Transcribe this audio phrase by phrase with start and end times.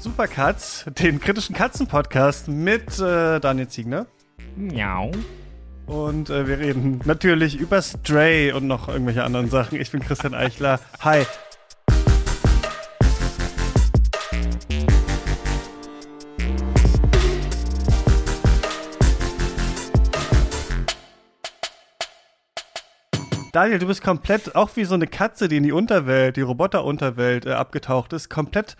[0.00, 4.06] Supercuts, den kritischen Katzen-Podcast mit äh, Daniel Ziegner.
[4.56, 5.10] Miau.
[5.84, 9.78] Und äh, wir reden natürlich über Stray und noch irgendwelche anderen Sachen.
[9.78, 10.80] Ich bin Christian Eichler.
[11.00, 11.26] Hi.
[23.52, 27.46] Daniel, du bist komplett, auch wie so eine Katze, die in die Unterwelt, die Roboterunterwelt
[27.46, 28.76] äh, abgetaucht ist, komplett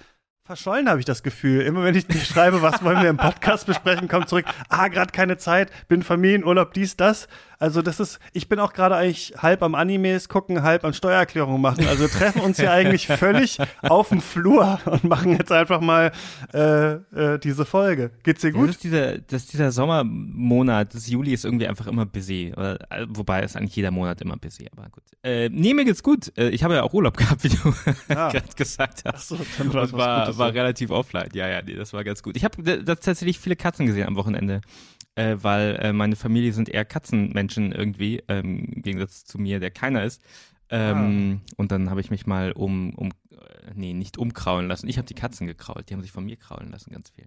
[0.50, 1.60] verschollen, habe ich das Gefühl.
[1.60, 5.12] Immer wenn ich dir schreibe, was wollen wir im Podcast besprechen, kommt zurück, ah, gerade
[5.12, 7.28] keine Zeit, bin Familienurlaub, dies, das.
[7.60, 11.60] Also das ist, ich bin auch gerade eigentlich halb am Animes gucken, halb an Steuererklärungen
[11.60, 11.86] machen.
[11.86, 16.10] Also wir treffen uns hier eigentlich völlig auf dem Flur und machen jetzt einfach mal
[16.54, 18.12] äh, äh, diese Folge.
[18.22, 18.70] Geht's dir gut?
[18.70, 22.54] Das ist dieser, das ist dieser Sommermonat, das Juli ist irgendwie einfach immer busy.
[22.56, 25.04] Oder, äh, wobei ist eigentlich jeder Monat immer busy, aber gut.
[25.22, 26.32] Äh, nee, mir geht's gut.
[26.38, 27.74] Äh, ich habe ja auch Urlaub gehabt, wie du
[28.08, 28.30] ah.
[28.32, 29.14] gerade gesagt hast.
[29.14, 31.28] Ach so, dann war, war, war relativ offline.
[31.34, 32.38] Ja, ja, nee, das war ganz gut.
[32.38, 34.62] Ich habe tatsächlich viele Katzen gesehen am Wochenende
[35.20, 39.70] äh, weil äh, meine Familie sind eher Katzenmenschen irgendwie, ähm, im Gegensatz zu mir, der
[39.70, 40.22] keiner ist.
[40.70, 41.52] Ähm, ah.
[41.56, 44.88] Und dann habe ich mich mal um, um, äh, nee, nicht umkraulen lassen.
[44.88, 47.26] Ich habe die Katzen gekrault, die haben sich von mir kraulen lassen, ganz viel.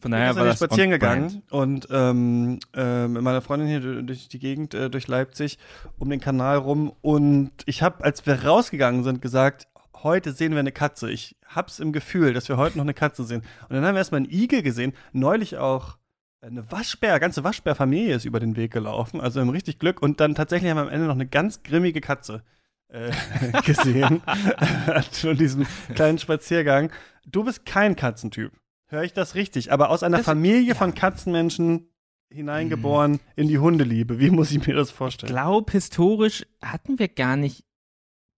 [0.00, 4.38] Von daher war das spazieren gegangen und ähm, äh, mit meiner Freundin hier durch die
[4.38, 5.58] Gegend, äh, durch Leipzig,
[5.98, 6.92] um den Kanal rum.
[7.02, 9.66] Und ich habe, als wir rausgegangen sind, gesagt,
[10.04, 11.10] heute sehen wir eine Katze.
[11.10, 13.42] Ich hab's im Gefühl, dass wir heute noch eine Katze sehen.
[13.68, 15.97] Und dann haben wir erstmal einen Igel gesehen, neulich auch
[16.40, 20.00] eine Waschbär, ganze Waschbärfamilie ist über den Weg gelaufen, also im richtig Glück.
[20.00, 22.42] Und dann tatsächlich haben wir am Ende noch eine ganz grimmige Katze
[22.88, 23.10] äh,
[23.64, 24.22] gesehen
[25.12, 26.92] von diesem kleinen Spaziergang.
[27.26, 28.52] Du bist kein Katzentyp.
[28.86, 29.72] Höre ich das richtig?
[29.72, 30.74] Aber aus einer das, Familie ja.
[30.74, 31.88] von Katzenmenschen
[32.30, 33.20] hineingeboren mhm.
[33.36, 34.18] in die Hundeliebe.
[34.18, 35.30] Wie muss ich mir das vorstellen?
[35.30, 37.64] Ich glaube, historisch hatten wir gar nicht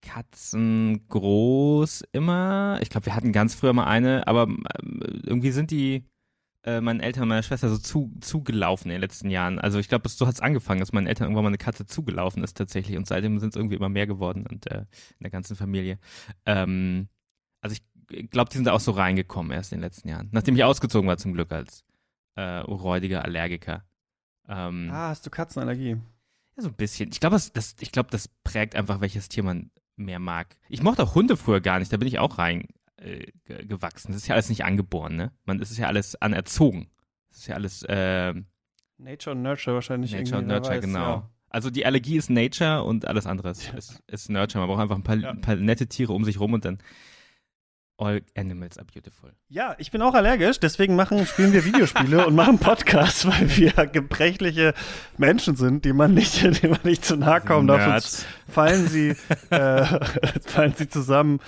[0.01, 2.79] Katzen groß immer.
[2.81, 6.05] Ich glaube, wir hatten ganz früher mal eine, aber äh, irgendwie sind die
[6.63, 9.59] äh, meinen Eltern und meiner Schwester so zu, zugelaufen in den letzten Jahren.
[9.59, 12.43] Also ich glaube, so hat es angefangen, dass meinen Eltern irgendwann mal eine Katze zugelaufen
[12.43, 15.55] ist tatsächlich und seitdem sind es irgendwie immer mehr geworden und äh, in der ganzen
[15.55, 15.97] Familie.
[16.45, 17.07] Ähm,
[17.61, 20.29] also ich glaube, die sind da auch so reingekommen erst in den letzten Jahren.
[20.31, 21.83] Nachdem ich ausgezogen war zum Glück als
[22.35, 23.83] äh, räudiger Allergiker.
[24.47, 25.97] Ähm, ah, hast du Katzenallergie?
[26.57, 27.09] Ja, so ein bisschen.
[27.11, 30.57] Ich glaube, das, das, glaub, das prägt einfach, welches Tier man mehr mag.
[30.69, 32.67] Ich mochte auch Hunde früher gar nicht, da bin ich auch rein,
[33.01, 33.31] äh,
[33.65, 34.11] gewachsen.
[34.11, 35.31] Das ist ja alles nicht angeboren, ne?
[35.45, 36.89] Man, das ist ja alles anerzogen.
[37.29, 38.33] Das ist ja alles äh,
[38.97, 40.13] Nature und Nurture wahrscheinlich.
[40.13, 40.99] Nature und Nurture, weiß, genau.
[40.99, 41.29] Ja.
[41.49, 43.73] Also die Allergie ist Nature und alles andere ist, ja.
[43.73, 44.59] ist, ist, Nurture.
[44.59, 45.31] Man braucht einfach ein paar, ja.
[45.31, 46.77] ein paar nette Tiere um sich rum und dann
[48.01, 49.31] All animals are beautiful.
[49.47, 53.73] Ja, ich bin auch allergisch, deswegen machen, spielen wir Videospiele und machen Podcasts, weil wir
[53.85, 54.73] gebrechliche
[55.17, 58.25] Menschen sind, die man nicht, die man nicht zu nahe kommen darf.
[58.47, 59.15] fallen sie,
[59.51, 59.85] äh,
[60.47, 61.41] fallen sie zusammen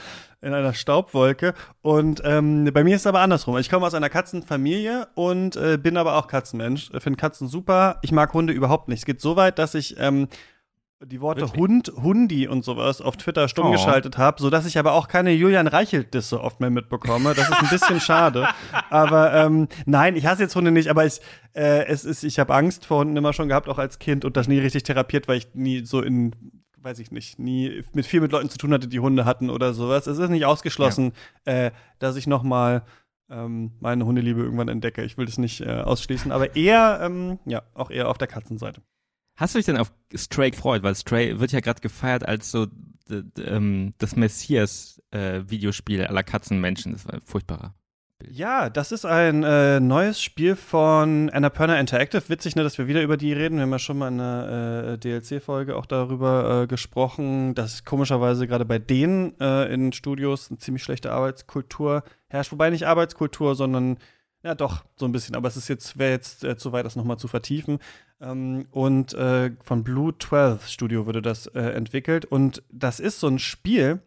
[0.44, 1.54] in einer Staubwolke.
[1.81, 3.58] Und ähm, bei mir ist es aber andersrum.
[3.58, 6.92] Ich komme aus einer Katzenfamilie und äh, bin aber auch Katzenmensch.
[7.00, 8.00] Finde Katzen super.
[8.02, 9.00] Ich mag Hunde überhaupt nicht.
[9.00, 10.28] Es geht so weit, dass ich ähm,
[11.06, 11.62] die Worte Wirklich?
[11.62, 13.72] Hund, Hundi und sowas auf Twitter stumm oh.
[13.72, 17.34] geschaltet habe, sodass ich aber auch keine Julian Reichelt-Disse oft mehr mitbekomme.
[17.34, 18.48] Das ist ein bisschen schade.
[18.90, 21.20] Aber ähm, nein, ich hasse jetzt Hunde nicht, aber ich,
[21.53, 24.38] äh, es ist, ich habe Angst vor Hunden immer schon gehabt, auch als Kind und
[24.38, 26.36] das nie richtig therapiert, weil ich nie so in
[26.84, 29.74] weiß ich nicht, nie mit viel mit Leuten zu tun hatte, die Hunde hatten oder
[29.74, 30.08] sowas.
[30.08, 31.14] Es ist nicht ausgeschlossen,
[31.46, 31.68] ja.
[31.68, 32.84] äh, dass ich noch mal
[33.30, 35.04] ähm, meine Hundeliebe irgendwann entdecke.
[35.04, 38.82] Ich will das nicht äh, ausschließen, aber eher, ähm, ja, auch eher auf der Katzenseite.
[39.36, 40.84] Hast du dich denn auf Stray gefreut?
[40.84, 42.68] Weil Stray wird ja gerade gefeiert als so
[43.38, 46.94] ähm, das Messias-Videospiel äh, aller Katzenmenschen.
[46.94, 47.74] Das war furchtbarer.
[48.22, 52.30] Ja, das ist ein äh, neues Spiel von Annapurna Interactive.
[52.30, 53.58] Witzig, ne, dass wir wieder über die reden.
[53.58, 58.48] Wir haben ja schon mal in einer äh, DLC-Folge auch darüber äh, gesprochen, dass komischerweise
[58.48, 62.52] gerade bei denen äh, in Studios eine ziemlich schlechte Arbeitskultur herrscht.
[62.52, 63.98] Wobei nicht Arbeitskultur, sondern
[64.42, 65.36] ja doch, so ein bisschen.
[65.36, 67.80] Aber es ist jetzt, wäre jetzt äh, zu weit, das nochmal zu vertiefen.
[68.22, 72.26] Ähm, und äh, von Blue 12 Studio wurde das entwickelt.
[72.26, 74.02] Und das ist so ein Spiel,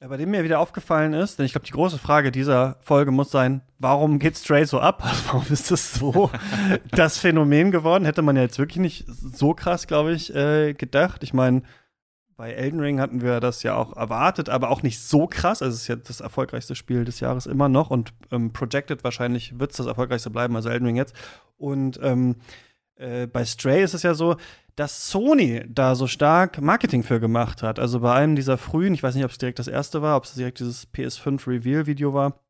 [0.00, 3.10] ja, bei dem mir wieder aufgefallen ist, denn ich glaube, die große Frage dieser Folge
[3.10, 5.02] muss sein, warum geht Stray so ab?
[5.26, 6.30] warum ist das so
[6.90, 8.06] das Phänomen geworden?
[8.06, 11.22] Hätte man ja jetzt wirklich nicht so krass, glaube ich, äh, gedacht.
[11.22, 11.62] Ich meine,
[12.36, 15.60] bei Elden Ring hatten wir das ja auch erwartet, aber auch nicht so krass.
[15.60, 19.58] Also es ist ja das erfolgreichste Spiel des Jahres immer noch und ähm, projected wahrscheinlich
[19.60, 21.14] wird es das erfolgreichste bleiben, also Elden Ring jetzt.
[21.58, 22.36] Und ähm,
[22.94, 24.36] äh, bei Stray ist es ja so,
[24.80, 27.78] dass Sony da so stark Marketing für gemacht hat.
[27.78, 30.24] Also bei einem dieser frühen, ich weiß nicht, ob es direkt das erste war, ob
[30.24, 32.40] es direkt dieses PS5 Reveal-Video war,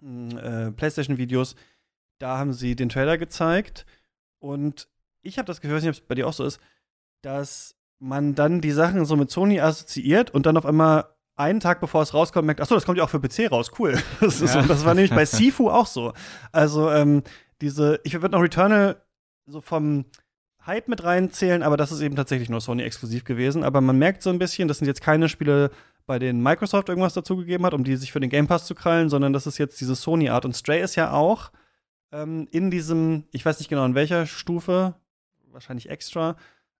[0.00, 1.56] hm, äh, PlayStation-Videos,
[2.20, 3.84] da haben sie den Trailer gezeigt.
[4.38, 4.88] Und
[5.20, 6.58] ich habe das Gefühl, ich weiß nicht, ob es bei dir auch so ist,
[7.20, 11.04] dass man dann die Sachen so mit Sony assoziiert und dann auf einmal
[11.36, 14.02] einen Tag bevor es rauskommt, merkt, achso, das kommt ja auch für PC raus, cool.
[14.20, 14.46] Das, ja.
[14.46, 16.14] so, das war nämlich bei Sifu auch so.
[16.50, 17.24] Also, ähm,
[17.60, 19.02] diese, ich würde noch Returnal
[19.44, 20.06] so vom
[20.68, 23.64] Hype mit reinzählen, aber das ist eben tatsächlich nur Sony exklusiv gewesen.
[23.64, 25.70] Aber man merkt so ein bisschen, das sind jetzt keine Spiele,
[26.06, 29.08] bei denen Microsoft irgendwas dazugegeben hat, um die sich für den Game Pass zu krallen,
[29.08, 30.44] sondern das ist jetzt diese Sony-Art.
[30.44, 31.50] Und Stray ist ja auch
[32.12, 34.94] ähm, in diesem, ich weiß nicht genau in welcher Stufe,
[35.50, 36.36] wahrscheinlich extra,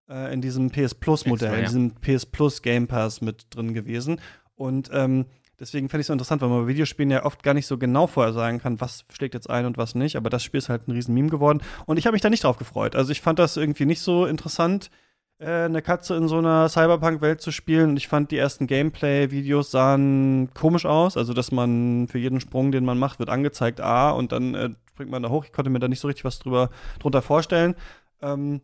[0.09, 1.59] äh, in diesem PS Plus-Modell, ja.
[1.59, 4.21] in diesem PS Plus Game Pass mit drin gewesen.
[4.55, 5.27] Und ähm,
[5.61, 7.79] deswegen fände ich es so interessant, weil man bei Videospielen ja oft gar nicht so
[7.79, 10.17] genau vorher sagen kann, was schlägt jetzt ein und was nicht.
[10.17, 11.61] Aber das Spiel ist halt ein riesen Meme geworden.
[11.87, 12.97] Und ich habe mich da nicht drauf gefreut.
[12.97, 14.91] Also ich fand das irgendwie nicht so interessant
[15.39, 17.91] äh, eine Katze in so einer Cyberpunk-Welt zu spielen.
[17.91, 21.17] Und ich fand, die ersten Gameplay-Videos sahen komisch aus.
[21.17, 24.71] Also, dass man für jeden Sprung, den man macht, wird angezeigt A und dann äh,
[24.91, 25.45] springt man da hoch.
[25.45, 27.75] Ich konnte mir da nicht so richtig was drüber, drunter vorstellen.
[28.21, 28.61] Ähm,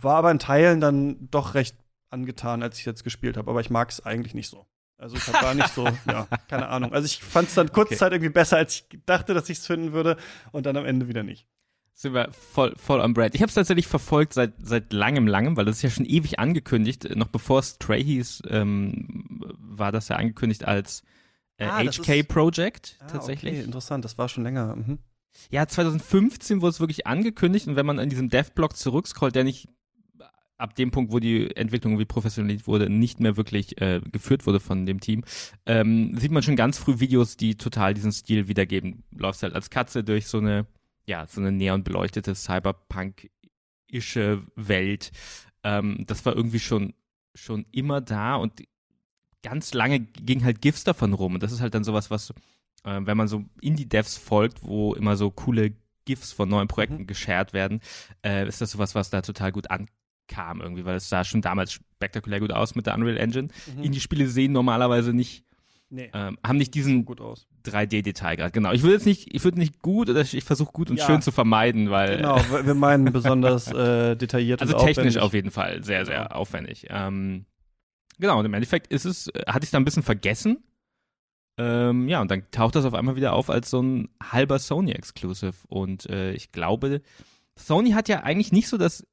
[0.00, 1.76] war aber in Teilen dann doch recht
[2.10, 3.50] angetan, als ich jetzt gespielt habe.
[3.50, 4.66] Aber ich mag es eigentlich nicht so.
[5.04, 6.94] Also ich gar nicht so, ja, keine Ahnung.
[6.94, 8.14] Also ich fand es dann kurzzeit okay.
[8.14, 10.16] irgendwie besser, als ich dachte, dass ich es finden würde
[10.50, 11.46] und dann am Ende wieder nicht
[11.96, 13.36] sind wir voll, voll am Brad.
[13.36, 16.40] Ich habe es tatsächlich verfolgt seit, seit langem, langem, weil das ist ja schon ewig
[16.40, 17.16] angekündigt.
[17.16, 21.04] Noch bevor Stray hieß, ähm, war das ja angekündigt als
[21.56, 23.54] äh, ah, HK Project ah, tatsächlich.
[23.54, 24.74] Okay, interessant, das war schon länger.
[24.74, 24.98] Mhm.
[25.50, 29.68] Ja, 2015 wurde es wirklich angekündigt und wenn man an diesem Dev-Blog zurückscrollt, der nicht
[30.56, 34.60] ab dem Punkt, wo die Entwicklung irgendwie professionalisiert wurde, nicht mehr wirklich äh, geführt wurde
[34.60, 35.24] von dem Team,
[35.66, 39.02] ähm, sieht man schon ganz früh Videos, die total diesen Stil wiedergeben.
[39.10, 40.66] Läufst halt als Katze durch so eine
[41.06, 45.12] ja, so eine neonbeleuchtete Cyberpunk-ische Welt.
[45.62, 46.94] Ähm, das war irgendwie schon,
[47.34, 48.62] schon immer da und
[49.42, 51.34] ganz lange ging halt GIFs davon rum.
[51.34, 52.30] Und das ist halt dann sowas, was,
[52.84, 55.74] äh, wenn man so Indie-Devs folgt, wo immer so coole
[56.06, 57.06] GIFs von neuen Projekten mhm.
[57.06, 57.80] geshared werden,
[58.24, 59.70] äh, ist das sowas, was da total gut
[60.28, 63.48] ankam irgendwie, weil es sah schon damals spektakulär gut aus mit der Unreal Engine.
[63.76, 63.82] Mhm.
[63.82, 65.44] Indie-Spiele sehen normalerweise nicht
[65.90, 66.10] Nee.
[66.12, 68.52] Ähm, haben nicht diesen 3D-Detailgrad.
[68.52, 68.72] Genau.
[68.72, 71.06] Ich würde jetzt nicht, ich würde nicht gut oder ich versuche gut und ja.
[71.06, 72.16] schön zu vermeiden, weil.
[72.16, 75.18] Genau, wir meinen besonders äh, detailliert also technisch aufwendig.
[75.18, 76.34] auf jeden Fall sehr, sehr genau.
[76.34, 76.86] aufwendig.
[76.90, 77.44] Ähm,
[78.18, 80.64] genau, und im Endeffekt ist es, äh, hatte ich es da ein bisschen vergessen.
[81.58, 85.54] Ähm, ja, und dann taucht das auf einmal wieder auf als so ein halber Sony-Exclusive.
[85.68, 87.02] Und äh, ich glaube,
[87.56, 89.06] Sony hat ja eigentlich nicht so das,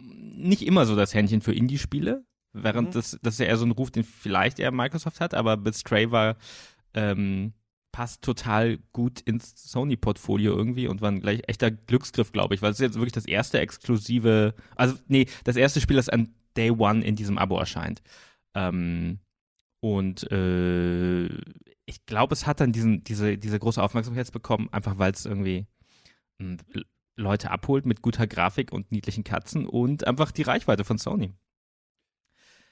[0.00, 2.24] nicht immer so das Händchen für Indie-Spiele.
[2.52, 2.92] Während mhm.
[2.92, 5.74] das, das ist ja eher so ein Ruf, den vielleicht eher Microsoft hat, aber mit
[5.74, 6.36] Stray war,
[6.94, 7.52] ähm,
[7.92, 12.70] passt total gut ins Sony-Portfolio irgendwie und war ein gleich echter Glücksgriff, glaube ich, weil
[12.70, 16.70] es ist jetzt wirklich das erste exklusive, also nee, das erste Spiel, das an Day
[16.70, 18.02] One in diesem Abo erscheint.
[18.54, 19.18] Ähm,
[19.80, 21.26] und äh,
[21.86, 25.66] ich glaube, es hat dann diesen, diese, diese große Aufmerksamkeit bekommen, einfach weil es irgendwie
[26.40, 26.58] hm,
[27.20, 31.34] Leute abholt mit guter Grafik und niedlichen Katzen und einfach die Reichweite von Sony.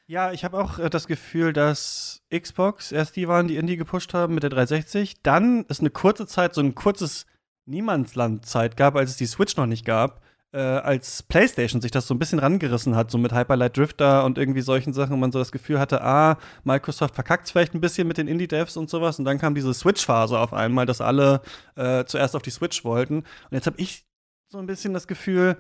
[0.07, 4.15] Ja, ich habe auch äh, das Gefühl, dass Xbox erst die waren, die Indie gepusht
[4.15, 5.23] haben mit der 360.
[5.23, 7.27] Dann ist eine kurze Zeit, so ein kurzes
[7.67, 12.15] Niemandsland-Zeit gab, als es die Switch noch nicht gab, äh, als PlayStation sich das so
[12.15, 15.39] ein bisschen rangerissen hat, so mit Hyperlight Drifter und irgendwie solchen Sachen, und man so
[15.39, 19.19] das Gefühl hatte, ah, Microsoft verkackt vielleicht ein bisschen mit den Indie-Devs und sowas.
[19.19, 21.43] Und dann kam diese Switch-Phase auf einmal, dass alle
[21.77, 23.19] äh, zuerst auf die Switch wollten.
[23.19, 24.07] Und jetzt habe ich
[24.49, 25.57] so ein bisschen das Gefühl,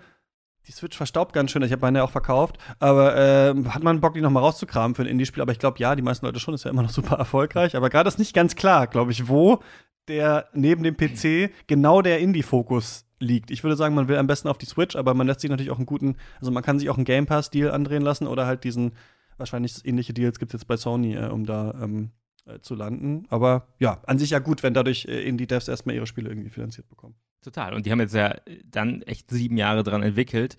[0.67, 1.63] die Switch verstaubt ganz schön.
[1.63, 2.59] Ich habe meine auch verkauft.
[2.79, 5.43] Aber äh, hat man Bock, die noch mal rauszukramen für ein Indie-Spiel?
[5.43, 6.55] Aber ich glaube, ja, die meisten Leute schon.
[6.55, 7.77] Ist ja immer noch super erfolgreich.
[7.77, 9.61] Aber gerade ist nicht ganz klar, glaube ich, wo
[10.09, 13.51] der neben dem PC genau der Indie-Fokus liegt.
[13.51, 15.71] Ich würde sagen, man will am besten auf die Switch, aber man lässt sich natürlich
[15.71, 18.65] auch einen guten, also man kann sich auch einen Game Pass-Deal andrehen lassen oder halt
[18.65, 18.93] diesen,
[19.37, 22.13] wahrscheinlich ähnliche Deals gibt es jetzt bei Sony, äh, um da ähm,
[22.47, 23.27] äh, zu landen.
[23.29, 26.89] Aber ja, an sich ja gut, wenn dadurch äh, Indie-Devs erstmal ihre Spiele irgendwie finanziert
[26.89, 27.17] bekommen.
[27.43, 27.75] Total.
[27.75, 30.57] Und die haben jetzt ja dann echt sieben Jahre dran entwickelt,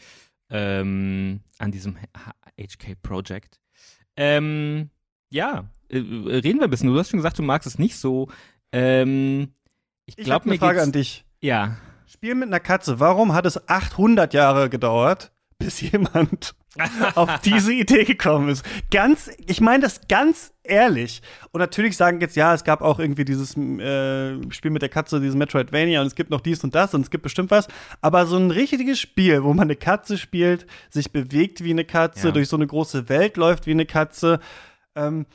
[0.49, 3.59] ähm, an diesem HK Project.
[4.15, 4.89] Ähm,
[5.29, 6.91] ja, äh, reden wir ein bisschen.
[6.91, 8.29] Du hast schon gesagt, du magst es nicht so.
[8.71, 9.53] Ähm,
[10.05, 11.25] ich glaube, eine Frage an dich.
[11.41, 11.77] Ja.
[12.05, 12.99] Spiel mit einer Katze.
[12.99, 16.55] Warum hat es 800 Jahre gedauert, bis jemand
[17.15, 18.65] auf diese Idee gekommen ist.
[18.89, 21.21] Ganz, ich meine das ganz ehrlich.
[21.51, 25.19] Und natürlich sagen jetzt, ja, es gab auch irgendwie dieses äh, Spiel mit der Katze,
[25.19, 27.67] dieses Metroidvania und es gibt noch dies und das und es gibt bestimmt was.
[28.01, 32.27] Aber so ein richtiges Spiel, wo man eine Katze spielt, sich bewegt wie eine Katze,
[32.27, 32.33] ja.
[32.33, 34.39] durch so eine große Welt läuft wie eine Katze.
[34.95, 35.25] Ähm,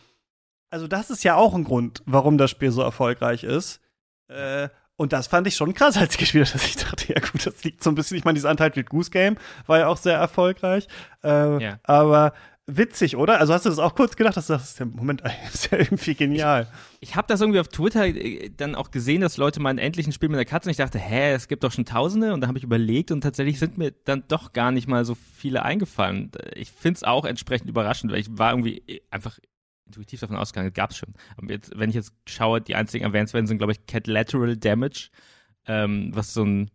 [0.71, 3.81] also das ist ja auch ein Grund, warum das Spiel so erfolgreich ist.
[4.29, 6.65] Äh, und das fand ich schon krass, als ich gespielt habe.
[6.65, 9.37] Ich dachte, ja gut, das liegt so ein bisschen, ich meine, dieses Untitled Goose Game
[9.67, 10.87] war ja auch sehr erfolgreich.
[11.23, 11.79] Äh, ja.
[11.83, 12.33] Aber
[12.67, 13.41] witzig, oder?
[13.41, 15.23] Also hast du das auch kurz gedacht, dass das der Moment
[15.53, 16.69] ist ja irgendwie genial.
[17.01, 20.07] Ich, ich habe das irgendwie auf Twitter äh, dann auch gesehen, dass Leute meinen endlich
[20.07, 22.41] ein Spiel mit der Katze und ich dachte, hä, es gibt doch schon Tausende und
[22.41, 25.63] da habe ich überlegt und tatsächlich sind mir dann doch gar nicht mal so viele
[25.63, 26.31] eingefallen.
[26.55, 29.39] Ich finde es auch entsprechend überraschend, weil ich war irgendwie einfach
[29.87, 31.15] intuitiv davon ausgegangen, gab es schon.
[31.37, 34.57] Aber jetzt, wenn ich jetzt schaue, die einzigen erwähnt werden, sind, glaube ich, Cat Lateral
[34.57, 35.11] Damage,
[35.67, 36.71] ähm, was so ein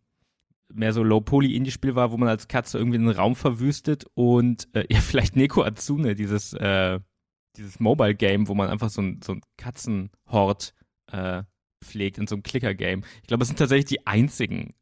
[0.72, 5.00] mehr so Low-Poly-Indie-Spiel war, wo man als Katze irgendwie einen Raum verwüstet und äh, ja,
[5.00, 7.00] vielleicht Neko Atsune, dieses, äh,
[7.58, 10.74] dieses Mobile-Game, wo man einfach so ein, so ein Katzenhort
[11.12, 11.44] äh,
[11.84, 13.04] pflegt in so einem Clicker-Game.
[13.22, 14.74] Ich glaube, es sind tatsächlich die einzigen.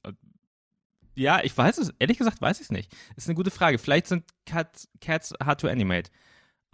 [1.16, 2.96] Ja, ich weiß es, ehrlich gesagt weiß ich es nicht.
[3.16, 3.78] Ist eine gute Frage.
[3.78, 6.12] Vielleicht sind Cats, Cats hard to animate.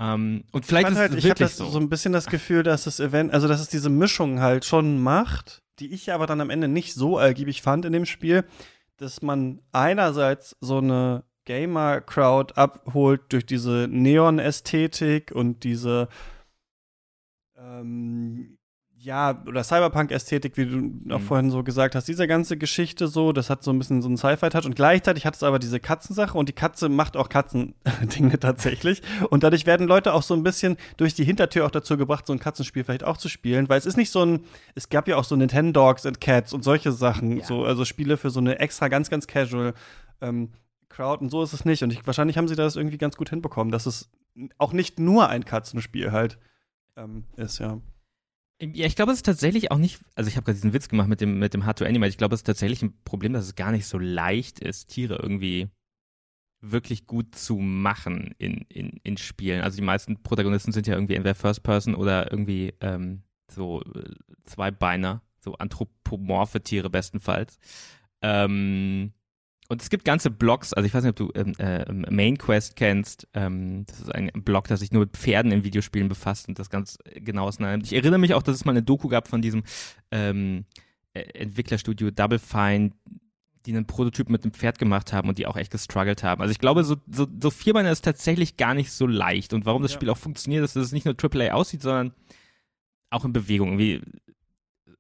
[0.01, 1.69] Um, und vielleicht ich ist halt, es wirklich ich so.
[1.69, 5.01] so ein bisschen das Gefühl, dass das Event, also dass es diese Mischung halt schon
[5.01, 8.43] macht, die ich aber dann am Ende nicht so ergiebig fand in dem Spiel,
[8.97, 16.07] dass man einerseits so eine Gamer-Crowd abholt durch diese Neon-Ästhetik und diese
[17.55, 18.57] ähm,
[19.03, 21.11] ja, oder Cyberpunk-Ästhetik, wie du mhm.
[21.11, 24.07] auch vorhin so gesagt hast, diese ganze Geschichte so, das hat so ein bisschen so
[24.07, 28.39] einen Sci-Fi-Touch und gleichzeitig hat es aber diese Katzensache und die Katze macht auch Katzendinge
[28.39, 32.25] tatsächlich und dadurch werden Leute auch so ein bisschen durch die Hintertür auch dazu gebracht,
[32.25, 35.09] so ein Katzenspiel vielleicht auch zu spielen, weil es ist nicht so ein, es gab
[35.09, 37.45] ja auch so Nintendo Dogs and Cats und solche Sachen, ja.
[37.45, 39.73] so, also Spiele für so eine extra ganz, ganz casual
[40.21, 40.53] ähm,
[40.87, 43.29] Crowd und so ist es nicht und ich, wahrscheinlich haben sie das irgendwie ganz gut
[43.29, 44.11] hinbekommen, dass es
[44.57, 46.37] auch nicht nur ein Katzenspiel halt
[46.95, 47.81] ähm, ist, ja.
[48.61, 51.07] Ja, ich glaube, es ist tatsächlich auch nicht, also ich habe gerade diesen Witz gemacht
[51.07, 52.09] mit dem, mit dem Hard to Animate.
[52.09, 55.19] Ich glaube, es ist tatsächlich ein Problem, dass es gar nicht so leicht ist, Tiere
[55.21, 55.69] irgendwie
[56.61, 59.61] wirklich gut zu machen in, in, in Spielen.
[59.61, 64.11] Also die meisten Protagonisten sind ja irgendwie entweder First Person oder irgendwie ähm, so äh,
[64.45, 67.59] Zweibeiner, so anthropomorphe Tiere bestenfalls.
[68.21, 69.11] Ähm,
[69.73, 72.75] und es gibt ganze Blogs, also ich weiß nicht, ob du ähm, äh, Main Quest
[72.75, 73.27] kennst.
[73.33, 76.69] Ähm, das ist ein Blog, das sich nur mit Pferden in Videospielen befasst und das
[76.69, 77.87] ganz genau auseinandernimmt.
[77.87, 79.63] Ich erinnere mich auch, dass es mal eine Doku gab von diesem
[80.11, 80.65] ähm,
[81.13, 82.91] äh, Entwicklerstudio Double Fine,
[83.65, 86.41] die einen Prototyp mit einem Pferd gemacht haben und die auch echt gestruggelt haben.
[86.41, 89.53] Also ich glaube, so, so, so Vierbeiner ist tatsächlich gar nicht so leicht.
[89.53, 89.95] Und warum das ja.
[89.95, 92.13] Spiel auch funktioniert, ist, dass es nicht nur AAA aussieht, sondern
[93.09, 93.79] auch in Bewegung.
[93.79, 94.01] Wie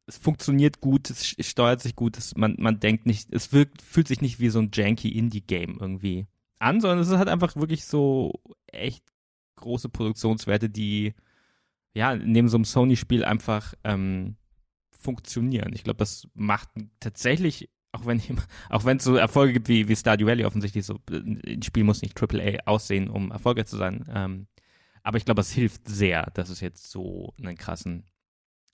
[0.05, 4.07] es funktioniert gut, es steuert sich gut, es, man, man denkt nicht, es wirkt, fühlt
[4.07, 6.27] sich nicht wie so ein janky Indie-Game irgendwie
[6.59, 9.03] an, sondern es halt einfach wirklich so echt
[9.55, 11.13] große Produktionswerte, die
[11.93, 14.35] ja neben so einem Sony-Spiel einfach ähm,
[14.91, 15.73] funktionieren.
[15.73, 16.69] Ich glaube, das macht
[16.99, 18.21] tatsächlich, auch wenn
[18.69, 22.01] auch wenn es so Erfolge gibt wie, wie Stardew Valley offensichtlich, so ein Spiel muss
[22.01, 24.03] nicht AAA aussehen, um erfolgreich zu sein.
[24.13, 24.47] Ähm,
[25.03, 28.05] aber ich glaube, es hilft sehr, dass es jetzt so einen krassen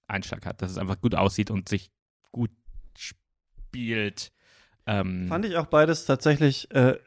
[0.09, 1.91] Einschlag hat, dass es einfach gut aussieht und sich
[2.31, 2.51] gut
[2.95, 4.31] spielt.
[4.85, 6.97] Ähm Fand ich auch beides tatsächlich äh,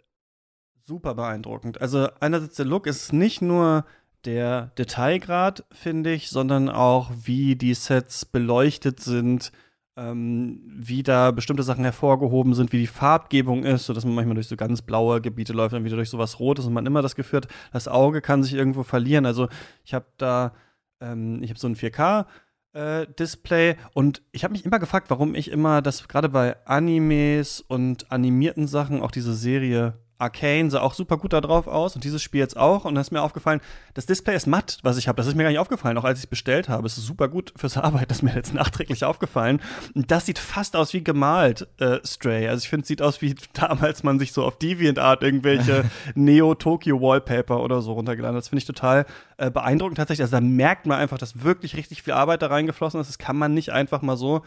[0.85, 1.81] super beeindruckend.
[1.81, 3.85] Also einerseits der Look ist nicht nur
[4.25, 9.53] der Detailgrad, finde ich, sondern auch wie die Sets beleuchtet sind,
[9.97, 14.49] ähm, wie da bestimmte Sachen hervorgehoben sind, wie die Farbgebung ist, sodass man manchmal durch
[14.49, 17.39] so ganz blaue Gebiete läuft, dann wieder durch sowas Rotes und man immer das Gefühl
[17.39, 19.27] hat, das Auge kann sich irgendwo verlieren.
[19.27, 19.49] Also
[19.85, 20.55] ich habe da,
[21.01, 22.27] ähm, ich habe so ein 4K
[22.73, 23.77] äh, Display.
[23.95, 28.67] Und ich habe mich immer gefragt, warum ich immer das gerade bei Animes und animierten
[28.67, 32.41] Sachen auch diese Serie Arcane sah auch super gut da drauf aus und dieses Spiel
[32.41, 32.85] jetzt auch.
[32.85, 33.61] Und da ist mir aufgefallen,
[33.95, 35.17] das Display ist matt, was ich habe.
[35.17, 36.87] Das ist mir gar nicht aufgefallen, auch als ich es bestellt habe.
[36.87, 39.61] Es ist super gut fürs Arbeit, das ist mir jetzt nachträglich aufgefallen.
[39.95, 42.49] Und das sieht fast aus wie gemalt, äh, Stray.
[42.49, 47.61] Also ich finde, es sieht aus wie damals man sich so auf DeviantArt irgendwelche Neo-Tokyo-Wallpaper
[47.61, 48.43] oder so runtergeladen hat.
[48.43, 50.23] Das finde ich total äh, beeindruckend tatsächlich.
[50.23, 53.09] Also da merkt man einfach, dass wirklich richtig viel Arbeit da reingeflossen ist.
[53.09, 54.43] Das kann man nicht einfach mal so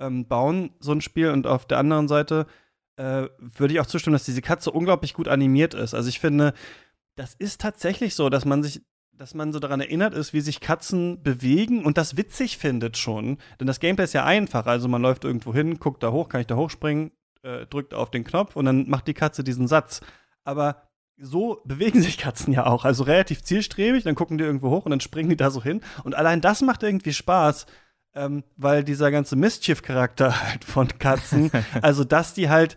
[0.00, 1.30] ähm, bauen, so ein Spiel.
[1.30, 2.46] Und auf der anderen Seite
[2.98, 5.94] äh, würde ich auch zustimmen, dass diese Katze unglaublich gut animiert ist.
[5.94, 6.52] Also ich finde,
[7.14, 10.60] das ist tatsächlich so, dass man sich dass man so daran erinnert ist, wie sich
[10.60, 13.38] Katzen bewegen und das witzig findet schon.
[13.58, 14.66] Denn das Gameplay ist ja einfach.
[14.66, 17.10] Also man läuft irgendwo hin, guckt da hoch, kann ich da hochspringen,
[17.42, 20.02] äh, drückt auf den Knopf und dann macht die Katze diesen Satz.
[20.44, 22.84] Aber so bewegen sich Katzen ja auch.
[22.84, 25.80] Also relativ zielstrebig, dann gucken die irgendwo hoch und dann springen die da so hin.
[26.04, 27.66] Und allein das macht irgendwie Spaß
[28.14, 31.50] ähm, weil dieser ganze Mischief-Charakter halt von Katzen,
[31.82, 32.76] also dass die halt,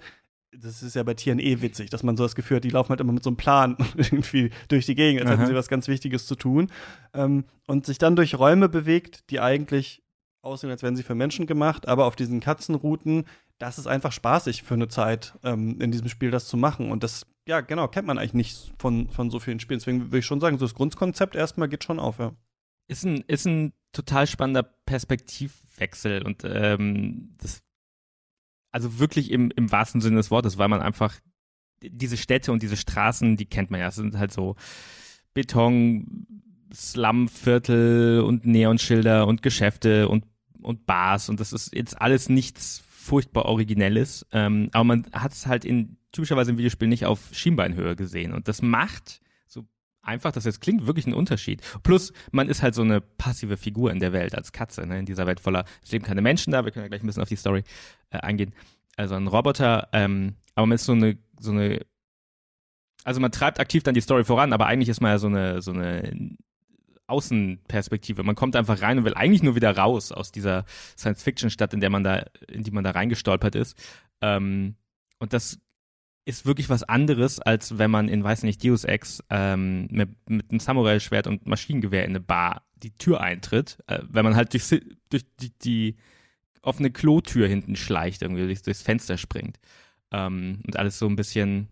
[0.52, 2.90] das ist ja bei Tieren eh witzig, dass man so das Gefühl hat, die laufen
[2.90, 5.88] halt immer mit so einem Plan irgendwie durch die Gegend, als hätten sie was ganz
[5.88, 6.70] Wichtiges zu tun.
[7.14, 10.04] Ähm, und sich dann durch Räume bewegt, die eigentlich
[10.42, 13.26] aussehen, als wären sie für Menschen gemacht, aber auf diesen Katzenrouten,
[13.60, 16.92] das ist einfach spaßig für eine Zeit, ähm, in diesem Spiel das zu machen.
[16.92, 19.80] Und das, ja, genau, kennt man eigentlich nicht von, von so vielen Spielen.
[19.80, 22.32] Deswegen würde ich schon sagen, so das Grundkonzept erstmal geht schon auf, ja.
[22.92, 27.64] Ist ein, ist ein total spannender Perspektivwechsel und ähm, das,
[28.70, 31.16] also wirklich im, im wahrsten Sinne des Wortes, weil man einfach
[31.82, 34.58] diese Städte und diese Straßen, die kennt man ja, es sind halt so
[35.34, 36.28] Beton,
[36.74, 40.26] Slumviertel und Neonschilder und Geschäfte und,
[40.62, 45.48] und Bars und das ist jetzt alles nichts furchtbar Originelles, ähm, aber man hat es
[45.48, 49.22] halt in typischerweise im Videospiel nicht auf Schienbeinhöhe gesehen und das macht
[50.02, 51.62] einfach das jetzt klingt, wirklich ein Unterschied.
[51.84, 55.00] Plus, man ist halt so eine passive Figur in der Welt als Katze, ne?
[55.00, 57.24] in dieser Welt voller, es leben keine Menschen da, wir können ja gleich ein bisschen
[57.24, 57.64] auf die Story
[58.10, 58.54] äh, eingehen.
[58.98, 61.86] Also ein Roboter, ähm, aber man ist so eine, so eine,
[63.04, 65.62] also man treibt aktiv dann die Story voran, aber eigentlich ist man ja so eine,
[65.62, 66.38] so eine
[67.08, 68.24] Außenperspektive.
[68.24, 70.66] Man kommt einfach rein und will eigentlich nur wieder raus aus dieser
[70.98, 73.78] Science-Fiction-Stadt, in der man da, in die man da reingestolpert ist.
[74.22, 74.76] Ähm,
[75.20, 75.60] und das
[76.26, 80.50] ist wirklich was anderes, als wenn man in, weiß nicht, Deus Ex ähm, mit, mit
[80.52, 84.70] einem Samurai-Schwert und Maschinengewehr in eine Bar die Tür eintritt, äh, wenn man halt durch,
[85.10, 85.96] durch die, die
[86.62, 89.60] offene Klotür hinten schleicht, irgendwie durchs, durchs Fenster springt
[90.12, 91.68] ähm, und alles so ein bisschen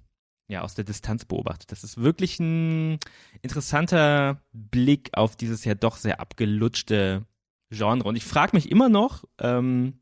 [0.48, 1.72] ja, aus der Distanz beobachtet.
[1.72, 3.00] Das ist wirklich ein
[3.44, 7.26] interessanter Blick auf dieses ja doch sehr abgelutschte
[7.70, 8.04] Genre.
[8.08, 10.00] Und ich frage mich immer noch, ähm,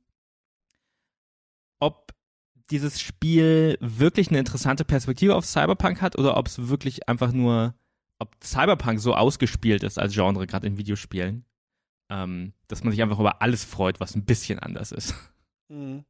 [1.79, 2.13] ob
[2.71, 7.73] dieses Spiel wirklich eine interessante Perspektive auf Cyberpunk hat oder ob es wirklich einfach nur,
[8.19, 11.45] ob Cyberpunk so ausgespielt ist als Genre, gerade in Videospielen,
[12.09, 15.15] ähm, dass man sich einfach über alles freut, was ein bisschen anders ist.
[15.69, 16.03] Mhm.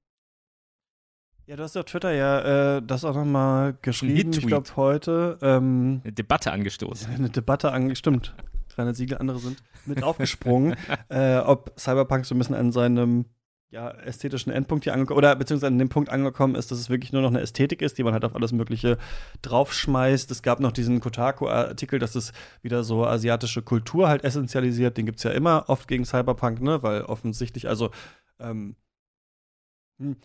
[1.48, 5.38] Ja, du hast auf Twitter ja äh, das auch nochmal geschrieben, ich glaube heute.
[5.42, 7.10] Ähm, eine Debatte angestoßen.
[7.16, 8.36] Eine Debatte angestimmt.
[8.76, 10.76] 300 Siegel, andere sind mit aufgesprungen,
[11.10, 13.26] äh, ob Cyberpunk so ein bisschen an seinem
[13.70, 17.12] ja, ästhetischen Endpunkt hier angekommen oder beziehungsweise an dem Punkt angekommen ist, dass es wirklich
[17.12, 18.98] nur noch eine Ästhetik ist, die man halt auf alles Mögliche
[19.42, 20.32] draufschmeißt.
[20.32, 22.32] Es gab noch diesen Kotaku-Artikel, dass es
[22.62, 24.98] wieder so asiatische Kultur halt essentialisiert.
[24.98, 26.82] Den gibt es ja immer oft gegen Cyberpunk, ne?
[26.82, 27.92] Weil offensichtlich, also
[28.40, 28.76] ähm, hm.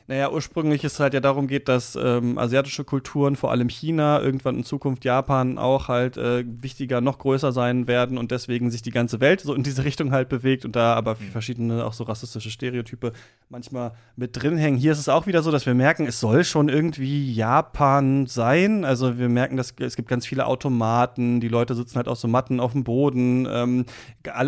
[0.06, 4.20] Naja, ursprünglich ist es halt ja darum geht, dass ähm, asiatische Kulturen, vor allem China,
[4.20, 8.82] irgendwann in Zukunft Japan auch halt äh, wichtiger, noch größer sein werden und deswegen sich
[8.82, 11.30] die ganze Welt so in diese Richtung halt bewegt und da aber mhm.
[11.30, 13.12] verschiedene auch so rassistische Stereotype
[13.48, 14.76] manchmal mit drin hängen.
[14.76, 18.84] Hier ist es auch wieder so, dass wir merken, es soll schon irgendwie Japan sein.
[18.84, 22.28] Also wir merken, dass es gibt ganz viele Automaten, die Leute sitzen halt auf so
[22.28, 23.86] Matten auf dem Boden, ähm,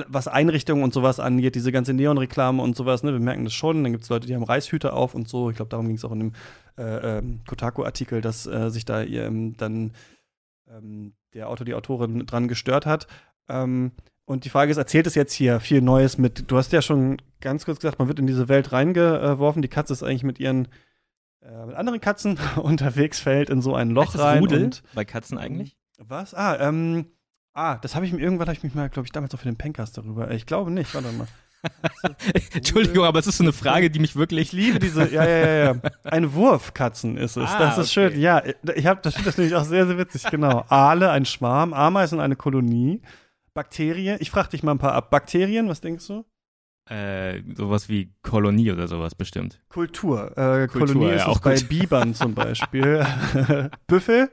[0.06, 3.82] was Einrichtungen und sowas angeht, diese ganze Neonreklame und sowas, ne, wir merken das schon.
[3.84, 5.50] Dann gibt es Leute, die haben Reishüte auf und so.
[5.50, 6.32] Ich glaube, darum ging es auch in dem
[6.76, 9.92] äh, ähm, Kotaku-Artikel, dass äh, sich da ähm, dann
[10.68, 13.06] ähm, der Autor, die Autorin dran gestört hat.
[13.48, 13.92] Ähm,
[14.24, 16.50] und die Frage ist, erzählt es jetzt hier viel Neues mit?
[16.50, 19.60] Du hast ja schon ganz kurz gesagt, man wird in diese Welt reingeworfen.
[19.60, 20.68] Die Katze ist eigentlich mit ihren
[21.44, 24.40] äh, mit anderen Katzen unterwegs, fällt in so ein Loch rein.
[24.40, 25.76] Rudel und, bei Katzen eigentlich?
[25.98, 26.34] Was?
[26.34, 27.06] Ah, ähm,
[27.52, 29.48] ah, das habe ich mir irgendwann, habe ich mich mal, glaube ich, damals auch für
[29.48, 30.30] den Pencast darüber.
[30.30, 31.28] Ich glaube nicht, warte mal.
[32.54, 34.48] Entschuldigung, aber es ist so eine Frage, die mich wirklich.
[34.48, 35.80] Ich liebe diese, ja, ja, ja, ja.
[36.04, 37.50] Ein Wurfkatzen ist es.
[37.50, 38.10] Ah, das ist okay.
[38.10, 38.20] schön.
[38.20, 38.42] Ja,
[38.74, 40.64] ich habe, das finde das nämlich auch sehr, sehr witzig, genau.
[40.68, 43.00] Aale, ein Schwarm, Ameisen, eine Kolonie,
[43.54, 44.18] Bakterien.
[44.20, 45.10] Ich frage dich mal ein paar ab.
[45.10, 46.24] Bakterien, was denkst du?
[46.90, 49.62] Äh, sowas wie Kolonie oder sowas bestimmt.
[49.70, 50.36] Kultur.
[50.36, 53.06] Äh, Kultur Kolonie ja, ist auch bei Bibern zum Beispiel.
[53.86, 54.30] Büffel?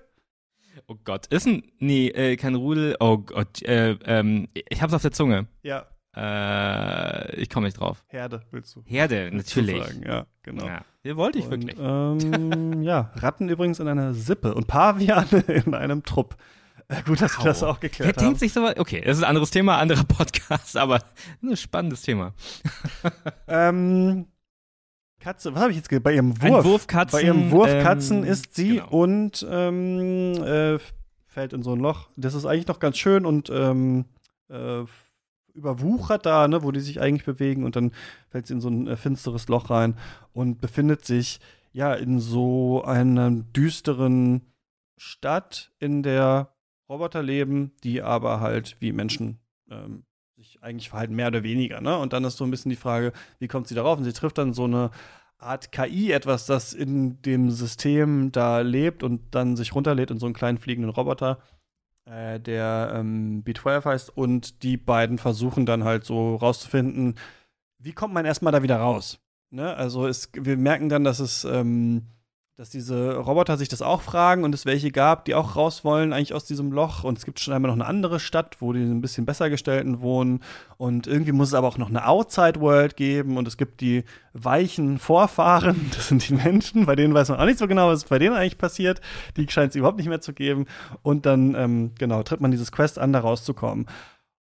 [0.87, 2.97] Oh Gott, ist ein, nee, äh, kein Rudel.
[2.99, 5.47] Oh Gott, äh, ähm, ich hab's auf der Zunge.
[5.63, 5.87] Ja.
[6.15, 8.04] Äh, ich komme nicht drauf.
[8.08, 8.84] Herde, willst du?
[8.86, 9.82] Herde, natürlich.
[9.82, 10.04] Sagen.
[10.06, 10.65] Ja, genau.
[10.65, 11.78] Ja, hier wollte ich und, wirklich.
[11.80, 16.36] Ähm, ja, Ratten übrigens in einer Sippe und Paviane in einem Trupp.
[16.89, 17.45] Äh, gut, dass wow.
[17.45, 18.30] wir das auch geklärt Wer haben.
[18.32, 21.02] denkt sich so Okay, das ist ein anderes Thema, anderer Podcast, aber
[21.43, 22.34] ein spannendes Thema.
[23.47, 24.28] ähm,
[25.21, 26.04] Katze, was habe ich jetzt gesagt?
[26.04, 26.65] Bei ihrem Wurf.
[26.65, 27.19] Ein Wurfkatzen.
[27.19, 28.89] Bei ihrem Wurfkatzen ähm, ist sie genau.
[28.89, 30.80] und ähm, äh,
[31.28, 32.10] fällt in so ein Loch.
[32.17, 34.06] Das ist eigentlich noch ganz schön und ähm,
[34.50, 34.84] äh,
[35.53, 37.91] überwuchert da, ne, wo die sich eigentlich bewegen und dann
[38.29, 39.97] fällt sie in so ein äh, finsteres Loch rein
[40.33, 41.39] und befindet sich
[41.73, 44.41] ja in so einer düsteren
[44.97, 46.53] Stadt, in der
[46.89, 50.03] Roboter leben, die aber halt wie Menschen ähm,
[50.35, 51.81] sich eigentlich verhalten, mehr oder weniger.
[51.81, 51.97] Ne?
[51.97, 53.97] Und dann ist so ein bisschen die Frage, wie kommt sie darauf?
[53.97, 54.91] Und sie trifft dann so eine
[55.37, 60.25] Art KI, etwas, das in dem System da lebt und dann sich runterlädt in so
[60.27, 61.39] einen kleinen fliegenden Roboter
[62.05, 67.15] äh, der ähm, B12 heißt, und die beiden versuchen dann halt so rauszufinden,
[67.79, 69.19] wie kommt man erstmal da wieder raus?
[69.49, 69.75] Ne?
[69.75, 72.07] Also es, wir merken dann, dass es ähm,
[72.57, 76.11] dass diese Roboter sich das auch fragen und es welche gab, die auch raus wollen,
[76.11, 77.03] eigentlich aus diesem Loch.
[77.03, 80.01] Und es gibt schon einmal noch eine andere Stadt, wo die ein bisschen besser gestellten
[80.01, 80.41] wohnen.
[80.77, 83.37] Und irgendwie muss es aber auch noch eine Outside-World geben.
[83.37, 87.45] Und es gibt die weichen Vorfahren, das sind die Menschen, bei denen weiß man auch
[87.45, 88.99] nicht so genau, was bei denen eigentlich passiert.
[89.37, 90.65] Die scheint es überhaupt nicht mehr zu geben.
[91.03, 93.87] Und dann, ähm, genau, tritt man dieses Quest an, da rauszukommen.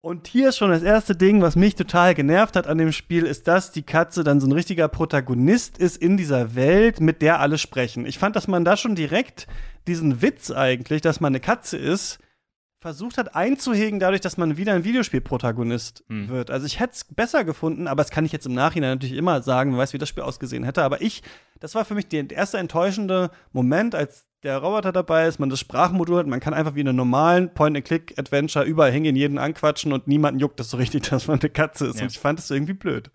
[0.04, 3.22] Und hier ist schon das erste Ding, was mich total genervt hat an dem Spiel,
[3.22, 7.38] ist, dass die Katze dann so ein richtiger Protagonist ist in dieser Welt, mit der
[7.38, 8.04] alle sprechen.
[8.04, 9.46] Ich fand, dass man da schon direkt
[9.86, 12.18] diesen Witz eigentlich, dass man eine Katze ist,
[12.82, 16.28] versucht hat einzuhegen, dadurch, dass man wieder ein Videospielprotagonist hm.
[16.28, 16.50] wird.
[16.50, 19.40] Also ich hätte es besser gefunden, aber das kann ich jetzt im Nachhinein natürlich immer
[19.40, 20.82] sagen, man weiß, wie das Spiel ausgesehen hätte.
[20.82, 21.22] Aber ich,
[21.60, 25.60] das war für mich der erste enttäuschende Moment, als der Roboter dabei ist, man das
[25.60, 30.08] Sprachmodul hat, man kann einfach wie in einem normalen Point-and-Click-Adventure überall hingehen, jeden anquatschen und
[30.08, 31.96] niemanden juckt das so richtig, dass man eine Katze ist.
[31.96, 32.02] Ja.
[32.02, 33.12] Und ich fand das irgendwie blöd.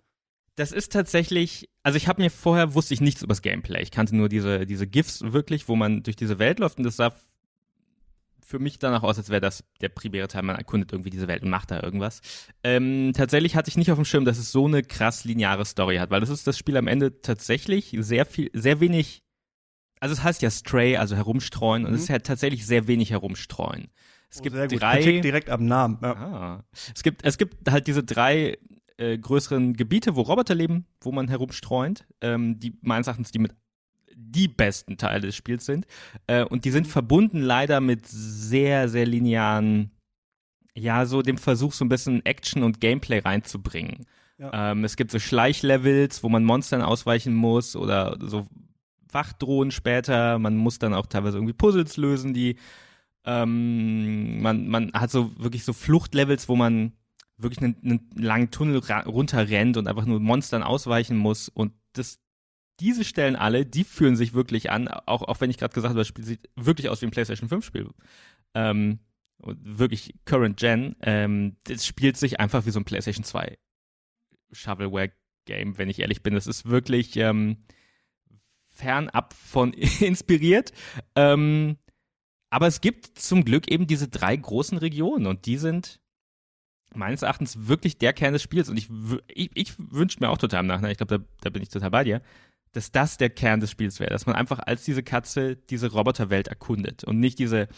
[0.56, 3.82] Das ist tatsächlich, also ich habe mir vorher wusste ich nichts über das Gameplay.
[3.82, 6.96] Ich kannte nur diese diese GIFs wirklich, wo man durch diese Welt läuft und das
[6.96, 7.12] sah
[8.48, 10.42] für mich danach aus, als wäre das der primäre Teil.
[10.42, 12.22] Man erkundet irgendwie diese Welt und macht da irgendwas.
[12.64, 15.96] Ähm, tatsächlich hatte ich nicht auf dem Schirm, dass es so eine krass lineare Story
[15.96, 19.22] hat, weil das ist das Spiel am Ende tatsächlich sehr viel, sehr wenig.
[20.00, 21.88] Also es heißt ja Stray, also herumstreuen, mhm.
[21.88, 23.88] und es ist ja tatsächlich sehr wenig herumstreuen.
[24.30, 25.02] Es oh, gibt drei.
[25.02, 25.98] Kritik direkt am Namen.
[26.02, 26.14] Ja.
[26.14, 26.64] Ah.
[26.94, 28.56] Es gibt, es gibt halt diese drei
[28.96, 33.54] äh, größeren Gebiete, wo Roboter leben, wo man herumstreunt, ähm, die meines Erachtens die mit
[34.20, 35.86] die besten Teile des Spiels sind.
[36.26, 39.92] Äh, und die sind verbunden leider mit sehr, sehr linearen,
[40.74, 44.06] ja, so dem Versuch, so ein bisschen Action und Gameplay reinzubringen.
[44.38, 44.72] Ja.
[44.72, 48.46] Ähm, es gibt so Schleichlevels, wo man Monstern ausweichen muss oder so
[49.10, 50.38] Wachdrohnen später.
[50.38, 52.56] Man muss dann auch teilweise irgendwie Puzzles lösen, die
[53.24, 56.92] ähm, man, man hat so wirklich so Fluchtlevels, wo man
[57.36, 61.48] wirklich einen, einen langen Tunnel runterrennt und einfach nur Monstern ausweichen muss.
[61.48, 62.20] Und das
[62.80, 65.98] diese Stellen alle, die fühlen sich wirklich an, auch, auch wenn ich gerade gesagt habe,
[65.98, 67.90] das Spiel sieht wirklich aus wie ein PlayStation 5 Spiel.
[68.54, 69.00] Ähm,
[69.38, 70.96] wirklich Current Gen.
[71.02, 73.58] Ähm, das spielt sich einfach wie so ein PlayStation 2
[74.52, 75.12] Shovelware
[75.44, 76.34] Game, wenn ich ehrlich bin.
[76.34, 77.64] Das ist wirklich ähm,
[78.74, 80.72] fernab von inspiriert.
[81.14, 81.76] Ähm,
[82.50, 86.00] aber es gibt zum Glück eben diese drei großen Regionen und die sind
[86.94, 88.68] meines Erachtens wirklich der Kern des Spiels.
[88.68, 88.88] Und ich,
[89.28, 91.90] ich, ich wünsche mir auch total im Nachhinein, ich glaube, da, da bin ich total
[91.90, 92.22] bei dir,
[92.72, 96.48] dass das der Kern des Spiels wäre, dass man einfach als diese Katze diese Roboterwelt
[96.48, 97.68] erkundet und nicht diese,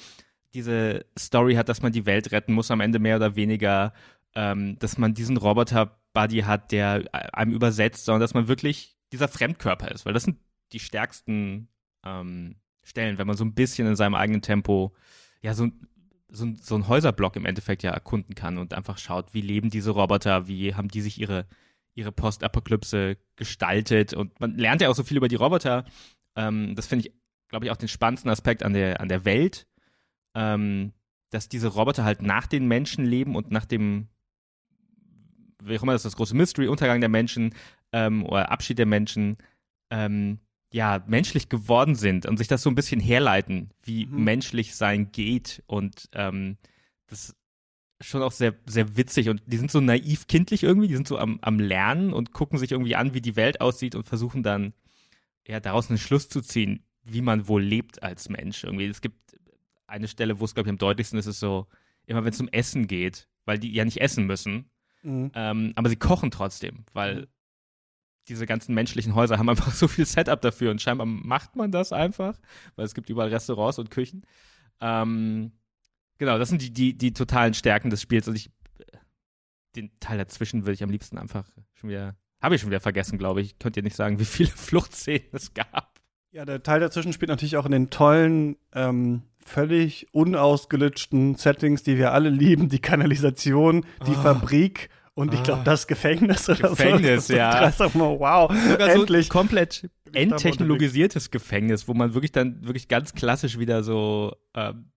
[0.54, 3.92] diese Story hat, dass man die Welt retten muss am Ende mehr oder weniger,
[4.34, 9.90] ähm, dass man diesen Roboter-Buddy hat, der einem übersetzt, sondern dass man wirklich dieser Fremdkörper
[9.90, 10.38] ist, weil das sind
[10.72, 11.68] die stärksten
[12.04, 14.94] ähm, Stellen, wenn man so ein bisschen in seinem eigenen Tempo,
[15.42, 15.68] ja, so,
[16.28, 19.90] so, so ein Häuserblock im Endeffekt ja erkunden kann und einfach schaut, wie leben diese
[19.90, 21.46] Roboter, wie haben die sich ihre
[22.00, 24.14] ihre Postapokalypse gestaltet.
[24.14, 25.84] Und man lernt ja auch so viel über die Roboter.
[26.34, 27.14] Ähm, das finde ich,
[27.48, 29.66] glaube ich, auch den spannendsten Aspekt an der, an der Welt,
[30.34, 30.92] ähm,
[31.30, 34.08] dass diese Roboter halt nach den Menschen leben und nach dem,
[35.62, 37.54] wie auch immer das ist, das große Mystery, Untergang der Menschen
[37.92, 39.36] ähm, oder Abschied der Menschen,
[39.90, 40.40] ähm,
[40.72, 44.24] ja, menschlich geworden sind und sich das so ein bisschen herleiten, wie mhm.
[44.24, 45.62] menschlich sein geht.
[45.66, 46.58] Und ähm,
[47.08, 47.34] das
[48.00, 51.18] schon auch sehr, sehr witzig und die sind so naiv kindlich irgendwie, die sind so
[51.18, 54.72] am, am Lernen und gucken sich irgendwie an, wie die Welt aussieht und versuchen dann
[55.46, 58.64] ja daraus einen Schluss zu ziehen, wie man wohl lebt als Mensch.
[58.64, 59.36] Irgendwie, es gibt
[59.86, 61.66] eine Stelle, wo es, glaube ich, am deutlichsten ist, ist so,
[62.06, 64.70] immer wenn es um Essen geht, weil die ja nicht essen müssen,
[65.02, 65.30] mhm.
[65.34, 67.26] ähm, aber sie kochen trotzdem, weil mhm.
[68.28, 71.92] diese ganzen menschlichen Häuser haben einfach so viel Setup dafür und scheinbar macht man das
[71.92, 72.38] einfach,
[72.76, 74.24] weil es gibt überall Restaurants und Küchen.
[74.80, 75.52] Ähm,
[76.20, 78.50] Genau, das sind die, die, die totalen Stärken des Spiels und ich,
[79.74, 83.16] den Teil dazwischen würde ich am liebsten einfach schon wieder, habe ich schon wieder vergessen,
[83.16, 83.58] glaube ich.
[83.58, 85.98] Könnt ihr nicht sagen, wie viele Fluchtszenen es gab.
[86.30, 91.96] Ja, der Teil dazwischen spielt natürlich auch in den tollen, ähm, völlig unausgelitschten Settings, die
[91.96, 94.20] wir alle lieben, die Kanalisation, die oh.
[94.20, 95.64] Fabrik und ich glaube, ah.
[95.64, 97.34] das Gefängnis oder Gefängnis, so.
[97.34, 97.72] ja.
[97.78, 99.28] wow, Sogar endlich.
[99.28, 104.90] So komplett enttechnologisiertes Gefängnis, wo man wirklich dann wirklich ganz klassisch wieder so ähm,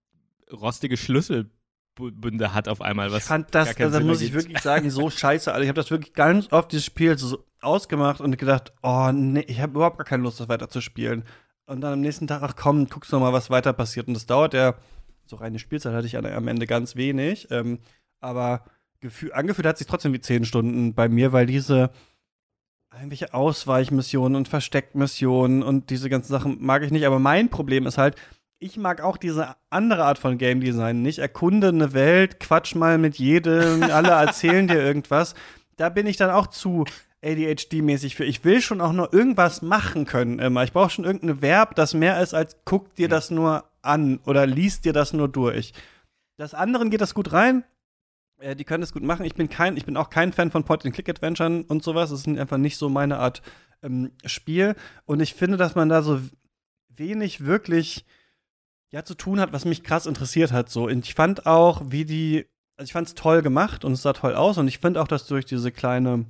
[0.52, 3.12] rostige Schlüsselbünde hat auf einmal.
[3.12, 5.52] Was ich fand das, also muss ich wirklich sagen, so scheiße.
[5.52, 9.46] Also ich habe das wirklich ganz oft dieses Spiel so ausgemacht und gedacht, oh nee,
[9.48, 11.24] ich habe überhaupt gar keine Lust, das weiter zu spielen.
[11.66, 14.08] Und dann am nächsten Tag, ach komm, guckst du mal, was weiter passiert.
[14.08, 14.76] Und das dauert ja,
[15.26, 17.48] so reine Spielzeit hatte ich am Ende ganz wenig.
[17.52, 17.80] Ähm,
[18.20, 18.66] aber
[19.00, 21.92] gefühl, angefühlt hat sich trotzdem wie zehn Stunden bei mir, weil diese
[22.94, 27.06] irgendwelche Ausweichmissionen und Versteckmissionen und diese ganzen Sachen mag ich nicht.
[27.06, 28.16] Aber mein Problem ist halt,
[28.64, 31.20] ich mag auch diese andere Art von Game Design nicht.
[31.20, 35.36] Erkunde eine Welt, quatsch mal mit jedem, alle erzählen dir irgendwas.
[35.76, 36.86] Da bin ich dann auch zu
[37.22, 38.24] ADHD-mäßig für.
[38.24, 40.64] Ich will schon auch nur irgendwas machen können immer.
[40.64, 44.48] Ich brauche schon irgendein Verb, das mehr ist als guck dir das nur an oder
[44.48, 45.74] liest dir das nur durch.
[46.38, 47.66] Das anderen geht das gut rein.
[48.40, 49.26] Äh, die können das gut machen.
[49.26, 52.12] Ich bin kein, ich bin auch kein Fan von Point-and-Click-Adventuren und sowas.
[52.12, 53.42] Das ist einfach nicht so meine Art
[53.82, 54.76] ähm, Spiel.
[55.06, 56.22] Und ich finde, dass man da so
[56.96, 58.06] wenig wirklich
[58.94, 60.70] ja zu tun hat, was mich krass interessiert hat.
[60.70, 62.46] So, und ich fand auch, wie die,
[62.78, 65.08] also ich fand es toll gemacht und es sah toll aus und ich finde auch,
[65.08, 66.26] dass durch diese kleine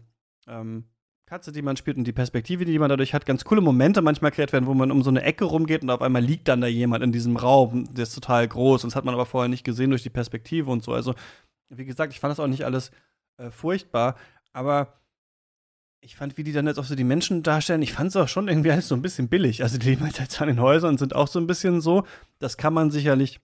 [0.48, 0.86] ähm,
[1.26, 4.32] Katze, die man spielt und die Perspektive, die man dadurch hat, ganz coole Momente manchmal
[4.32, 6.68] kreiert werden, wo man um so eine Ecke rumgeht und auf einmal liegt dann da
[6.68, 9.66] jemand in diesem Raum, der ist total groß und das hat man aber vorher nicht
[9.66, 10.94] gesehen durch die Perspektive und so.
[10.94, 11.16] Also,
[11.70, 12.92] wie gesagt, ich fand das auch nicht alles
[13.38, 14.16] äh, furchtbar,
[14.54, 15.03] aber
[16.04, 18.28] ich fand, wie die dann jetzt auch so die Menschen darstellen, ich fand es auch
[18.28, 19.64] schon irgendwie alles so ein bisschen billig.
[19.64, 22.04] Also die leben halt jetzt an den Häusern und sind auch so ein bisschen so.
[22.40, 23.40] Das kann man sicherlich,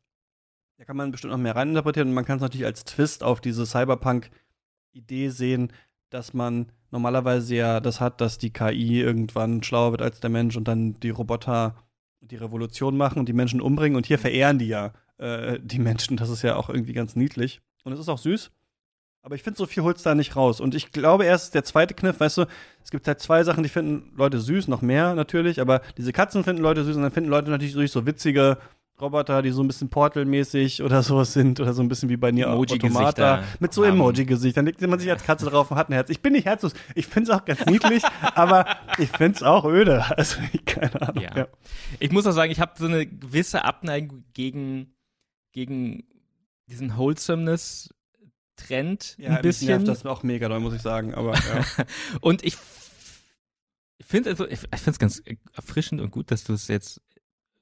[0.78, 3.40] da kann man bestimmt noch mehr reininterpretieren und man kann es natürlich als Twist auf
[3.40, 5.72] diese Cyberpunk-Idee sehen,
[6.10, 10.58] dass man normalerweise ja das hat, dass die KI irgendwann schlauer wird als der Mensch
[10.58, 11.76] und dann die Roboter
[12.20, 13.96] die Revolution machen und die Menschen umbringen.
[13.96, 16.18] Und hier verehren die ja äh, die Menschen.
[16.18, 17.62] Das ist ja auch irgendwie ganz niedlich.
[17.86, 18.52] Und es ist auch süß.
[19.30, 20.60] Aber ich finde, so viel holt's da nicht raus.
[20.60, 22.46] Und ich glaube erst, der zweite Kniff, weißt du,
[22.84, 26.44] es gibt halt zwei Sachen, die finden Leute süß, noch mehr natürlich, aber diese Katzen
[26.44, 28.58] finden Leute süß und dann finden Leute natürlich so witzige
[29.00, 32.32] Roboter, die so ein bisschen Portal-mäßig oder sowas sind oder so ein bisschen wie bei
[32.32, 34.58] Nier Automata mit so Emoji-Gesicht.
[34.58, 36.10] Dann legt man sich als Katze drauf und hat ein Herz.
[36.10, 36.74] Ich bin nicht herzlos.
[36.96, 38.02] Ich finde es auch ganz niedlich,
[38.34, 38.66] aber
[38.98, 40.06] ich finde es auch öde.
[40.18, 41.24] Also keine Ahnung.
[41.24, 41.38] Ja.
[41.38, 41.48] Ja.
[42.00, 44.96] Ich muss auch sagen, ich habe so eine gewisse Abneigung gegen
[45.52, 46.06] gegen
[46.68, 47.94] diesen Wholesomeness
[48.68, 49.68] Trend ja, ein bisschen.
[49.68, 51.14] Nervt das auch mega neu, muss ich sagen.
[51.14, 51.66] Aber ja.
[52.22, 52.56] und ich
[54.02, 55.22] finde also, ich finde es ganz
[55.54, 57.02] erfrischend und gut, dass du es jetzt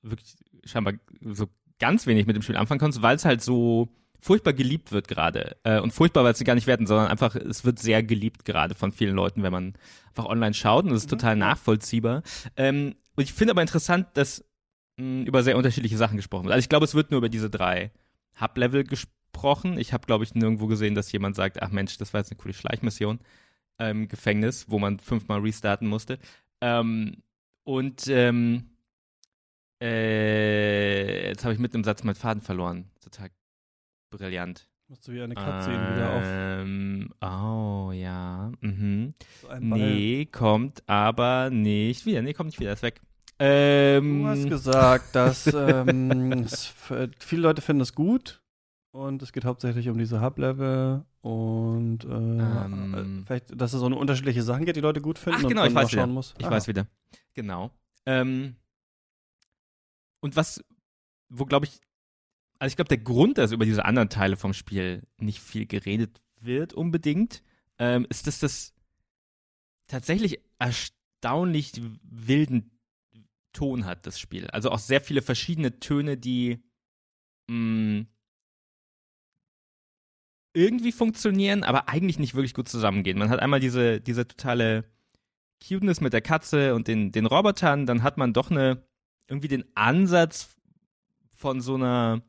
[0.01, 1.47] wirklich scheinbar so
[1.79, 5.57] ganz wenig mit dem Spiel anfangen kannst, weil es halt so furchtbar geliebt wird gerade.
[5.63, 8.75] Äh, und furchtbar, weil sie gar nicht werden, sondern einfach, es wird sehr geliebt gerade
[8.75, 9.73] von vielen Leuten, wenn man
[10.09, 11.17] einfach online schaut und es ist mhm.
[11.17, 12.23] total nachvollziehbar.
[12.55, 14.43] Ähm, und ich finde aber interessant, dass
[14.97, 16.53] mh, hm, über sehr unterschiedliche Sachen gesprochen wird.
[16.53, 17.91] Also ich glaube, es wird nur über diese drei
[18.39, 19.13] Hub-Level gesprochen.
[19.77, 22.37] Ich habe, glaube ich, nirgendwo gesehen, dass jemand sagt, ach Mensch, das war jetzt eine
[22.39, 23.19] coole Schleichmission
[23.79, 26.19] im ähm, Gefängnis, wo man fünfmal restarten musste.
[26.61, 27.17] Ähm,
[27.63, 28.69] und ähm,
[29.81, 32.89] äh, jetzt habe ich mit einem Satz meinen Faden verloren.
[33.03, 33.29] Total
[34.09, 34.67] brillant.
[34.87, 36.23] Musst du wie eine Katze ähm, wieder auf.
[36.25, 38.51] Ähm, oh, ja.
[38.61, 39.13] Mhm.
[39.41, 42.21] So nee, kommt aber nicht wieder.
[42.21, 43.01] Nee, kommt nicht wieder, ist weg.
[43.37, 46.73] Ähm, du hast gesagt, dass ähm, es,
[47.19, 48.41] viele Leute finden es gut
[48.97, 53.95] und es geht hauptsächlich um diese Hub-Level und äh, ähm, vielleicht, dass es so eine
[53.95, 56.07] unterschiedliche Sachen geht, die Leute gut finden Ach, genau, und ich weiß wieder.
[56.07, 56.33] Muss.
[56.39, 56.51] Ich Aha.
[56.51, 56.87] weiß wieder.
[57.35, 57.69] Genau.
[58.07, 58.55] Ähm,
[60.19, 60.63] und was,
[61.29, 61.79] wo glaube ich,
[62.57, 66.19] also ich glaube, der Grund, dass über diese anderen Teile vom Spiel nicht viel geredet
[66.39, 67.43] wird unbedingt,
[67.77, 68.73] ähm, ist, dass das
[69.85, 72.71] tatsächlich erstaunlich wilden
[73.53, 74.47] Ton hat, das Spiel.
[74.47, 76.63] Also auch sehr viele verschiedene Töne, die
[77.47, 78.07] mh, mm,
[80.57, 83.19] irgendwie funktionieren, aber eigentlich nicht wirklich gut zusammengehen.
[83.19, 84.85] Man hat einmal diese, diese totale
[85.65, 88.83] Cuteness mit der Katze und den, den Robotern, dann hat man doch eine
[89.27, 90.55] irgendwie den Ansatz
[91.29, 92.23] von so einer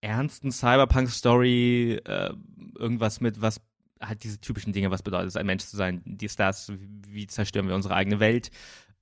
[0.00, 2.32] ernsten Cyberpunk-Story, äh,
[2.78, 3.60] irgendwas mit, was
[4.00, 6.72] halt diese typischen Dinge, was bedeutet es, ein Mensch zu sein, die Stars,
[7.08, 8.50] wie zerstören wir unsere eigene Welt,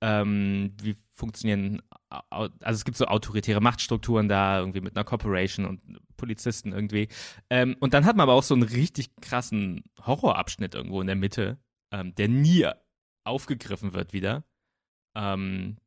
[0.01, 1.81] ähm, wie funktionieren,
[2.29, 5.81] also es gibt so autoritäre Machtstrukturen da, irgendwie mit einer Corporation und
[6.17, 7.07] Polizisten irgendwie.
[7.49, 11.15] Ähm, und dann hat man aber auch so einen richtig krassen Horrorabschnitt irgendwo in der
[11.15, 11.57] Mitte,
[11.91, 12.67] ähm, der nie
[13.23, 14.43] aufgegriffen wird wieder.
[15.15, 15.77] Ähm,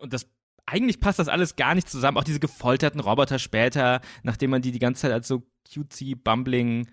[0.00, 0.28] und das
[0.66, 2.18] eigentlich passt das alles gar nicht zusammen.
[2.18, 6.88] Auch diese gefolterten Roboter später, nachdem man die die ganze Zeit als so cutesy, bumbling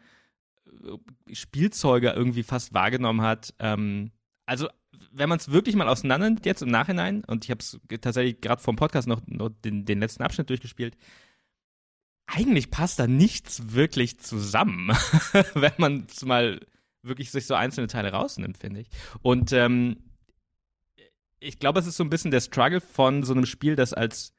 [0.68, 3.54] äh, Spielzeuge irgendwie fast wahrgenommen hat.
[3.60, 4.12] Ähm,
[4.46, 4.70] also,
[5.12, 8.42] wenn man es wirklich mal auseinander nimmt jetzt im Nachhinein, und ich habe es tatsächlich
[8.42, 10.98] gerade vom Podcast noch, noch den, den, letzten Abschnitt durchgespielt,
[12.26, 14.90] eigentlich passt da nichts wirklich zusammen,
[15.54, 16.60] wenn man es mal
[17.02, 18.88] wirklich sich so einzelne Teile rausnimmt, finde ich.
[19.22, 19.98] Und ähm,
[21.40, 24.34] ich glaube, es ist so ein bisschen der Struggle von so einem Spiel, das als,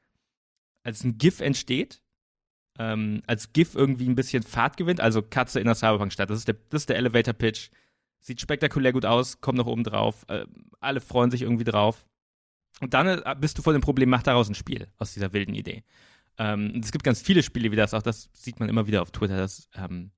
[0.83, 2.01] als ein GIF entsteht.
[2.77, 6.29] Ähm, als GIF irgendwie ein bisschen Fahrt gewinnt, also Katze in der Cyberpunk-Stadt.
[6.29, 7.69] Das, ist der, das ist der Elevator-Pitch.
[8.25, 10.25] Sieht spektakulär gut aus, kommt noch oben drauf.
[10.29, 10.47] Äh,
[10.79, 12.07] alle freuen sich irgendwie drauf.
[12.81, 15.53] Und dann äh, bist du vor dem Problem, mach daraus ein Spiel aus dieser wilden
[15.53, 15.83] Idee.
[16.39, 19.11] Ähm, es gibt ganz viele Spiele wie das, auch das sieht man immer wieder auf
[19.11, 20.09] Twitter, dass ähm,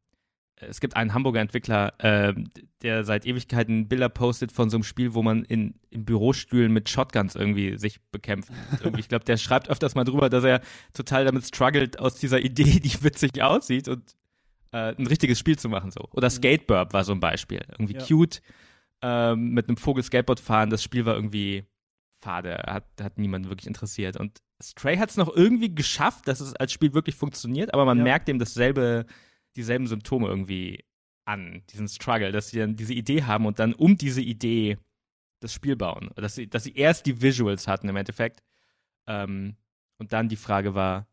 [0.56, 2.34] es gibt einen Hamburger Entwickler, äh,
[2.82, 6.88] der seit Ewigkeiten Bilder postet von so einem Spiel, wo man in, in Bürostühlen mit
[6.88, 8.54] Shotguns irgendwie sich bekämpft.
[8.80, 10.62] irgendwie, ich glaube, der schreibt öfters mal drüber, dass er
[10.94, 14.16] total damit struggelt, aus dieser Idee, die witzig aussieht und
[14.78, 15.92] äh, ein richtiges Spiel zu machen.
[15.92, 16.08] so.
[16.12, 16.32] Oder mhm.
[16.32, 17.62] Skateburb war so ein Beispiel.
[17.70, 18.06] Irgendwie ja.
[18.06, 18.42] cute,
[19.02, 20.70] äh, mit einem Vogel Skateboard fahren.
[20.70, 21.66] Das Spiel war irgendwie
[22.20, 24.18] fade, hat, hat niemand wirklich interessiert.
[24.18, 28.00] Und Stray hat es noch irgendwie geschafft, dass es als Spiel wirklich funktioniert, aber man
[28.00, 28.04] ja.
[28.04, 29.06] merkt dem dasselbe
[29.56, 30.84] dieselben Symptome irgendwie
[31.26, 34.78] an, diesen Struggle, dass sie dann diese Idee haben und dann um diese Idee
[35.42, 36.10] das Spiel bauen.
[36.16, 38.44] Dass sie, dass sie erst die Visuals hatten im Endeffekt.
[39.08, 39.58] Ähm,
[40.00, 41.08] und dann die Frage war,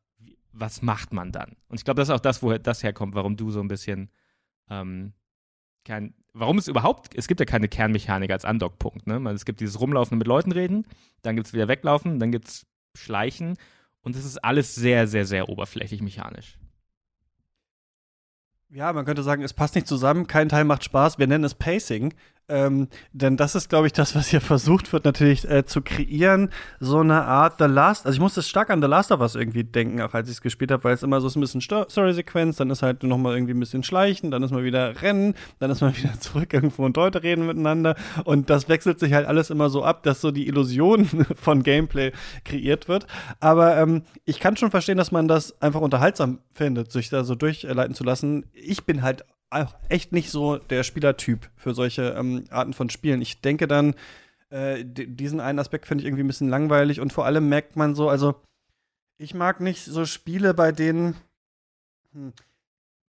[0.55, 1.57] was macht man dann?
[1.69, 4.11] Und ich glaube, das ist auch das, woher das herkommt, warum du so ein bisschen
[4.71, 5.12] ähm,
[5.85, 9.17] kein, warum es überhaupt, es gibt ja keine Kernmechanik als Andockpunkt, ne?
[9.31, 10.87] Es gibt dieses Rumlaufen mit Leuten reden,
[11.23, 13.57] dann gibt es wieder Weglaufen, dann gibt es Schleichen
[14.01, 16.59] und es ist alles sehr, sehr, sehr oberflächlich mechanisch.
[18.71, 21.55] Ja, man könnte sagen, es passt nicht zusammen, kein Teil macht Spaß, wir nennen es
[21.55, 22.14] Pacing.
[22.49, 26.51] Ähm, denn das ist, glaube ich, das, was hier versucht wird, natürlich äh, zu kreieren.
[26.79, 28.05] So eine Art The Last.
[28.05, 30.41] Also ich musste stark an The Last of Us irgendwie denken, auch als ich es
[30.43, 33.35] gespielt habe, weil es immer so ist ein bisschen Story-Sequenz, dann ist halt noch mal
[33.35, 36.85] irgendwie ein bisschen Schleichen, dann ist mal wieder Rennen, dann ist man wieder zurück irgendwo
[36.85, 37.97] und Leute reden miteinander.
[38.25, 42.13] Und das wechselt sich halt alles immer so ab, dass so die Illusion von Gameplay
[42.45, 43.07] kreiert wird.
[43.41, 47.35] Aber ähm, ich kann schon verstehen, dass man das einfach unterhaltsam findet, sich da so
[47.35, 48.45] durchleiten zu lassen.
[48.53, 49.25] Ich bin halt
[49.88, 53.23] echt nicht so der Spielertyp für solche ähm, Arten von Spielen.
[53.23, 53.95] Ich denke dann,
[54.51, 57.95] äh, diesen einen Aspekt finde ich irgendwie ein bisschen langweilig und vor allem merkt man
[57.95, 58.40] so, also
[59.19, 61.17] ich mag nicht so Spiele, bei denen,
[62.12, 62.33] hm,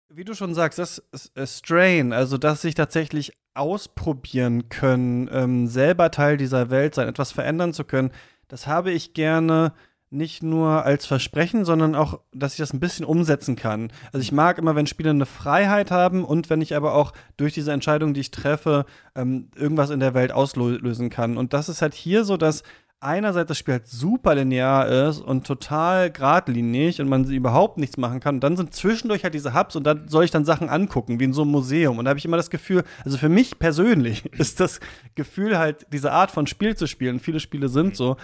[0.09, 6.37] wie du schon sagst, das Strain, also dass sich tatsächlich ausprobieren können, ähm, selber Teil
[6.37, 8.11] dieser Welt sein, etwas verändern zu können,
[8.47, 9.73] das habe ich gerne
[10.09, 13.91] nicht nur als Versprechen, sondern auch, dass ich das ein bisschen umsetzen kann.
[14.13, 17.53] Also ich mag immer, wenn Spiele eine Freiheit haben und wenn ich aber auch durch
[17.53, 21.37] diese Entscheidung, die ich treffe, ähm, irgendwas in der Welt auslösen kann.
[21.37, 22.63] Und das ist halt hier so, dass
[23.05, 28.19] einerseits das Spiel halt super linear ist und total geradlinig und man überhaupt nichts machen
[28.19, 28.35] kann.
[28.35, 31.25] Und dann sind zwischendurch halt diese Hubs und da soll ich dann Sachen angucken, wie
[31.25, 31.99] in so einem Museum.
[31.99, 34.79] Und da habe ich immer das Gefühl, also für mich persönlich ist das
[35.13, 38.17] Gefühl halt, diese Art von Spiel zu spielen, viele Spiele sind so,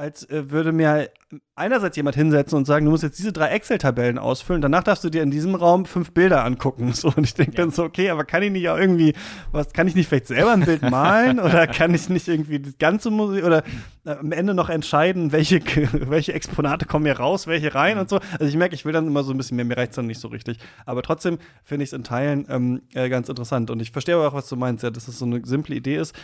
[0.00, 1.10] als äh, würde mir
[1.54, 5.10] einerseits jemand hinsetzen und sagen, du musst jetzt diese drei Excel-Tabellen ausfüllen, danach darfst du
[5.10, 6.92] dir in diesem Raum fünf Bilder angucken.
[7.00, 7.62] So, und ich denke ja.
[7.62, 9.14] dann so, okay, aber kann ich nicht auch irgendwie,
[9.52, 12.76] was, kann ich nicht vielleicht selber ein Bild malen oder kann ich nicht irgendwie das
[12.78, 13.62] ganze Museum oder
[14.04, 15.60] äh, am Ende noch entscheiden, welche,
[15.92, 18.18] welche Exponate kommen hier raus, welche rein und so.
[18.32, 20.06] Also ich merke, ich will dann immer so ein bisschen mehr, mir reicht es dann
[20.06, 20.58] nicht so richtig.
[20.84, 23.70] Aber trotzdem finde ich es in Teilen ähm, äh, ganz interessant.
[23.70, 25.96] Und ich verstehe aber auch, was du meinst, ja, dass es so eine simple Idee
[25.96, 26.14] ist,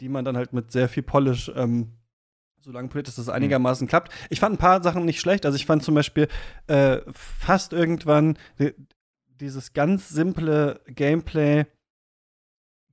[0.00, 1.92] die man dann halt mit sehr viel Polish ähm,
[2.62, 3.88] solange politisch das einigermaßen mhm.
[3.88, 4.12] klappt.
[4.30, 5.44] Ich fand ein paar Sachen nicht schlecht.
[5.44, 6.28] Also ich fand zum Beispiel
[6.68, 8.38] äh, fast irgendwann
[9.40, 11.66] dieses ganz simple Gameplay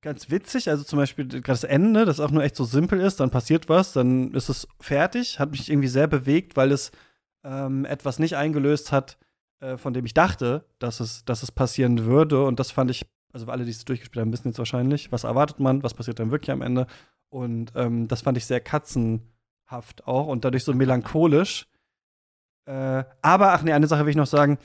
[0.02, 0.70] ganz witzig.
[0.70, 3.70] Also zum Beispiel gerade das Ende, das auch nur echt so simpel ist, dann passiert
[3.70, 5.40] was, dann ist es fertig.
[5.40, 6.92] Hat mich irgendwie sehr bewegt, weil es
[7.44, 9.18] ähm, etwas nicht eingelöst hat,
[9.60, 12.44] äh, von dem ich dachte, dass es, dass es passieren würde.
[12.44, 15.60] Und das fand ich, also alle, die es durchgespielt haben, wissen jetzt wahrscheinlich, was erwartet
[15.60, 16.88] man, was passiert dann wirklich am Ende.
[17.30, 19.22] Und ähm, das fand ich sehr katzen
[19.70, 21.68] haft auch und dadurch so melancholisch.
[22.66, 24.58] Äh, aber, ach nee, eine Sache will ich noch sagen.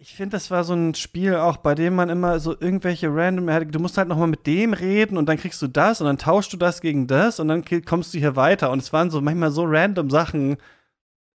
[0.00, 3.70] Ich finde, das war so ein Spiel auch, bei dem man immer so irgendwelche random,
[3.70, 6.18] du musst halt noch mal mit dem reden und dann kriegst du das und dann
[6.18, 8.70] tauschst du das gegen das und dann kommst du hier weiter.
[8.70, 10.56] Und es waren so manchmal so random Sachen,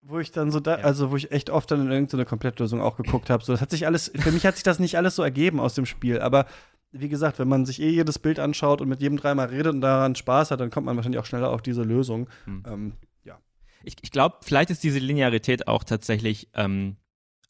[0.01, 0.85] wo ich dann so da, ja.
[0.85, 3.43] also wo ich echt oft dann in irgendeine Komplettlösung auch geguckt habe.
[3.43, 5.75] So, das hat sich alles, für mich hat sich das nicht alles so ergeben aus
[5.75, 6.45] dem Spiel, aber
[6.93, 9.81] wie gesagt, wenn man sich eh jedes Bild anschaut und mit jedem dreimal redet und
[9.81, 12.29] daran Spaß hat, dann kommt man wahrscheinlich auch schneller auf diese Lösung.
[12.45, 12.63] Hm.
[12.67, 13.39] Ähm, ja.
[13.83, 16.97] Ich, ich glaube, vielleicht ist diese Linearität auch tatsächlich ähm,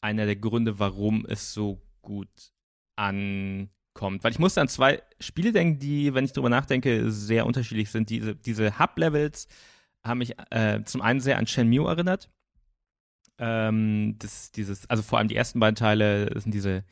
[0.00, 2.28] einer der Gründe, warum es so gut
[2.96, 4.24] ankommt.
[4.24, 8.08] Weil ich musste an zwei Spiele denken, die, wenn ich drüber nachdenke, sehr unterschiedlich sind.
[8.08, 9.46] Diese, diese Hub-Levels
[10.02, 12.30] haben mich äh, zum einen sehr an Shenmue erinnert.
[13.38, 16.84] Ähm, das, dieses, also vor allem die ersten beiden Teile sind diese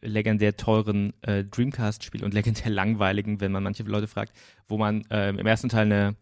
[0.00, 4.32] legendär teuren äh, Dreamcast-Spiel und legendär langweiligen, wenn man manche Leute fragt,
[4.68, 6.16] wo man äh, im ersten Teil eine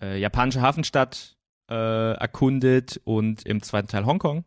[0.00, 1.36] äh, japanische Hafenstadt
[1.70, 4.44] äh, erkundet und im zweiten Teil Hongkong.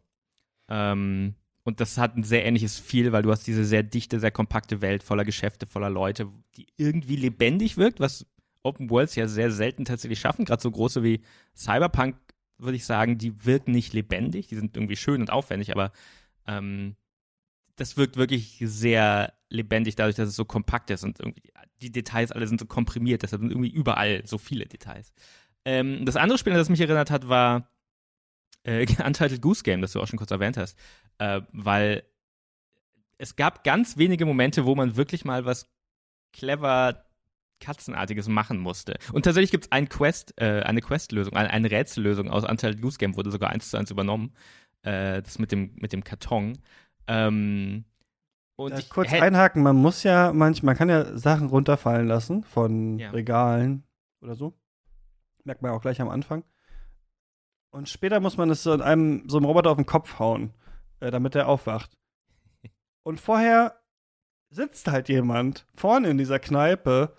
[0.70, 4.32] Ähm, und das hat ein sehr ähnliches Feel, weil du hast diese sehr dichte, sehr
[4.32, 8.26] kompakte Welt voller Geschäfte, voller Leute, die irgendwie lebendig wirkt, was
[8.64, 10.46] Open Worlds ja sehr selten tatsächlich schaffen.
[10.46, 11.22] Gerade so große wie
[11.56, 12.16] Cyberpunk,
[12.58, 14.48] würde ich sagen, die wirken nicht lebendig.
[14.48, 15.92] Die sind irgendwie schön und aufwendig, aber
[16.48, 16.96] ähm,
[17.82, 21.42] das wirkt wirklich sehr lebendig, dadurch, dass es so kompakt ist und irgendwie
[21.82, 25.12] die Details alle sind so komprimiert, deshalb sind irgendwie überall so viele Details.
[25.66, 27.72] Ähm, das andere Spiel, das mich erinnert hat, war
[28.64, 30.78] äh, Untitled Goose Game, das du auch schon kurz erwähnt hast,
[31.18, 32.04] äh, weil
[33.18, 35.68] es gab ganz wenige Momente, wo man wirklich mal was
[36.34, 37.06] clever
[37.60, 38.98] Katzenartiges machen musste.
[39.12, 43.00] Und tatsächlich gibt es ein Quest, äh, eine Questlösung, eine, eine Rätsellösung aus Untitled Goose
[43.00, 44.34] Game, wurde sogar eins zu eins übernommen.
[44.84, 46.60] Äh, das mit dem, mit dem Karton.
[47.08, 47.86] Ähm,
[48.56, 53.00] und ich kurz einhaken, man muss ja manchmal, man kann ja Sachen runterfallen lassen von
[53.00, 53.10] ja.
[53.10, 53.84] Regalen
[54.22, 54.54] oder so.
[55.44, 56.44] Merkt man auch gleich am Anfang.
[57.72, 60.54] Und später muss man es so einem, so einem Roboter auf den Kopf hauen,
[61.00, 61.98] äh, damit er aufwacht.
[63.04, 63.82] Und vorher
[64.50, 67.16] sitzt halt jemand vorne in dieser Kneipe.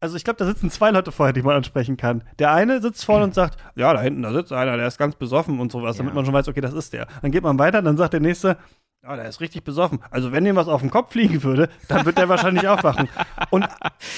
[0.00, 2.24] Also ich glaube, da sitzen zwei Leute vorher, die man ansprechen kann.
[2.38, 5.14] Der eine sitzt vorne und sagt, ja, da hinten, da sitzt einer, der ist ganz
[5.14, 6.02] besoffen und sowas, ja.
[6.02, 7.06] damit man schon weiß, okay, das ist der.
[7.22, 8.56] Dann geht man weiter, dann sagt der nächste,
[9.06, 10.00] Ja, der ist richtig besoffen.
[10.10, 13.08] Also, wenn dem was auf den Kopf fliegen würde, dann wird der wahrscheinlich aufwachen.
[13.50, 13.64] Und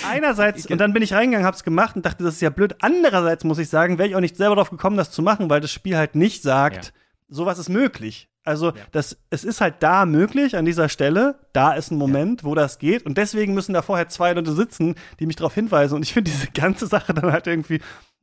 [0.09, 2.77] einerseits, und dann bin ich reingegangen, hab's gemacht und dachte, das ist ja blöd.
[2.81, 5.61] Andererseits muss ich sagen, wäre ich auch nicht selber drauf gekommen, das zu machen, weil
[5.61, 6.93] das Spiel halt nicht sagt, ja.
[7.29, 8.31] sowas ist möglich.
[8.45, 8.83] Also, ja.
[8.93, 11.39] das, es ist halt da möglich, an dieser Stelle.
[11.53, 12.49] Da ist ein Moment, ja.
[12.49, 13.05] wo das geht.
[13.05, 15.97] Und deswegen müssen da vorher zwei Leute sitzen, die mich darauf hinweisen.
[15.97, 17.81] Und ich finde diese ganze Sache dann halt irgendwie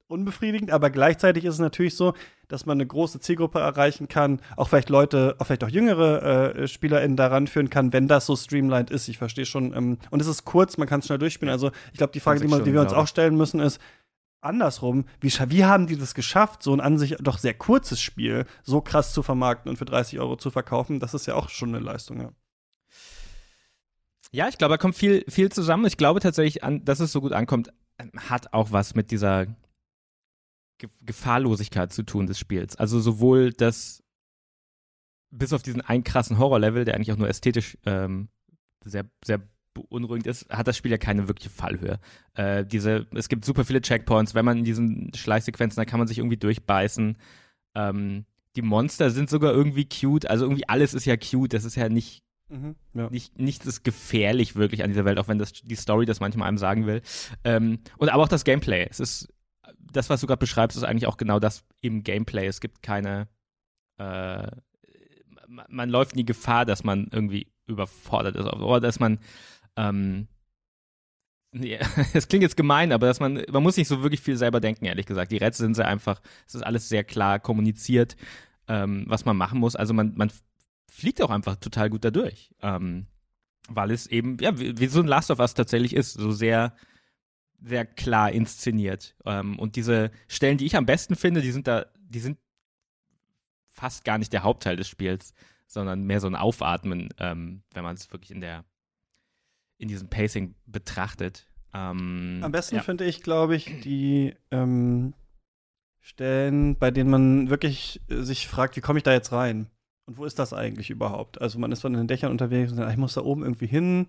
[0.08, 2.14] unbefriedigend, aber gleichzeitig ist es natürlich so,
[2.47, 6.68] dass man eine große Zielgruppe erreichen kann, auch vielleicht Leute, auch vielleicht auch jüngere äh,
[6.68, 9.08] SpielerInnen daran führen kann, wenn das so streamlined ist.
[9.08, 9.74] Ich verstehe schon.
[9.74, 11.51] Ähm, und es ist kurz, man kann es schnell durchspielen.
[11.51, 13.80] Also ich glaube, die Frage, die, man, die wir uns auch stellen müssen, ist,
[14.41, 18.45] andersrum, wie, wie haben die das geschafft, so ein an sich doch sehr kurzes Spiel
[18.64, 20.99] so krass zu vermarkten und für 30 Euro zu verkaufen?
[20.99, 22.30] Das ist ja auch schon eine Leistung, ja.
[24.32, 25.86] Ja, ich glaube, da kommt viel, viel zusammen.
[25.86, 27.72] Ich glaube tatsächlich, an, dass es so gut ankommt,
[28.30, 29.47] hat auch was mit dieser
[30.78, 32.76] Ge Gefahrlosigkeit zu tun des Spiels.
[32.76, 34.03] Also sowohl das,
[35.32, 38.30] bis auf diesen einen krassen Horrorlevel, der eigentlich auch nur ästhetisch ähm,
[38.84, 39.41] sehr, sehr
[39.73, 41.99] beunruhigend ist, hat das Spiel ja keine wirkliche Fallhöhe.
[42.34, 46.07] Äh, diese, es gibt super viele Checkpoints, wenn man in diesen Schleichsequenzen, da kann man
[46.07, 47.17] sich irgendwie durchbeißen.
[47.76, 51.76] Ähm, die Monster sind sogar irgendwie cute, also irgendwie alles ist ja cute, das ist
[51.76, 53.09] ja nicht Mhm, ja.
[53.09, 56.47] Nicht, nichts ist gefährlich wirklich an dieser Welt, auch wenn das die Story das manchmal
[56.47, 57.01] einem sagen will.
[57.43, 58.86] Ähm, und aber auch das Gameplay.
[58.89, 59.34] Es ist
[59.92, 62.48] das, was du gerade beschreibst, ist eigentlich auch genau das im Gameplay.
[62.48, 63.28] Es gibt keine,
[63.98, 64.48] äh,
[65.48, 69.20] man läuft nie Gefahr, dass man irgendwie überfordert ist oder dass man,
[69.76, 70.28] ähm,
[72.14, 74.86] es klingt jetzt gemein, aber dass man, man muss nicht so wirklich viel selber denken,
[74.86, 75.32] ehrlich gesagt.
[75.32, 78.16] Die Rätsel sind sehr einfach, es ist alles sehr klar kommuniziert,
[78.68, 79.76] ähm, was man machen muss.
[79.76, 80.32] Also man, man
[80.92, 83.08] fliegt auch einfach total gut dadurch, ähm,
[83.70, 86.74] weil es eben, ja, wie, wie so ein Last of Us tatsächlich ist, so sehr,
[87.64, 89.16] sehr klar inszeniert.
[89.26, 92.38] Ähm, und diese Stellen, die ich am besten finde, die sind da, die sind
[93.68, 95.34] fast gar nicht der Hauptteil des Spiels,
[95.68, 98.66] sondern mehr so ein Aufatmen, ähm, wenn man es wirklich in der
[99.78, 101.47] in diesem Pacing betrachtet.
[101.74, 102.82] Ähm, am besten ja.
[102.82, 105.14] finde ich, glaube ich, die ähm,
[105.99, 109.68] Stellen, bei denen man wirklich sich fragt, wie komme ich da jetzt rein?
[110.06, 111.41] Und wo ist das eigentlich überhaupt?
[111.41, 114.08] Also man ist von den Dächern unterwegs und sagt, ich muss da oben irgendwie hin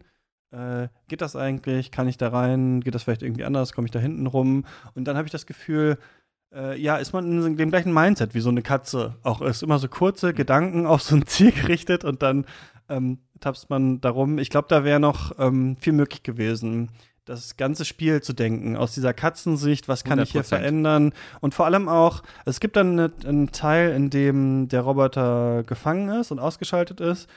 [0.56, 1.90] äh, geht das eigentlich?
[1.90, 2.80] Kann ich da rein?
[2.80, 3.72] Geht das vielleicht irgendwie anders?
[3.72, 4.64] Komme ich da hinten rum?
[4.94, 5.98] Und dann habe ich das Gefühl,
[6.54, 9.62] äh, ja, ist man in dem gleichen Mindset wie so eine Katze auch ist.
[9.62, 12.46] Immer so kurze Gedanken auf so ein Ziel gerichtet und dann
[12.88, 14.38] ähm, tapst man darum.
[14.38, 16.90] Ich glaube, da wäre noch ähm, viel möglich gewesen
[17.26, 20.22] das ganze Spiel zu denken, aus dieser Katzensicht, was kann 100%.
[20.22, 21.12] ich hier verändern?
[21.40, 26.08] Und vor allem auch, es gibt dann eine, einen Teil, in dem der Roboter gefangen
[26.20, 27.28] ist und ausgeschaltet ist.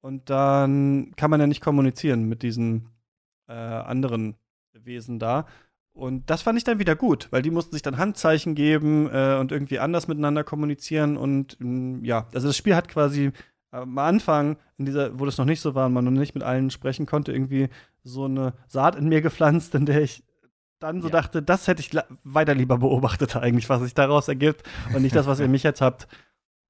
[0.00, 2.88] Und dann kann man ja nicht kommunizieren mit diesen
[3.48, 4.36] äh, anderen
[4.72, 5.46] Wesen da.
[5.92, 9.36] Und das fand ich dann wieder gut, weil die mussten sich dann Handzeichen geben äh,
[9.40, 11.16] und irgendwie anders miteinander kommunizieren.
[11.16, 13.32] Und mh, ja, also das Spiel hat quasi
[13.70, 16.44] am Anfang, in dieser, wo das noch nicht so war und man noch nicht mit
[16.44, 17.68] allen sprechen konnte, irgendwie
[18.04, 20.22] so eine Saat in mir gepflanzt, in der ich
[20.78, 21.12] dann so ja.
[21.12, 21.90] dachte, das hätte ich
[22.22, 24.62] weiter lieber beobachtet eigentlich, was sich daraus ergibt
[24.94, 26.06] und nicht das, was ihr mich jetzt habt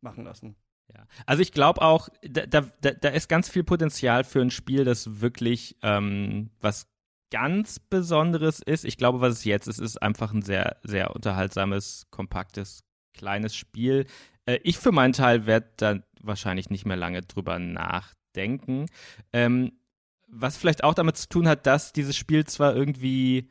[0.01, 0.57] machen lassen.
[0.95, 4.85] Ja, also ich glaube auch, da, da, da ist ganz viel Potenzial für ein Spiel,
[4.85, 6.87] das wirklich ähm, was
[7.31, 8.85] ganz Besonderes ist.
[8.85, 14.07] Ich glaube, was es jetzt ist, ist einfach ein sehr, sehr unterhaltsames, kompaktes, kleines Spiel.
[14.47, 18.87] Äh, ich für meinen Teil werde da wahrscheinlich nicht mehr lange drüber nachdenken.
[19.33, 19.73] Ähm,
[20.27, 23.49] was vielleicht auch damit zu tun hat, dass dieses Spiel zwar irgendwie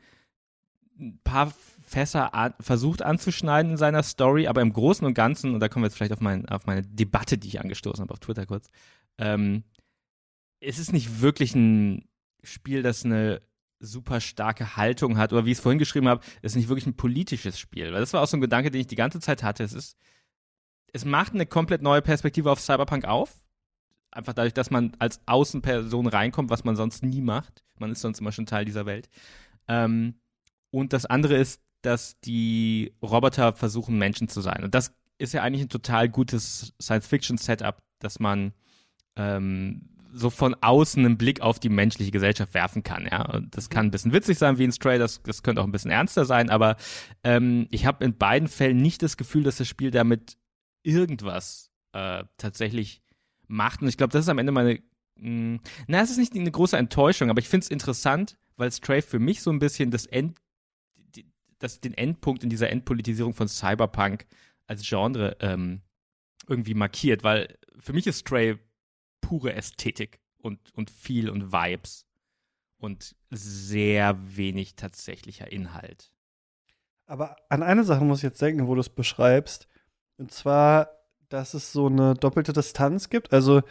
[0.98, 1.52] ein paar
[1.88, 5.82] Fässer an, versucht anzuschneiden in seiner Story, aber im Großen und Ganzen, und da kommen
[5.82, 8.70] wir jetzt vielleicht auf, mein, auf meine Debatte, die ich angestoßen habe auf Twitter kurz,
[9.18, 9.64] ähm,
[10.60, 12.08] es ist nicht wirklich ein
[12.42, 13.40] Spiel, das eine
[13.80, 16.86] super starke Haltung hat, oder wie ich es vorhin geschrieben habe, es ist nicht wirklich
[16.86, 17.92] ein politisches Spiel.
[17.92, 19.62] Weil das war auch so ein Gedanke, den ich die ganze Zeit hatte.
[19.62, 19.96] Es ist,
[20.92, 23.40] es macht eine komplett neue Perspektive auf Cyberpunk auf.
[24.10, 27.62] Einfach dadurch, dass man als Außenperson reinkommt, was man sonst nie macht.
[27.78, 29.08] Man ist sonst immer schon Teil dieser Welt.
[29.68, 30.14] Ähm,
[30.70, 34.64] und das andere ist, dass die Roboter versuchen, Menschen zu sein.
[34.64, 38.52] Und das ist ja eigentlich ein total gutes Science-Fiction-Setup, dass man
[39.16, 43.06] ähm, so von außen einen Blick auf die menschliche Gesellschaft werfen kann.
[43.10, 45.66] Ja, und das kann ein bisschen witzig sein wie in Stray, das, das könnte auch
[45.66, 46.76] ein bisschen ernster sein, aber
[47.24, 50.36] ähm, ich habe in beiden Fällen nicht das Gefühl, dass das Spiel damit
[50.82, 53.02] irgendwas äh, tatsächlich
[53.46, 53.82] macht.
[53.82, 54.80] Und ich glaube, das ist am Ende meine.
[55.16, 58.70] Mh, hm, na, es ist nicht eine große Enttäuschung, aber ich finde es interessant, weil
[58.70, 60.36] Stray für mich so ein bisschen das End
[61.58, 64.26] das den Endpunkt in dieser Endpolitisierung von Cyberpunk
[64.66, 65.82] als Genre ähm,
[66.46, 68.58] irgendwie markiert, weil für mich ist Stray
[69.20, 72.06] pure Ästhetik und, und viel und Vibes
[72.78, 76.12] und sehr wenig tatsächlicher Inhalt.
[77.06, 79.66] Aber an eine Sache muss ich jetzt denken, wo du es beschreibst.
[80.18, 80.90] Und zwar,
[81.28, 83.32] dass es so eine doppelte Distanz gibt.
[83.32, 83.62] Also,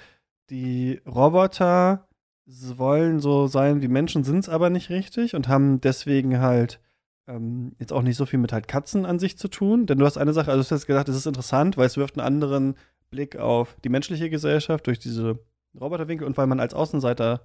[0.50, 2.08] die Roboter
[2.46, 6.80] wollen so sein wie Menschen, sind es aber nicht richtig und haben deswegen halt
[7.28, 9.86] ähm, jetzt auch nicht so viel mit halt Katzen an sich zu tun.
[9.86, 12.18] Denn du hast eine Sache, also du hast gesagt, es ist interessant, weil es wirft
[12.18, 12.76] einen anderen
[13.10, 15.40] Blick auf die menschliche Gesellschaft durch diese
[15.80, 17.42] Roboterwinkel und weil man als Außenseiter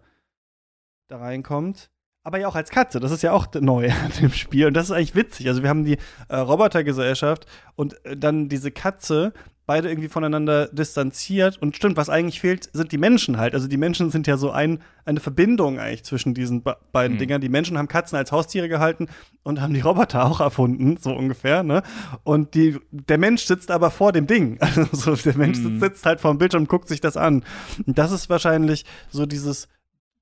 [1.09, 1.91] da reinkommt.
[2.25, 4.87] Aber ja auch als Katze, das ist ja auch neu an dem Spiel und das
[4.87, 5.49] ist eigentlich witzig.
[5.49, 9.33] Also wir haben die äh, Robotergesellschaft und äh, dann diese Katze,
[9.67, 11.59] beide irgendwie voneinander distanziert.
[11.61, 13.55] Und stimmt, was eigentlich fehlt, sind die Menschen halt.
[13.55, 17.21] Also die Menschen sind ja so ein, eine Verbindung eigentlich zwischen diesen be beiden mhm.
[17.21, 17.41] Dingern.
[17.41, 19.07] Die Menschen haben Katzen als Haustiere gehalten
[19.43, 21.83] und haben die Roboter auch erfunden, so ungefähr, ne?
[22.25, 24.59] Und die, der Mensch sitzt aber vor dem Ding.
[24.93, 25.81] Also der Mensch mhm.
[25.81, 27.45] sitzt halt vor dem Bildschirm und guckt sich das an.
[27.87, 29.69] Und das ist wahrscheinlich so dieses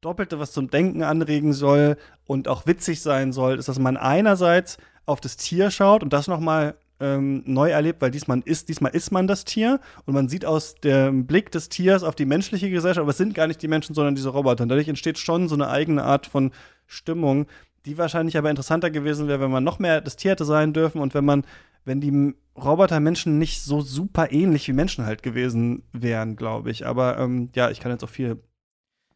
[0.00, 4.78] Doppelte, was zum Denken anregen soll und auch witzig sein soll, ist, dass man einerseits
[5.06, 9.10] auf das Tier schaut und das nochmal ähm, neu erlebt, weil diesmal ist, diesmal ist
[9.10, 13.02] man das Tier und man sieht aus dem Blick des Tiers auf die menschliche Gesellschaft,
[13.02, 14.62] aber es sind gar nicht die Menschen, sondern diese Roboter.
[14.62, 16.52] Und dadurch entsteht schon so eine eigene Art von
[16.86, 17.46] Stimmung,
[17.86, 21.00] die wahrscheinlich aber interessanter gewesen wäre, wenn man noch mehr das Tier hätte sein dürfen
[21.00, 21.44] und wenn man,
[21.84, 26.86] wenn die Roboter Menschen nicht so super ähnlich wie Menschen halt gewesen wären, glaube ich.
[26.86, 28.38] Aber ähm, ja, ich kann jetzt auch viel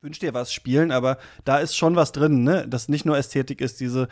[0.01, 2.66] wünsch dir was spielen, aber da ist schon was drin, ne?
[2.68, 4.09] Das nicht nur Ästhetik ist, diese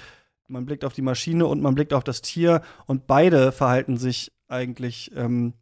[0.48, 4.32] man blickt auf die Maschine und man blickt auf das Tier und beide verhalten sich
[4.48, 5.54] eigentlich ähm,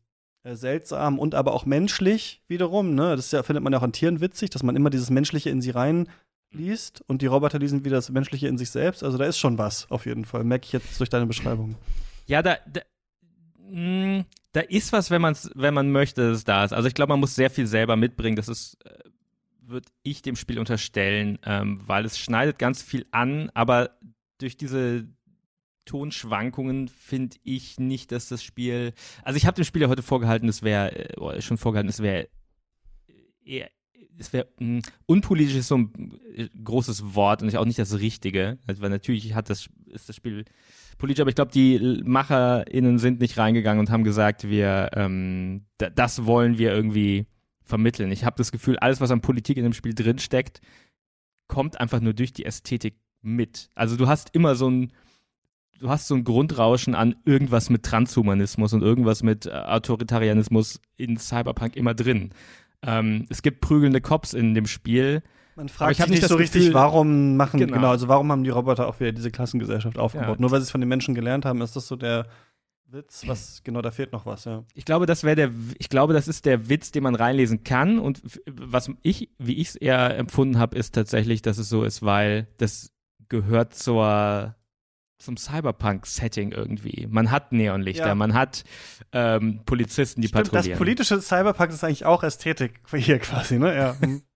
[0.43, 2.95] äh, seltsam und aber auch menschlich wiederum.
[2.95, 3.17] Ne?
[3.17, 5.61] Das ja, findet man ja auch an Tieren witzig, dass man immer dieses Menschliche in
[5.61, 9.05] sie reinliest und die Roboter lesen wieder das Menschliche in sich selbst.
[9.05, 11.77] Also da ist schon was auf jeden Fall, merke ich jetzt durch deine Beschreibung.
[12.27, 12.81] Ja, da, da,
[13.69, 16.73] hm, da ist was, wenn, man's, wenn man möchte, dass es da ist.
[16.73, 18.37] Also ich glaube, man muss sehr viel selber mitbringen.
[18.37, 19.11] Das ist äh,
[19.71, 23.91] würde ich dem Spiel unterstellen, ähm, weil es schneidet ganz viel an, aber
[24.43, 25.09] durch diese
[25.85, 28.93] Tonschwankungen finde ich nicht, dass das Spiel.
[29.23, 32.29] Also ich habe dem Spiel ja heute vorgehalten, es wäre äh, schon vorgehalten, es wäre
[33.45, 33.71] eher
[34.21, 38.59] es wäre hm, unpolitisch ist so ein äh, großes Wort und auch nicht das Richtige,
[38.67, 40.45] also, weil natürlich hat das ist das Spiel
[40.99, 46.27] politisch, aber ich glaube, die MacherInnen sind nicht reingegangen und haben gesagt, wir ähm, das
[46.27, 47.27] wollen wir irgendwie
[47.65, 48.13] vermitteln.
[48.13, 50.61] Ich habe das Gefühl, alles, was an Politik in dem Spiel drinsteckt,
[51.47, 53.71] kommt einfach nur durch die Ästhetik mit.
[53.75, 54.93] Also du hast immer so ein,
[55.79, 61.17] du hast so ein Grundrauschen an irgendwas mit Transhumanismus und irgendwas mit äh, Autoritarianismus in
[61.17, 62.31] Cyberpunk immer drin.
[62.83, 65.23] Ähm, es gibt prügelnde Cops in dem Spiel.
[65.57, 67.75] Man fragt sich nicht so richtig, Gefühl, warum machen, genau.
[67.75, 67.91] genau.
[67.91, 70.37] also warum haben die Roboter auch wieder diese Klassengesellschaft aufgebaut?
[70.37, 70.41] Ja.
[70.41, 72.27] Nur weil sie es von den Menschen gelernt haben, ist das so der
[72.93, 74.65] Witz, was, genau, da fehlt noch was, ja.
[74.75, 77.99] Ich glaube, das wäre der, ich glaube, das ist der Witz, den man reinlesen kann.
[77.99, 82.03] Und was ich, wie ich es eher empfunden habe, ist tatsächlich, dass es so ist,
[82.03, 82.91] weil das
[83.31, 84.55] gehört zur,
[85.19, 87.07] zum Cyberpunk-Setting irgendwie.
[87.09, 88.15] Man hat Neonlichter, ja.
[88.15, 88.65] man hat
[89.13, 90.73] ähm, Polizisten, die Stimmt, patrouillieren.
[90.73, 93.75] Das politische Cyberpunk ist eigentlich auch Ästhetik hier quasi, ne?
[93.75, 93.97] Ja.
[93.99, 94.23] Hm.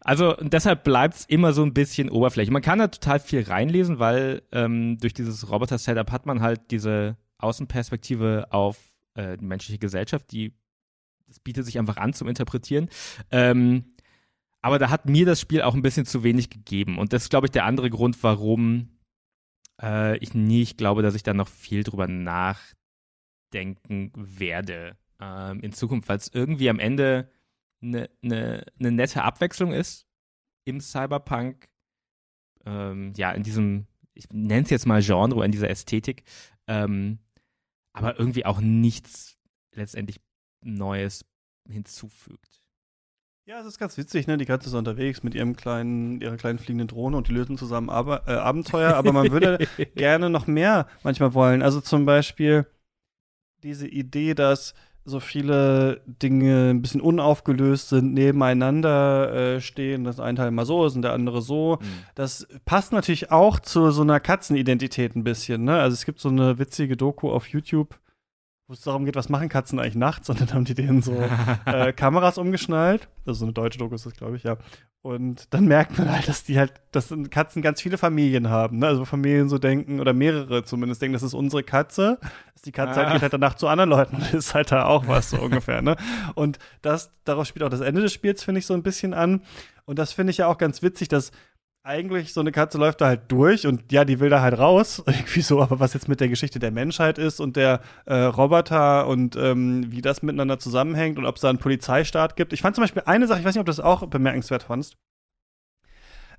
[0.00, 2.52] Also deshalb bleibt es immer so ein bisschen Oberfläche.
[2.52, 7.16] Man kann da total viel reinlesen, weil ähm, durch dieses Roboter-Setup hat man halt diese
[7.38, 8.76] Außenperspektive auf
[9.14, 10.52] äh, die menschliche Gesellschaft, die
[11.28, 12.88] das bietet sich einfach an zum Interpretieren.
[13.30, 13.84] Ähm,
[14.62, 16.98] aber da hat mir das Spiel auch ein bisschen zu wenig gegeben.
[16.98, 18.98] Und das ist, glaube ich, der andere Grund, warum
[19.80, 26.08] äh, ich nicht glaube, dass ich da noch viel drüber nachdenken werde ähm, in Zukunft,
[26.08, 27.30] weil es irgendwie am Ende
[27.80, 30.06] eine ne, ne nette Abwechslung ist
[30.64, 31.68] im Cyberpunk.
[32.64, 36.24] Ähm, ja, in diesem, ich nenne es jetzt mal Genre, in dieser Ästhetik.
[36.66, 37.20] Ähm,
[37.92, 39.38] aber irgendwie auch nichts
[39.72, 40.20] letztendlich
[40.64, 41.24] Neues
[41.68, 42.57] hinzufügt.
[43.48, 44.36] Ja, es ist ganz witzig, ne?
[44.36, 47.88] Die Katze ist unterwegs mit ihrem kleinen, ihrer kleinen fliegenden Drohne und die lösen zusammen
[47.88, 51.62] Aber äh, Abenteuer, aber man würde gerne noch mehr manchmal wollen.
[51.62, 52.66] Also zum Beispiel
[53.62, 54.74] diese Idee, dass
[55.06, 60.84] so viele Dinge ein bisschen unaufgelöst sind, nebeneinander äh, stehen, dass ein Teil mal so
[60.84, 61.78] ist und der andere so.
[61.80, 61.86] Mhm.
[62.16, 65.64] Das passt natürlich auch zu so einer Katzenidentität ein bisschen.
[65.64, 65.80] Ne?
[65.80, 67.98] Also es gibt so eine witzige Doku auf YouTube,
[68.68, 71.16] wo es darum geht, was machen Katzen eigentlich nachts, und dann haben die denen so
[71.64, 73.08] äh, Kameras umgeschnallt.
[73.26, 74.58] Also so eine deutsche Doku ist das, glaube ich, ja.
[75.00, 78.88] Und dann merkt man halt, dass die halt, dass Katzen ganz viele Familien haben, ne?
[78.88, 82.18] Also Familien so denken, oder mehrere zumindest denken, das ist unsere Katze.
[82.52, 83.04] Dass die Katze ah.
[83.04, 85.80] halt geht halt danach zu anderen Leuten und ist halt da auch was, so ungefähr,
[85.80, 85.96] ne?
[86.34, 89.42] Und das, darauf spielt auch das Ende des Spiels, finde ich, so ein bisschen an.
[89.86, 91.32] Und das finde ich ja auch ganz witzig, dass
[91.82, 95.02] eigentlich so eine Katze läuft da halt durch und ja, die will da halt raus,
[95.06, 99.06] irgendwie so, aber was jetzt mit der Geschichte der Menschheit ist und der äh, Roboter
[99.06, 102.52] und ähm, wie das miteinander zusammenhängt und ob es da einen Polizeistaat gibt.
[102.52, 104.96] Ich fand zum Beispiel eine Sache, ich weiß nicht, ob du das auch bemerkenswert fandst.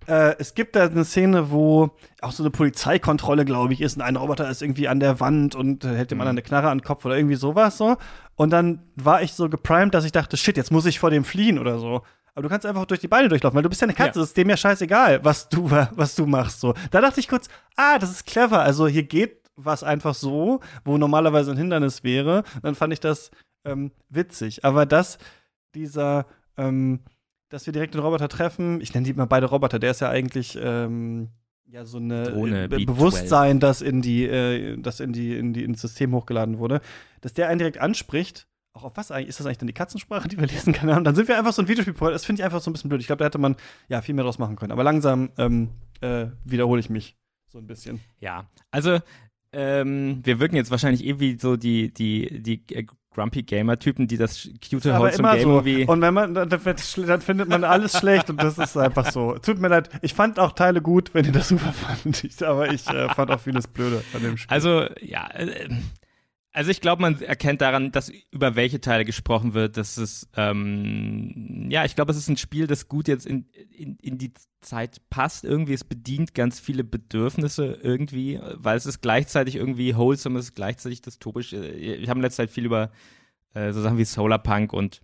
[0.08, 4.02] Äh, es gibt da eine Szene, wo auch so eine Polizeikontrolle, glaube ich, ist und
[4.02, 6.22] ein Roboter ist irgendwie an der Wand und äh, hält dem mhm.
[6.22, 7.98] anderen eine Knarre an den Kopf oder irgendwie sowas so.
[8.36, 11.24] Und dann war ich so geprimed, dass ich dachte, shit, jetzt muss ich vor dem
[11.24, 12.02] fliehen oder so.
[12.40, 14.24] Aber du kannst einfach durch die Beine durchlaufen, weil du bist ja eine Katze, ja.
[14.24, 16.62] ist dem ja scheißegal, was du, was du machst.
[16.62, 16.74] So.
[16.90, 18.62] Da dachte ich kurz, ah, das ist clever.
[18.62, 22.44] Also hier geht was einfach so, wo normalerweise ein Hindernis wäre.
[22.62, 23.30] dann fand ich das
[23.66, 24.64] ähm, witzig.
[24.64, 25.18] Aber dass
[25.76, 27.02] dieser, ähm,
[27.50, 30.10] dass wir direkt den Roboter treffen, ich nenne die mal beide Roboter, der ist ja
[30.10, 31.28] eigentlich ähm,
[31.66, 35.66] ja so eine Drohne, äh, Bewusstsein, das in die, äh, das in die, in die
[35.66, 36.80] ins System hochgeladen wurde,
[37.20, 38.48] dass der einen direkt anspricht.
[38.80, 39.30] Auch auf was eigentlich?
[39.30, 41.04] Ist das eigentlich dann die Katzensprache, die wir lesen können?
[41.04, 41.94] Dann sind wir einfach so ein Videospiel.
[42.12, 43.02] Das finde ich einfach so ein bisschen blöd.
[43.02, 43.58] Ich glaube, da hätte man
[43.90, 44.72] ja viel mehr draus machen können.
[44.72, 45.70] Aber langsam ähm,
[46.00, 47.18] äh, wiederhole ich mich
[47.50, 48.00] so ein bisschen.
[48.20, 49.00] Ja, also
[49.52, 54.18] ähm, wir wirken jetzt wahrscheinlich eh wie so die, die, die äh, Grumpy Gamer-Typen, die
[54.18, 55.66] das cute Holz Game so.
[55.66, 55.84] wie.
[55.86, 59.38] Und wenn man, dann, dann, findet man alles schlecht und das ist einfach so.
[59.40, 62.88] Tut mir leid, ich fand auch Teile gut, wenn ihr das super fandet, aber ich
[62.88, 64.54] äh, fand auch vieles blöde an dem Spiel.
[64.54, 65.70] Also, ja, äh,
[66.52, 71.68] also ich glaube, man erkennt daran, dass über welche Teile gesprochen wird, dass es, ähm,
[71.70, 75.02] ja, ich glaube, es ist ein Spiel, das gut jetzt in, in, in die Zeit
[75.10, 75.46] passt.
[75.46, 80.56] Irgendwie, es bedient ganz viele Bedürfnisse irgendwie, weil es ist gleichzeitig irgendwie wholesome, es ist
[80.56, 81.52] gleichzeitig dystopisch.
[81.52, 82.92] Wir haben in letzter Zeit viel über
[83.54, 85.02] äh, so Sachen wie Solarpunk und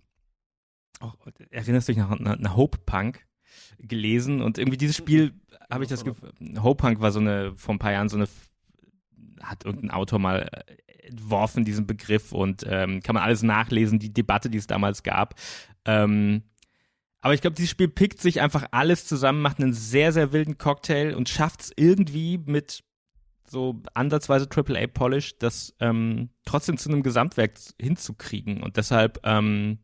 [1.00, 1.12] oh,
[1.50, 3.24] erinnerst du dich nach, nach Hope Punk
[3.78, 5.32] gelesen und irgendwie dieses Spiel
[5.70, 6.32] habe ich das Gefühl,
[6.62, 8.26] Hope Punk war so eine, vor ein paar Jahren so eine
[9.42, 14.12] hat irgendein Autor mal äh, entworfen, diesen Begriff, und ähm, kann man alles nachlesen, die
[14.12, 15.34] Debatte, die es damals gab.
[15.84, 16.42] Ähm,
[17.20, 20.58] aber ich glaube, dieses Spiel pickt sich einfach alles zusammen, macht einen sehr, sehr wilden
[20.58, 22.84] Cocktail und schafft es irgendwie mit
[23.48, 28.62] so ansatzweise AAA-Polish, das ähm, trotzdem zu einem Gesamtwerk hinzukriegen.
[28.62, 29.78] Und deshalb, ähm,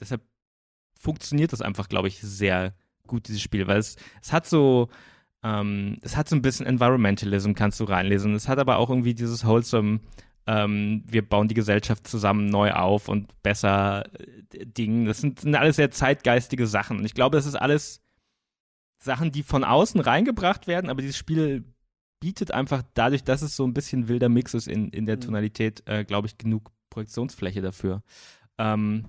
[0.00, 0.22] deshalb
[0.94, 2.74] funktioniert das einfach, glaube ich, sehr
[3.06, 4.88] gut, dieses Spiel, weil es, es hat so,
[5.42, 8.34] ähm, es hat so ein bisschen Environmentalism, kannst du reinlesen.
[8.34, 10.00] Es hat aber auch irgendwie dieses wholesome
[10.46, 15.06] ähm, wir bauen die Gesellschaft zusammen neu auf und besser äh, Dinge.
[15.06, 16.98] Das sind, sind alles sehr zeitgeistige Sachen.
[16.98, 18.00] Und ich glaube, das ist alles
[18.98, 21.64] Sachen, die von außen reingebracht werden, aber dieses Spiel
[22.20, 25.22] bietet einfach dadurch, dass es so ein bisschen wilder Mix ist in, in der mhm.
[25.22, 28.02] Tonalität, äh, glaube ich, genug Projektionsfläche dafür.
[28.58, 29.06] Ähm,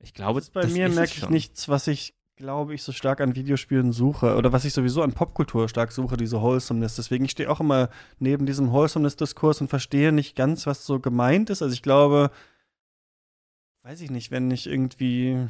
[0.00, 3.20] ich glaube, das ist bei mir merke ich nichts, was ich glaube ich, so stark
[3.20, 6.96] an Videospielen suche oder was ich sowieso an Popkultur stark suche, diese Wholesomeness.
[6.96, 11.50] Deswegen stehe ich auch immer neben diesem Wholesomeness-Diskurs und verstehe nicht ganz, was so gemeint
[11.50, 11.62] ist.
[11.62, 12.30] Also ich glaube,
[13.82, 15.48] weiß ich nicht, wenn ich irgendwie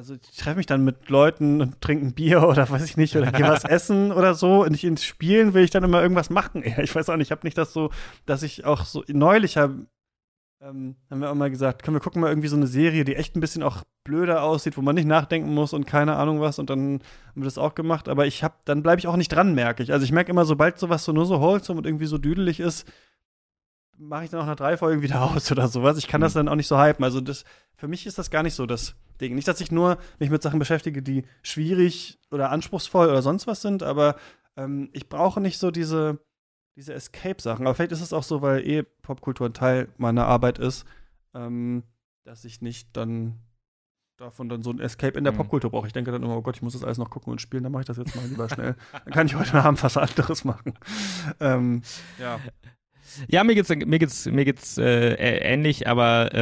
[0.00, 3.16] also ich treffe mich dann mit Leuten und trinke ein Bier oder weiß ich nicht,
[3.16, 4.64] oder gehe was essen oder so.
[4.64, 6.64] Und ich ins Spielen will ich dann immer irgendwas machen.
[6.80, 7.90] Ich weiß auch nicht, ich habe nicht das so,
[8.24, 9.86] dass ich auch so neulich habe
[10.62, 13.16] ähm, haben wir auch mal gesagt, können wir gucken mal irgendwie so eine Serie, die
[13.16, 16.58] echt ein bisschen auch blöder aussieht, wo man nicht nachdenken muss und keine Ahnung was.
[16.58, 18.08] Und dann haben wir das auch gemacht.
[18.08, 19.92] Aber ich hab, dann bleibe ich auch nicht dran, merke ich.
[19.92, 22.86] Also ich merke immer, sobald sowas so nur so wholesome und irgendwie so düdelig ist,
[23.96, 25.96] mache ich dann auch nach drei Folgen wieder aus oder sowas.
[25.96, 26.40] Ich kann das mhm.
[26.40, 27.04] dann auch nicht so hypen.
[27.04, 27.44] Also das,
[27.76, 29.34] für mich ist das gar nicht so das Ding.
[29.34, 33.62] Nicht, dass ich nur mich mit Sachen beschäftige, die schwierig oder anspruchsvoll oder sonst was
[33.62, 34.16] sind, aber
[34.56, 36.18] ähm, ich brauche nicht so diese
[36.80, 37.66] diese Escape-Sachen.
[37.66, 40.86] Aber vielleicht ist es auch so, weil eh Popkultur ein Teil meiner Arbeit ist,
[41.34, 41.84] ähm,
[42.24, 43.38] dass ich nicht dann
[44.16, 45.38] davon dann so ein Escape in der mhm.
[45.38, 45.86] Popkultur brauche.
[45.86, 47.72] Ich denke dann immer, oh Gott, ich muss das alles noch gucken und spielen, dann
[47.72, 48.76] mache ich das jetzt mal lieber schnell.
[48.92, 50.74] dann kann ich heute Abend was anderes machen.
[51.40, 51.82] ähm,
[52.18, 52.40] ja.
[53.28, 56.34] Ja, mir geht's, mir geht's, mir geht's äh, ähnlich, aber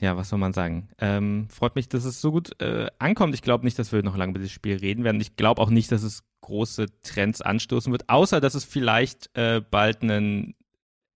[0.00, 0.88] äh, ja, was soll man sagen?
[0.98, 3.34] Ähm, freut mich, dass es so gut äh, ankommt.
[3.34, 5.20] Ich glaube nicht, dass wir noch lange über dieses Spiel reden werden.
[5.20, 9.60] Ich glaube auch nicht, dass es große Trends anstoßen wird, außer dass es vielleicht äh,
[9.60, 10.54] bald einen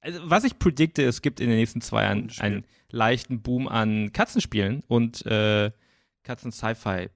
[0.03, 4.13] also was ich predikte, es gibt in den nächsten zwei Jahren einen leichten Boom an
[4.13, 5.71] Katzenspielen und äh,
[6.25, 7.09] Katzen-Sci-Fi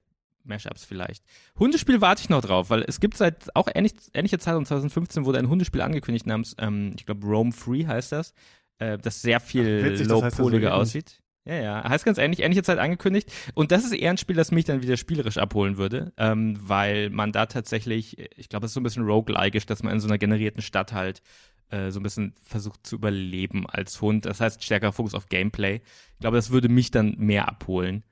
[0.47, 1.23] Mashups vielleicht.
[1.59, 5.39] Hundespiel warte ich noch drauf, weil es gibt seit auch ähnlich, ähnliche Zeit, 2015 wurde
[5.39, 8.33] ein Hundespiel angekündigt namens, ähm, ich glaube, Roam Free heißt das,
[8.79, 11.21] äh, das sehr viel low-poliger aussieht.
[11.45, 13.31] Ja, ja, heißt ganz ähnlich, ähnliche Zeit angekündigt.
[13.53, 17.09] Und das ist eher ein Spiel, das mich dann wieder spielerisch abholen würde, ähm, weil
[17.09, 20.07] man da tatsächlich, ich glaube, es ist so ein bisschen roguelike dass man in so
[20.07, 21.21] einer generierten Stadt halt
[21.69, 24.25] äh, so ein bisschen versucht zu überleben als Hund.
[24.25, 25.81] Das heißt, stärker Fokus auf Gameplay.
[26.13, 28.03] Ich glaube, das würde mich dann mehr abholen.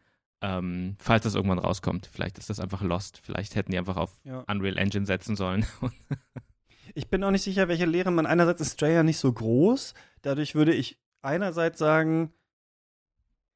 [0.42, 2.10] Ähm, falls das irgendwann rauskommt.
[2.12, 3.20] Vielleicht ist das einfach Lost.
[3.24, 4.44] Vielleicht hätten die einfach auf ja.
[4.48, 5.66] Unreal Engine setzen sollen.
[6.94, 8.26] ich bin auch nicht sicher, welche Lehre man.
[8.26, 9.94] Einerseits ist Stray ja nicht so groß.
[10.22, 12.34] Dadurch würde ich einerseits sagen,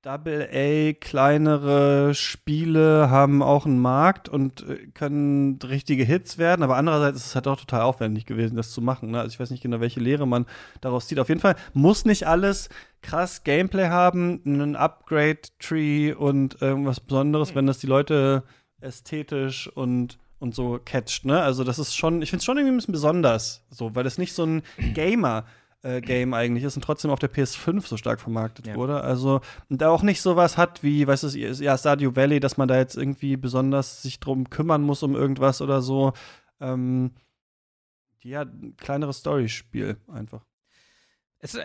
[0.02, 7.18] Double-A, kleinere Spiele haben auch einen Markt und äh, können richtige Hits werden, aber andererseits
[7.18, 9.12] ist es halt auch total aufwendig gewesen, das zu machen.
[9.12, 9.20] Ne?
[9.20, 10.46] Also ich weiß nicht genau, welche Lehre man
[10.80, 11.20] daraus zieht.
[11.20, 12.70] Auf jeden Fall muss nicht alles
[13.02, 18.44] krass Gameplay haben, einen Upgrade-Tree und irgendwas Besonderes, wenn das die Leute
[18.80, 21.42] ästhetisch und und so catcht, ne?
[21.42, 24.18] Also das ist schon, ich finde es schon irgendwie ein bisschen besonders, so, weil es
[24.18, 24.62] nicht so ein
[24.94, 25.44] Gamer
[25.82, 28.76] äh, Game eigentlich ist und trotzdem auf der PS5 so stark vermarktet ja.
[28.76, 29.02] wurde.
[29.02, 32.68] Also und da auch nicht sowas hat wie, weißt du, ja, Stardew Valley, dass man
[32.68, 36.14] da jetzt irgendwie besonders sich drum kümmern muss um irgendwas oder so.
[36.60, 37.12] Ähm,
[38.22, 40.46] ja, ein kleineres Story-Spiel einfach.
[41.40, 41.58] Es,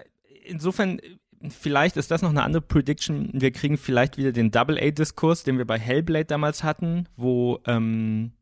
[0.44, 1.00] insofern,
[1.48, 3.30] vielleicht ist das noch eine andere Prediction.
[3.32, 8.32] Wir kriegen vielleicht wieder den Double-A-Diskurs, den wir bei Hellblade damals hatten, wo ähm,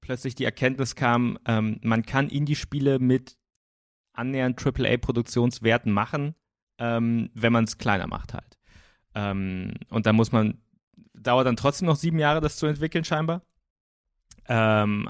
[0.00, 3.36] plötzlich die Erkenntnis kam, ähm, man kann Indie-Spiele mit
[4.12, 6.34] annähernd AAA-Produktionswerten machen,
[6.78, 8.58] ähm, wenn man es kleiner macht halt.
[9.14, 10.58] Ähm, und da muss man,
[11.14, 13.42] dauert dann trotzdem noch sieben Jahre, das zu entwickeln scheinbar.
[14.48, 15.08] Ähm,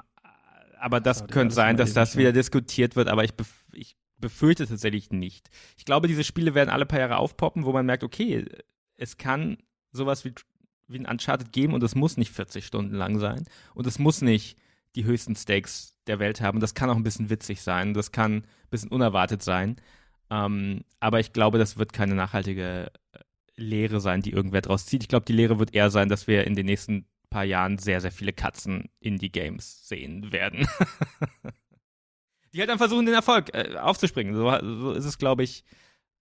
[0.79, 4.67] aber das, das könnte sein, dass das wieder diskutiert wird, aber ich, bef ich befürchte
[4.67, 5.51] tatsächlich nicht.
[5.77, 8.45] Ich glaube, diese Spiele werden alle paar Jahre aufpoppen, wo man merkt, okay,
[8.97, 9.59] es kann
[9.93, 10.35] sowas wie,
[10.89, 13.45] wie ein Uncharted geben und es muss nicht 40 Stunden lang sein
[13.75, 14.59] und es muss nicht
[14.97, 16.61] die höchsten Stakes der Welt haben.
[16.61, 19.77] Das kann auch ein bisschen witzig sein, das kann ein bisschen unerwartet sein.
[20.31, 23.19] Ähm, aber ich glaube, das wird keine nachhaltige äh,
[23.57, 25.03] Lehre sein, die irgendwer draus zieht.
[25.03, 28.01] Ich glaube, die Lehre wird eher sein, dass wir in den nächsten paar Jahren sehr,
[28.01, 30.67] sehr viele Katzen in die Games sehen werden.
[32.53, 34.35] die halt dann versuchen, den Erfolg äh, aufzuspringen.
[34.35, 35.65] So, so, ist es, glaube ich,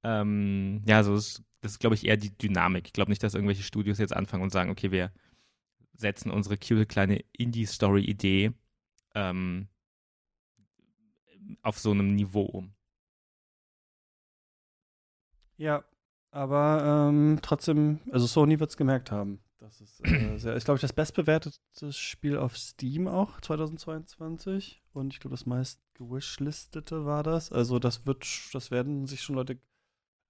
[0.03, 2.87] ähm, ja, so ist, das ist, glaube ich, eher die Dynamik.
[2.87, 5.11] Ich glaube nicht, dass irgendwelche Studios jetzt anfangen und sagen, okay, wir
[5.99, 8.53] setzen unsere cute kleine Indie-Story-Idee
[9.15, 9.67] ähm,
[11.61, 12.73] auf so einem Niveau um.
[15.57, 15.83] Ja,
[16.31, 19.41] aber ähm, trotzdem, also Sony wird es gemerkt haben.
[19.57, 21.59] Das ist, äh, sehr, ist, glaube ich, das bestbewertete
[21.91, 24.81] Spiel auf Steam auch 2022.
[24.93, 27.51] Und ich glaube, das meist gewishlistete war das.
[27.51, 29.59] Also das wird, das werden sich schon Leute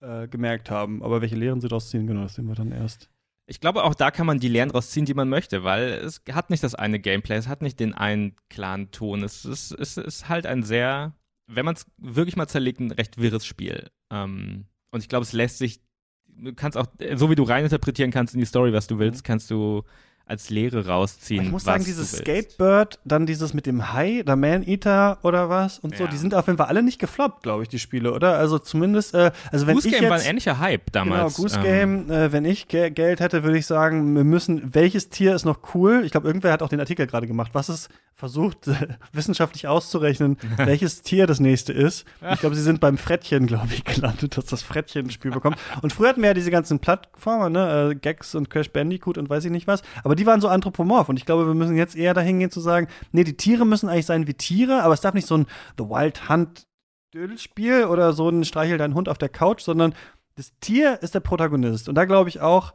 [0.02, 1.04] äh, gemerkt haben.
[1.04, 3.12] Aber welche Lehren sie daraus ziehen, genau, das sehen wir dann erst.
[3.50, 6.52] Ich glaube, auch da kann man die Lehren rausziehen, die man möchte, weil es hat
[6.52, 9.24] nicht das eine Gameplay, es hat nicht den einen klaren Ton.
[9.24, 11.16] Es ist, es ist halt ein sehr,
[11.48, 13.90] wenn man es wirklich mal zerlegt, ein recht wirres Spiel.
[14.12, 15.82] Ähm, und ich glaube, es lässt sich,
[16.28, 16.86] du kannst auch,
[17.16, 19.28] so wie du reininterpretieren kannst in die Story, was du willst, mhm.
[19.28, 19.84] kannst du
[20.30, 21.44] als Lehre rausziehen.
[21.44, 25.94] Ich muss sagen, dieses Skatebird, dann dieses mit dem Hai, der Man-Eater oder was und
[25.94, 25.98] ja.
[25.98, 28.38] so, die sind auf jeden Fall alle nicht gefloppt, glaube ich, die Spiele, oder?
[28.38, 31.36] Also zumindest, äh, also wenn Goose ich Game jetzt, war ein ähnlicher Hype damals.
[31.36, 31.64] Genau, Goose ähm.
[31.64, 35.46] Game, äh, wenn ich Ge Geld hätte, würde ich sagen, wir müssen, welches Tier ist
[35.46, 36.04] noch cool?
[36.06, 37.52] Ich glaube, irgendwer hat auch den Artikel gerade gemacht.
[37.54, 38.74] Was ist versucht, äh,
[39.14, 42.06] wissenschaftlich auszurechnen, welches Tier das nächste ist?
[42.32, 45.58] Ich glaube, sie sind beim Frettchen, glaube ich, gelandet, dass das Frettchen ein Spiel bekommt.
[45.82, 49.30] Und früher hatten wir ja diese ganzen Plattformen, ne, äh, Gags und Crash Bandicoot und
[49.30, 51.96] weiß ich nicht was, aber die waren so anthropomorph und ich glaube, wir müssen jetzt
[51.96, 55.02] eher dahin gehen zu sagen, nee, die Tiere müssen eigentlich sein wie Tiere, aber es
[55.02, 55.48] darf nicht so ein
[55.78, 56.68] The Wild Hunt
[57.38, 59.96] Spiel oder so ein Streichel dein Hund auf der Couch, sondern
[60.36, 61.90] das Tier ist der Protagonist.
[61.90, 62.74] Und da glaube ich auch,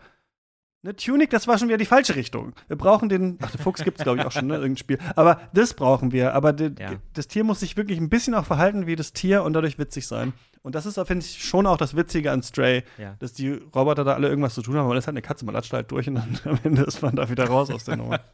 [0.85, 2.53] Ne, Tunic, das war schon wieder die falsche Richtung.
[2.69, 4.99] Wir brauchen den, ach, der Fuchs gibt es, glaube ich, auch schon, ne, irgendein Spiel.
[5.17, 6.35] Aber das brauchen wir.
[6.35, 6.97] Aber de, ja.
[7.15, 10.07] das Tier muss sich wirklich ein bisschen auch verhalten wie das Tier und dadurch witzig
[10.07, 10.35] sein.
[10.61, 13.17] Und das ist, finde ich, schon auch das Witzige an Stray, ja.
[13.19, 14.85] dass die Roboter da alle irgendwas zu tun haben.
[14.85, 17.17] Aber das hat eine Katze, man latscht halt durch und dann am Ende ist man
[17.17, 18.21] da wieder raus aus der Nummer.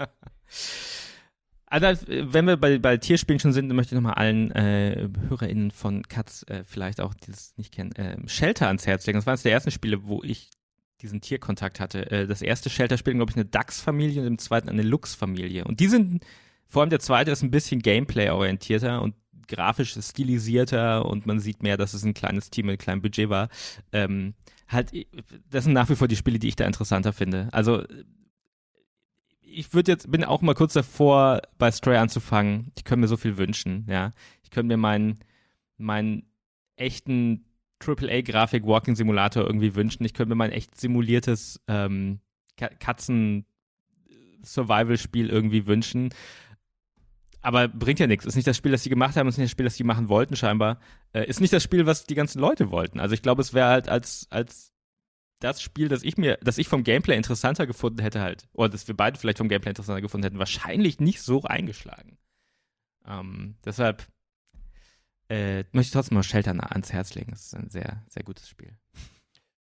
[1.73, 5.71] Also, wenn wir bei, bei Tierspielen schon sind, dann möchte ich nochmal allen äh, HörerInnen
[5.71, 9.19] von Katz äh, vielleicht auch, die das nicht kennen, äh, Shelter ans Herz legen.
[9.19, 10.51] Das war eines der ersten Spiele, wo ich
[11.03, 12.11] diesen Tierkontakt hatte.
[12.11, 15.65] Äh, das erste Shelter spielt, glaube ich, eine Dachs-Familie und im zweiten eine Lux-Familie.
[15.65, 16.25] Und die sind,
[16.67, 19.15] vor allem der zweite ist ein bisschen Gameplay-orientierter und
[19.49, 23.49] grafisch stilisierter und man sieht mehr, dass es ein kleines Team mit kleinem Budget war.
[23.93, 24.35] Ähm,
[24.69, 24.93] halt,
[25.51, 27.49] das sind nach wie vor die Spiele, die ich da interessanter finde.
[27.53, 27.85] Also
[29.41, 32.71] ich würde jetzt, bin auch mal kurz davor, bei Stray anzufangen.
[32.77, 34.13] Ich könnte mir so viel wünschen, ja.
[34.45, 35.19] Ich könnte mir meinen,
[35.77, 36.31] meinen
[36.77, 37.45] echten
[37.85, 40.05] AAA-Grafik Walking Simulator irgendwie wünschen.
[40.05, 42.21] Ich könnte mir mal ein echt simuliertes ähm,
[42.57, 46.11] Katzen-Survival-Spiel irgendwie wünschen.
[47.43, 48.27] Aber bringt ja nichts.
[48.27, 50.11] Ist nicht das Spiel, das sie gemacht haben, ist nicht das Spiel, das sie machen
[50.11, 50.79] wollten, scheinbar.
[51.13, 53.01] Äh, ist nicht das Spiel, was die ganzen Leute wollten.
[53.01, 54.75] Also ich glaube, es wäre halt als, als
[55.41, 58.87] das Spiel, das ich mir, das ich vom Gameplay interessanter gefunden hätte, halt, oder das
[58.87, 62.19] wir beide vielleicht vom Gameplay interessanter gefunden hätten, wahrscheinlich nicht so eingeschlagen.
[63.07, 64.07] Ähm, deshalb,
[65.31, 67.31] äh, möchte ich trotzdem mal Shelter ans Herz legen.
[67.31, 68.77] Das ist ein sehr, sehr gutes Spiel.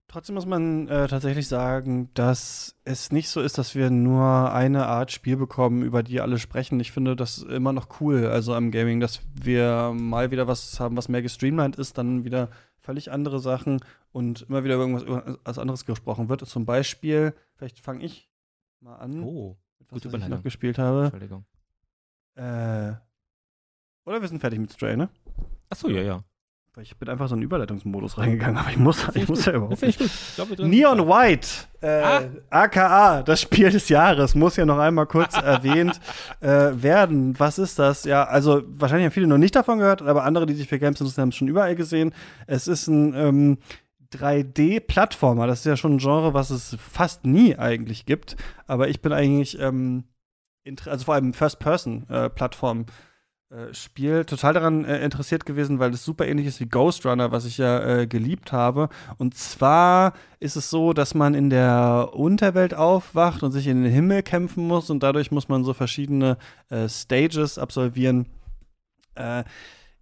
[0.07, 4.87] Trotzdem muss man äh, tatsächlich sagen, dass es nicht so ist, dass wir nur eine
[4.87, 6.79] Art Spiel bekommen, über die alle sprechen.
[6.79, 10.97] Ich finde das immer noch cool, also am Gaming, dass wir mal wieder was haben,
[10.97, 13.81] was mehr gestreamlined ist, dann wieder völlig andere Sachen
[14.13, 16.47] und immer wieder irgendwas über was anderes gesprochen wird.
[16.47, 18.31] Zum Beispiel, vielleicht fange ich
[18.81, 21.03] mal an, oh, mit was, was ich noch gespielt habe.
[21.03, 21.45] Entschuldigung.
[22.37, 22.93] Äh,
[24.05, 25.09] oder wir sind fertig mit Stray, ne?
[25.69, 26.25] Achso, ja, ja.
[26.83, 29.81] Ich bin einfach so in den Überleitungsmodus reingegangen, aber ich muss, ich muss ja überhaupt
[29.81, 29.99] nicht.
[29.99, 31.49] Ich glaub, Neon White,
[31.81, 32.23] äh, ah.
[32.51, 35.99] aka, das Spiel des Jahres, muss ja noch einmal kurz erwähnt
[36.41, 37.39] äh, werden.
[37.39, 38.05] Was ist das?
[38.05, 41.01] Ja, also wahrscheinlich haben viele noch nicht davon gehört, aber andere, die sich für Games
[41.01, 42.13] interessieren, haben es schon überall gesehen.
[42.47, 43.59] Es ist ein ähm,
[44.13, 45.47] 3D-Plattformer.
[45.47, 48.37] Das ist ja schon ein Genre, was es fast nie eigentlich gibt.
[48.67, 50.05] Aber ich bin eigentlich, ähm,
[50.85, 52.85] also vor allem First-Person-Plattform.
[53.49, 57.31] Äh, Spiel total daran äh, interessiert gewesen, weil es super ähnlich ist wie Ghost Runner,
[57.31, 58.89] was ich ja äh, geliebt habe.
[59.19, 63.93] Und zwar ist es so, dass man in der Unterwelt aufwacht und sich in den
[63.93, 66.39] Himmel kämpfen muss und dadurch muss man so verschiedene
[66.71, 68.27] äh, Stages absolvieren,
[69.15, 69.45] äh,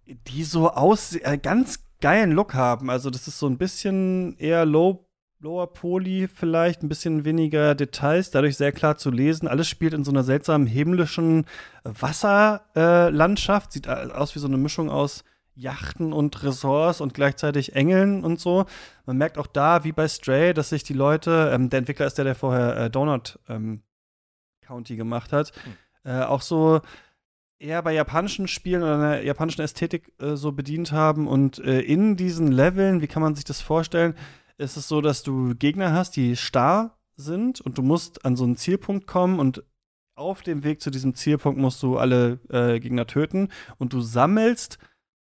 [0.07, 2.89] die so aus ganz geilen Look haben.
[2.89, 5.04] Also das ist so ein bisschen eher low
[5.45, 9.47] Lower Poly vielleicht, ein bisschen weniger Details, dadurch sehr klar zu lesen.
[9.47, 11.45] Alles spielt in so einer seltsamen himmlischen
[11.83, 13.69] Wasserlandschaft.
[13.69, 15.23] Äh, Sieht aus wie so eine Mischung aus
[15.53, 18.65] Yachten und Ressorts und gleichzeitig Engeln und so.
[19.05, 22.17] Man merkt auch da, wie bei Stray, dass sich die Leute, ähm, der Entwickler ist
[22.17, 23.83] der, der vorher äh, Donut ähm,
[24.65, 25.51] County gemacht hat,
[26.03, 26.09] mhm.
[26.09, 26.81] äh, auch so
[27.59, 31.27] eher bei japanischen Spielen oder einer japanischen Ästhetik äh, so bedient haben.
[31.27, 34.15] Und äh, in diesen Leveln, wie kann man sich das vorstellen?
[34.57, 38.43] Ist es so, dass du Gegner hast, die starr sind und du musst an so
[38.43, 39.63] einen Zielpunkt kommen und
[40.15, 44.77] auf dem Weg zu diesem Zielpunkt musst du alle äh, Gegner töten und du sammelst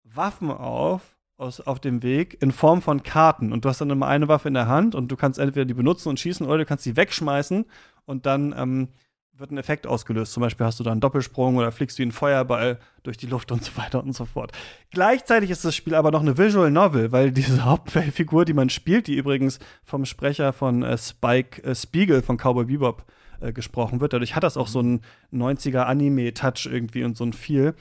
[0.03, 4.07] Waffen auf aus, auf dem Weg in Form von Karten und du hast dann immer
[4.07, 6.65] eine Waffe in der Hand und du kannst entweder die benutzen und schießen oder du
[6.65, 7.65] kannst sie wegschmeißen
[8.05, 8.89] und dann ähm,
[9.37, 10.31] wird ein Effekt ausgelöst.
[10.31, 13.51] Zum Beispiel hast du da einen Doppelsprung oder fliegst wie ein Feuerball durch die Luft
[13.51, 14.51] und so weiter und so fort.
[14.91, 19.07] Gleichzeitig ist das Spiel aber noch eine Visual Novel, weil diese Hauptfigur, die man spielt,
[19.07, 23.03] die übrigens vom Sprecher von äh, Spike äh, Spiegel von Cowboy Bebop
[23.41, 25.01] äh, gesprochen wird, dadurch hat das auch so einen
[25.33, 27.75] 90er Anime-Touch irgendwie und so ein Feel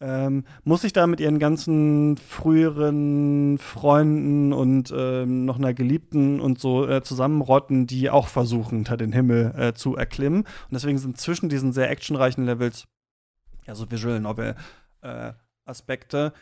[0.00, 6.58] ähm, muss sich da mit ihren ganzen früheren Freunden und ähm, noch einer Geliebten und
[6.58, 10.40] so äh, zusammenrotten, die auch versuchen, unter den Himmel äh, zu erklimmen.
[10.42, 12.86] Und deswegen sind zwischen diesen sehr actionreichen Levels
[13.66, 14.56] ja so Visual Novel
[15.02, 15.32] äh,
[15.64, 16.32] Aspekte.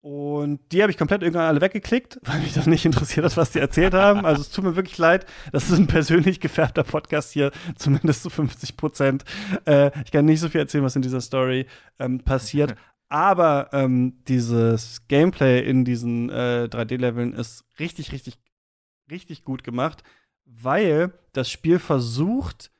[0.00, 3.50] Und die habe ich komplett irgendwann alle weggeklickt, weil mich das nicht interessiert hat, was
[3.50, 4.24] die erzählt haben.
[4.24, 5.26] Also es tut mir wirklich leid.
[5.52, 9.24] Das ist ein persönlich gefärbter Podcast hier, zumindest zu 50 Prozent.
[9.66, 11.66] Äh, ich kann nicht so viel erzählen, was in dieser Story
[11.98, 12.76] ähm, passiert.
[13.08, 18.38] Aber ähm, dieses Gameplay in diesen äh, 3D-Leveln ist richtig, richtig,
[19.10, 20.02] richtig gut gemacht,
[20.44, 22.70] weil das Spiel versucht,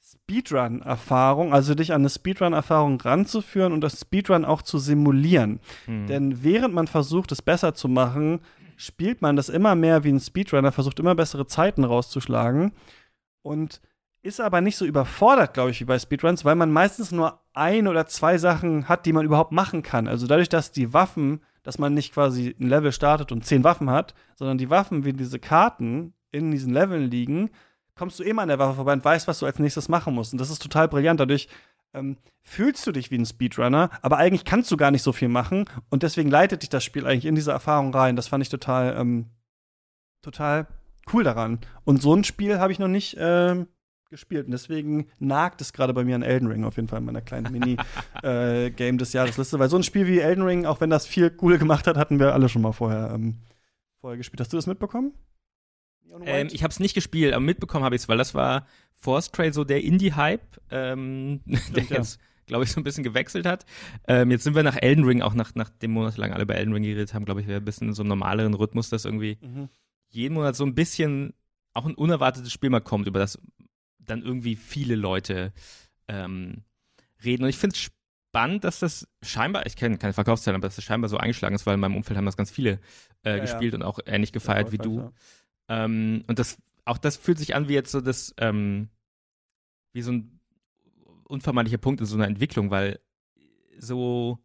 [0.00, 5.60] Speedrun-Erfahrung, also dich an eine Speedrun-Erfahrung ranzuführen und das Speedrun auch zu simulieren.
[5.86, 6.06] Hm.
[6.06, 8.40] Denn während man versucht, es besser zu machen,
[8.76, 12.72] spielt man das immer mehr wie ein Speedrunner, versucht immer bessere Zeiten rauszuschlagen.
[13.42, 13.80] Und
[14.22, 17.86] ist aber nicht so überfordert, glaube ich, wie bei Speedruns, weil man meistens nur ein
[17.88, 20.08] oder zwei Sachen hat, die man überhaupt machen kann.
[20.08, 23.90] Also dadurch, dass die Waffen, dass man nicht quasi ein Level startet und zehn Waffen
[23.90, 27.50] hat, sondern die Waffen wie diese Karten in diesen Leveln liegen,
[27.94, 30.32] kommst du immer an der Waffe vorbei und weißt, was du als nächstes machen musst.
[30.32, 31.20] Und das ist total brillant.
[31.20, 31.48] Dadurch
[31.94, 35.28] ähm, fühlst du dich wie ein Speedrunner, aber eigentlich kannst du gar nicht so viel
[35.28, 35.66] machen.
[35.90, 38.16] Und deswegen leitet dich das Spiel eigentlich in diese Erfahrung rein.
[38.16, 39.26] Das fand ich total, ähm,
[40.22, 40.66] total
[41.12, 41.58] cool daran.
[41.84, 43.66] Und so ein Spiel habe ich noch nicht ähm,
[44.12, 44.46] gespielt.
[44.46, 47.20] Und deswegen nagt es gerade bei mir an Elden Ring auf jeden Fall in meiner
[47.20, 47.84] kleinen Mini-Game
[48.22, 49.58] äh, des Jahresliste.
[49.58, 52.20] Weil so ein Spiel wie Elden Ring, auch wenn das viel cool gemacht hat, hatten
[52.20, 53.38] wir alle schon mal vorher, ähm,
[54.00, 54.40] vorher gespielt.
[54.40, 55.12] Hast du das mitbekommen?
[56.24, 59.32] Ähm, ich habe es nicht gespielt, aber mitbekommen habe ich es, weil das war Force
[59.32, 61.40] Trail so der Indie-Hype, ähm,
[61.74, 61.96] der ja.
[61.96, 63.64] jetzt, glaube ich, so ein bisschen gewechselt hat.
[64.06, 66.82] Ähm, jetzt sind wir nach Elden Ring, auch nach, nachdem monatelang alle über Elden Ring
[66.82, 69.68] geredet haben, glaube ich, wir ein bisschen in so einem normaleren Rhythmus, dass irgendwie mhm.
[70.10, 71.32] jeden Monat so ein bisschen
[71.72, 73.38] auch ein unerwartetes Spiel mal kommt, über das
[74.04, 75.52] dann irgendwie viele Leute
[76.08, 76.64] ähm,
[77.24, 77.44] reden.
[77.44, 77.90] Und ich finde es
[78.32, 81.66] spannend, dass das scheinbar, ich kenne keine Verkaufszahlen, aber dass das scheinbar so eingeschlagen ist,
[81.66, 82.80] weil in meinem Umfeld haben das ganz viele
[83.24, 83.78] äh, ja, gespielt ja.
[83.78, 85.12] und auch ähnlich gefeiert ja, wie du.
[85.68, 88.88] Ähm, und das, auch das fühlt sich an wie jetzt so das, ähm,
[89.92, 90.40] wie so ein
[91.24, 93.00] unvermeidlicher Punkt in so einer Entwicklung, weil
[93.78, 94.38] so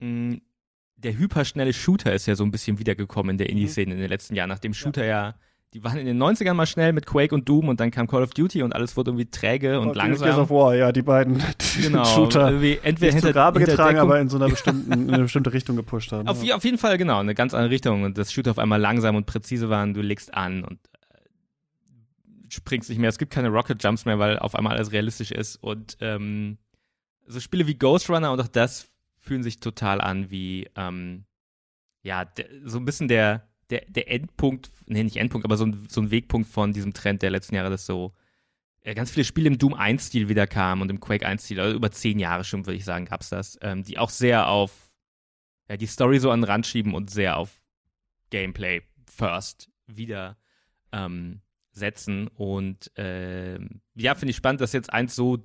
[0.00, 0.42] mh, hm,
[0.96, 3.52] der hyperschnelle Shooter ist ja so ein bisschen wiedergekommen in der mhm.
[3.52, 5.34] Indie-Szene in den letzten Jahren, nachdem Shooter ja
[5.74, 8.22] die waren in den 90ern mal schnell mit Quake und Doom und dann kam Call
[8.22, 10.26] of Duty und alles wurde irgendwie träge und, und langsam.
[10.26, 11.42] Gears of War, ja, die beiden
[11.80, 12.48] genau, Shooter.
[12.50, 14.10] Irgendwie entweder hinter, Grabe hinter getragen, Deckung.
[14.10, 16.28] aber in so einer bestimmten, in eine bestimmte Richtung gepusht haben.
[16.28, 16.56] Auf, ja.
[16.56, 19.24] auf jeden Fall, genau, eine ganz andere Richtung und das Shooter auf einmal langsam und
[19.24, 20.78] präzise waren, du legst an und
[21.10, 21.18] äh,
[22.50, 23.08] springst nicht mehr.
[23.08, 26.58] Es gibt keine Rocket Jumps mehr, weil auf einmal alles realistisch ist und ähm,
[27.26, 31.24] so Spiele wie Ghost Runner und auch das fühlen sich total an wie ähm,
[32.02, 32.26] ja,
[32.64, 36.10] so ein bisschen der der, der Endpunkt, nee, nicht Endpunkt, aber so ein, so ein
[36.10, 38.12] Wegpunkt von diesem Trend der letzten Jahre, dass so
[38.84, 41.90] ja, ganz viele Spiele im Doom 1-Stil wieder kamen und im Quake 1-Stil, also über
[41.90, 44.92] zehn Jahre schon, würde ich sagen, gab es das, ähm, die auch sehr auf
[45.70, 47.62] ja, die Story so an den Rand schieben und sehr auf
[48.28, 50.36] Gameplay first wieder
[50.92, 52.28] ähm, setzen.
[52.28, 53.58] Und äh,
[53.94, 55.38] ja, finde ich spannend, dass jetzt eins so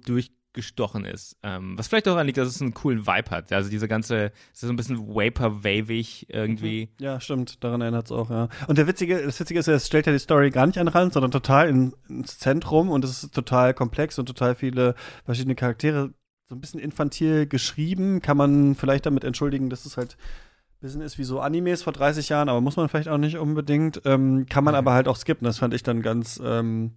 [0.58, 1.38] durchgestochen ist.
[1.44, 3.52] Ähm, was vielleicht auch daran liegt, dass es einen coolen Vibe hat.
[3.52, 6.90] Also diese ganze, es ist so ein bisschen Vapor-Wavig irgendwie.
[6.98, 7.04] Mhm.
[7.04, 8.50] Ja, stimmt, daran erinnert es auch, ja.
[8.68, 11.14] Und der Witzige, das Witzige ist, es stellt ja die Story gar nicht an Rand,
[11.14, 14.96] sondern total in, ins Zentrum und es ist total komplex und total viele
[15.26, 16.14] verschiedene Charaktere
[16.50, 18.22] so ein bisschen infantil geschrieben.
[18.22, 21.94] Kann man vielleicht damit entschuldigen, dass es halt ein bisschen ist wie so Animes vor
[21.94, 24.02] 30 Jahren, aber muss man vielleicht auch nicht unbedingt.
[24.06, 25.46] Ähm, kann man aber halt auch skippen.
[25.46, 26.94] Das fand ich dann ganz, ähm,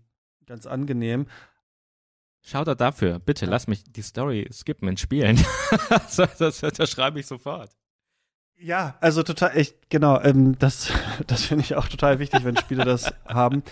[0.46, 1.26] ganz angenehm.
[2.42, 3.18] Schau da dafür.
[3.18, 3.50] Bitte ja.
[3.50, 5.38] lass mich die Story skippen in Spielen.
[5.88, 7.70] das, das, das schreibe ich sofort.
[8.56, 10.92] Ja, also total, echt, genau, ähm, das,
[11.26, 13.62] das finde ich auch total wichtig, wenn Spiele das haben.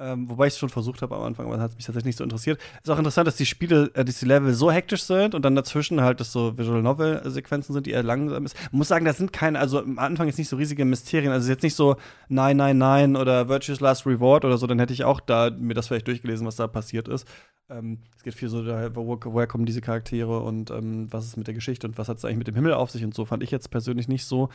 [0.00, 2.24] Ähm, wobei ich es schon versucht habe am Anfang, aber hat mich tatsächlich nicht so
[2.24, 2.60] interessiert.
[2.82, 5.56] Ist auch interessant, dass die Spiele, äh, dass die Level so hektisch sind und dann
[5.56, 8.56] dazwischen halt das so Visual Novel-Sequenzen sind, die eher langsam ist.
[8.56, 11.32] Ich muss sagen, das sind keine, also am Anfang ist nicht so riesige Mysterien.
[11.32, 11.96] Also jetzt nicht so
[12.28, 16.06] 999 oder Virtuous Last Reward oder so, dann hätte ich auch da mir das vielleicht
[16.06, 17.26] durchgelesen, was da passiert ist.
[17.68, 21.36] Ähm, es geht viel so, da, wo, woher kommen diese Charaktere und ähm, was ist
[21.36, 23.24] mit der Geschichte und was hat es eigentlich mit dem Himmel auf sich und so,
[23.24, 24.48] fand ich jetzt persönlich nicht so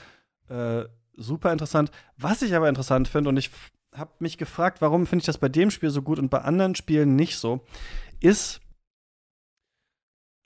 [0.48, 0.86] äh,
[1.18, 1.91] super interessant.
[2.18, 3.52] Was ich aber interessant finde, und ich
[3.96, 6.76] habe mich gefragt, warum finde ich das bei dem Spiel so gut und bei anderen
[6.76, 7.66] Spielen nicht so,
[8.20, 8.62] ist,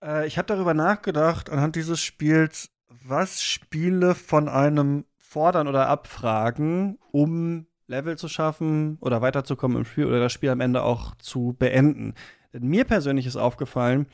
[0.04, 6.98] äh, ich habe darüber nachgedacht, anhand dieses Spiels, was Spiele von einem fordern oder abfragen,
[7.12, 11.56] um Level zu schaffen oder weiterzukommen im Spiel oder das Spiel am Ende auch zu
[11.58, 12.14] beenden.
[12.54, 14.08] Denn mir persönlich ist aufgefallen,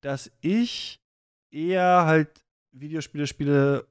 [0.00, 1.02] dass ich
[1.50, 3.86] eher halt Videospiele spiele,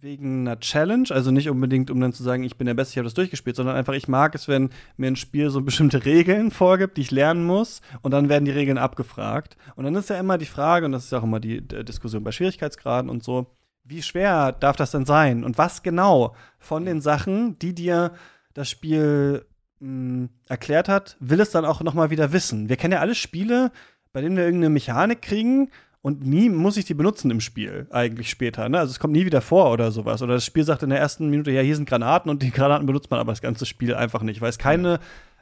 [0.00, 2.98] wegen einer Challenge, also nicht unbedingt, um dann zu sagen, ich bin der Beste, ich
[2.98, 6.50] habe das durchgespielt, sondern einfach, ich mag es, wenn mir ein Spiel so bestimmte Regeln
[6.50, 9.56] vorgibt, die ich lernen muss, und dann werden die Regeln abgefragt.
[9.76, 12.22] Und dann ist ja immer die Frage, und das ist ja auch immer die Diskussion
[12.22, 15.44] bei Schwierigkeitsgraden und so, wie schwer darf das denn sein?
[15.44, 18.12] Und was genau von den Sachen, die dir
[18.54, 19.46] das Spiel
[19.80, 22.68] mh, hm, erklärt hat, will es dann auch noch mal wieder wissen?
[22.68, 23.72] Wir kennen ja alle Spiele,
[24.12, 25.70] bei denen wir irgendeine Mechanik kriegen
[26.08, 28.66] und nie muss ich die benutzen im Spiel, eigentlich später.
[28.70, 28.78] Ne?
[28.78, 30.22] Also es kommt nie wieder vor oder sowas.
[30.22, 32.86] Oder das Spiel sagt in der ersten Minute, ja, hier sind Granaten und die Granaten
[32.86, 35.00] benutzt man aber das ganze Spiel einfach nicht, weil es keine,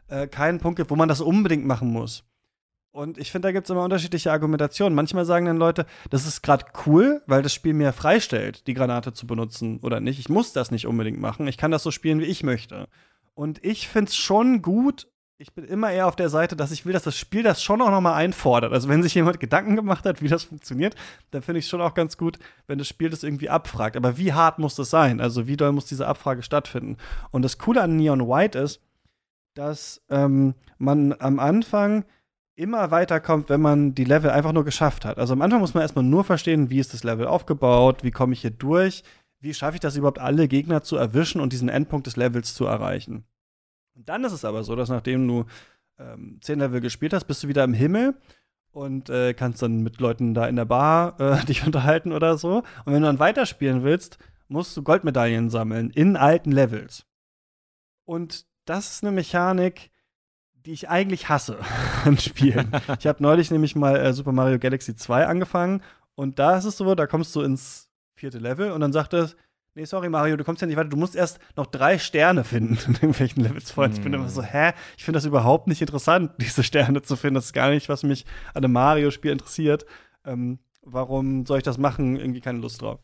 [0.08, 2.24] äh, keinen Punkt gibt, wo man das unbedingt machen muss.
[2.90, 4.96] Und ich finde, da gibt es immer unterschiedliche Argumentationen.
[4.96, 9.12] Manchmal sagen dann Leute, das ist gerade cool, weil das Spiel mir freistellt, die Granate
[9.12, 10.18] zu benutzen oder nicht.
[10.18, 11.46] Ich muss das nicht unbedingt machen.
[11.46, 12.88] Ich kann das so spielen, wie ich möchte.
[13.34, 15.06] Und ich finde es schon gut,
[15.38, 17.82] ich bin immer eher auf der Seite, dass ich will, dass das Spiel das schon
[17.82, 18.72] auch nochmal einfordert.
[18.72, 20.94] Also wenn sich jemand Gedanken gemacht hat, wie das funktioniert,
[21.30, 23.96] dann finde ich es schon auch ganz gut, wenn das Spiel das irgendwie abfragt.
[23.96, 25.20] Aber wie hart muss das sein?
[25.20, 26.96] Also wie doll muss diese Abfrage stattfinden?
[27.32, 28.80] Und das Coole an Neon White ist,
[29.54, 32.04] dass ähm, man am Anfang
[32.54, 35.18] immer weiterkommt, wenn man die Level einfach nur geschafft hat.
[35.18, 38.32] Also am Anfang muss man erstmal nur verstehen, wie ist das Level aufgebaut, wie komme
[38.32, 39.04] ich hier durch,
[39.40, 42.64] wie schaffe ich das überhaupt, alle Gegner zu erwischen und diesen Endpunkt des Levels zu
[42.64, 43.26] erreichen.
[43.96, 45.44] Und dann ist es aber so, dass nachdem du
[45.98, 48.14] ähm, 10 Level gespielt hast, bist du wieder im Himmel
[48.70, 52.58] und äh, kannst dann mit Leuten da in der Bar äh, dich unterhalten oder so.
[52.84, 54.18] Und wenn du dann weiterspielen willst,
[54.48, 57.06] musst du Goldmedaillen sammeln in alten Levels.
[58.04, 59.90] Und das ist eine Mechanik,
[60.52, 61.58] die ich eigentlich hasse
[62.04, 62.70] an Spielen.
[62.98, 65.82] ich habe neulich nämlich mal äh, Super Mario Galaxy 2 angefangen
[66.14, 69.36] und da ist es so, da kommst du ins vierte Level und dann sagt es,
[69.76, 72.78] nee, sorry Mario, du kommst ja nicht weiter, du musst erst noch drei Sterne finden
[72.86, 73.92] in irgendwelchen Levels vorher.
[73.92, 73.96] Mm.
[73.96, 74.72] Ich bin immer so, hä?
[74.96, 77.36] Ich finde das überhaupt nicht interessant, diese Sterne zu finden.
[77.36, 78.24] Das ist gar nicht, was mich
[78.54, 79.86] an einem Mario-Spiel interessiert.
[80.24, 82.16] Ähm, warum soll ich das machen?
[82.16, 83.00] Irgendwie keine Lust drauf.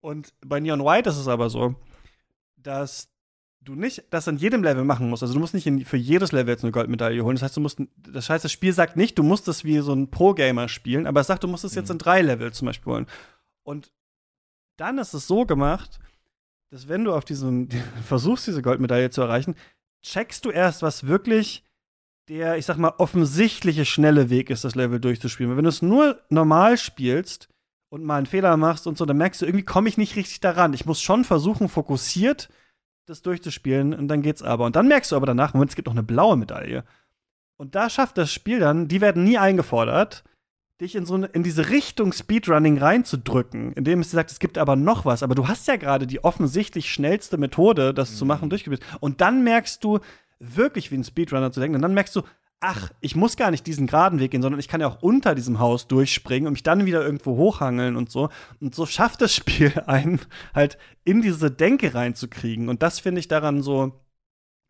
[0.00, 1.74] Und bei Neon White ist es aber so,
[2.56, 3.10] dass
[3.60, 5.24] du nicht das in jedem Level machen musst.
[5.24, 7.34] Also du musst nicht in, für jedes Level jetzt eine Goldmedaille holen.
[7.34, 9.92] Das heißt, du musst, das heißt, das Spiel sagt nicht, du musst es wie so
[9.92, 11.94] ein Pro-Gamer spielen, aber es sagt, du musst es jetzt mhm.
[11.94, 13.06] in drei Level zum Beispiel holen.
[13.64, 13.90] Und
[14.76, 15.98] dann ist es so gemacht,
[16.70, 17.68] dass wenn du auf diesem
[18.06, 19.54] versuchst, diese Goldmedaille zu erreichen,
[20.02, 21.64] checkst du erst, was wirklich
[22.28, 25.50] der, ich sag mal, offensichtliche schnelle Weg ist, das Level durchzuspielen.
[25.50, 27.48] Weil wenn du es nur normal spielst
[27.88, 30.40] und mal einen Fehler machst und so, dann merkst du, irgendwie komme ich nicht richtig
[30.40, 30.72] daran.
[30.72, 32.48] Ich muss schon versuchen, fokussiert
[33.06, 34.64] das durchzuspielen und dann geht's aber.
[34.64, 36.84] Und dann merkst du aber danach, Moment, es gibt noch eine blaue Medaille.
[37.56, 40.24] Und da schafft das Spiel dann, die werden nie eingefordert
[40.80, 44.76] dich in so eine, in diese Richtung Speedrunning reinzudrücken, indem es sagt, es gibt aber
[44.76, 48.16] noch was, aber du hast ja gerade die offensichtlich schnellste Methode, das mhm.
[48.16, 48.82] zu machen, durchgeführt.
[49.00, 50.00] Und dann merkst du
[50.38, 52.22] wirklich wie ein Speedrunner zu denken, und dann merkst du,
[52.60, 55.34] ach, ich muss gar nicht diesen geraden Weg gehen, sondern ich kann ja auch unter
[55.34, 58.28] diesem Haus durchspringen und mich dann wieder irgendwo hochhangeln und so.
[58.60, 60.20] Und so schafft das Spiel einen
[60.54, 62.68] halt in diese Denke reinzukriegen.
[62.68, 64.00] Und das finde ich daran so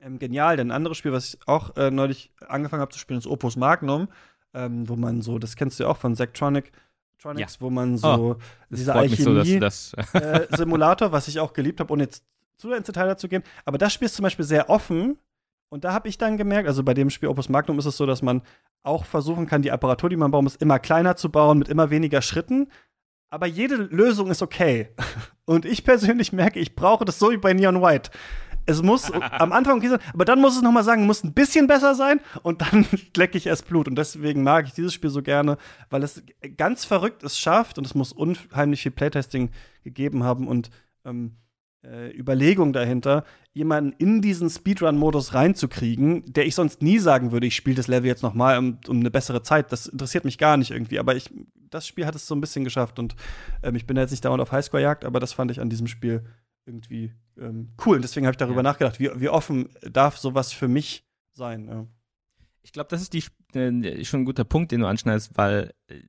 [0.00, 0.56] ähm, genial.
[0.56, 3.56] Denn ein anderes Spiel, was ich auch äh, neulich angefangen habe zu spielen, ist Opus
[3.56, 4.08] Magnum
[4.56, 6.72] ähm, wo man so, das kennst du ja auch von Zectronic,
[7.36, 7.46] ja.
[7.60, 8.36] wo man so oh,
[8.70, 12.24] dieser Alchemie-Simulator, so, äh, was ich auch geliebt habe, ohne jetzt
[12.56, 13.42] zu ins Detail dazu gehen.
[13.64, 15.18] Aber das Spiel ist zum Beispiel sehr offen.
[15.68, 18.06] Und da habe ich dann gemerkt, also bei dem Spiel Opus Magnum ist es so,
[18.06, 18.42] dass man
[18.82, 21.90] auch versuchen kann, die Apparatur, die man bauen muss, immer kleiner zu bauen, mit immer
[21.90, 22.68] weniger Schritten.
[23.30, 24.90] Aber jede Lösung ist okay.
[25.44, 28.10] Und ich persönlich merke, ich brauche das so wie bei Neon White.
[28.66, 31.32] Es muss am Anfang okay sein, aber dann muss es noch mal sagen, muss ein
[31.32, 32.84] bisschen besser sein und dann
[33.16, 33.88] lecke ich erst Blut.
[33.88, 35.56] Und deswegen mag ich dieses Spiel so gerne,
[35.88, 36.22] weil es
[36.56, 39.50] ganz verrückt es schafft und es muss unheimlich viel Playtesting
[39.84, 40.70] gegeben haben und
[41.04, 41.36] ähm,
[41.86, 47.56] äh, Überlegung dahinter, jemanden in diesen Speedrun-Modus reinzukriegen, der ich sonst nie sagen würde, ich
[47.56, 49.72] spiele das Level jetzt noch mal um, um, eine bessere Zeit.
[49.72, 50.98] Das interessiert mich gar nicht irgendwie.
[50.98, 51.30] Aber ich,
[51.70, 53.14] das Spiel hat es so ein bisschen geschafft und
[53.62, 56.24] ähm, ich bin jetzt nicht dauernd auf Highscore-Jagd, aber das fand ich an diesem Spiel
[56.66, 57.96] irgendwie ähm, cool.
[57.96, 58.64] Und deswegen habe ich darüber ja.
[58.64, 61.68] nachgedacht, wie, wie offen darf sowas für mich sein.
[61.68, 61.86] Ja.
[62.62, 63.24] Ich glaube, das ist die,
[63.54, 66.00] äh, schon ein guter Punkt, den du anschneidest, weil äh,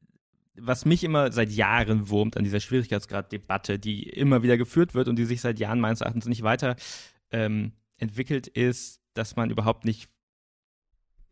[0.59, 5.15] was mich immer seit Jahren wurmt an dieser Schwierigkeitsgrad-Debatte, die immer wieder geführt wird und
[5.17, 6.75] die sich seit Jahren meines Erachtens nicht weiter
[7.31, 10.09] ähm, entwickelt, ist, dass man überhaupt nicht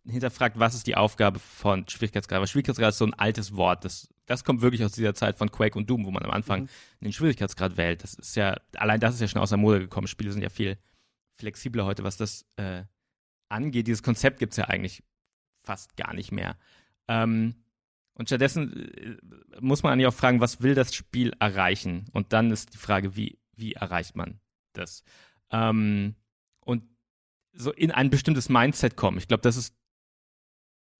[0.07, 2.39] hinterfragt, was ist die Aufgabe von Schwierigkeitsgrad.
[2.39, 3.85] Weil Schwierigkeitsgrad ist so ein altes Wort.
[3.85, 6.63] Das, das kommt wirklich aus dieser Zeit von Quake und Doom, wo man am Anfang
[6.63, 6.69] mhm.
[7.01, 8.03] den Schwierigkeitsgrad wählt.
[8.03, 10.07] Das ist ja, allein das ist ja schon aus der Mode gekommen.
[10.07, 10.77] Spiele sind ja viel
[11.33, 12.83] flexibler heute, was das äh,
[13.49, 13.87] angeht.
[13.87, 15.03] Dieses Konzept gibt es ja eigentlich
[15.63, 16.57] fast gar nicht mehr.
[17.07, 17.55] Ähm,
[18.13, 19.17] und stattdessen äh,
[19.59, 22.05] muss man eigentlich auch fragen, was will das Spiel erreichen?
[22.13, 24.39] Und dann ist die Frage, wie, wie erreicht man
[24.73, 25.03] das?
[25.51, 26.15] Ähm,
[26.61, 26.83] und
[27.53, 29.17] so in ein bestimmtes Mindset kommen.
[29.17, 29.75] Ich glaube, das ist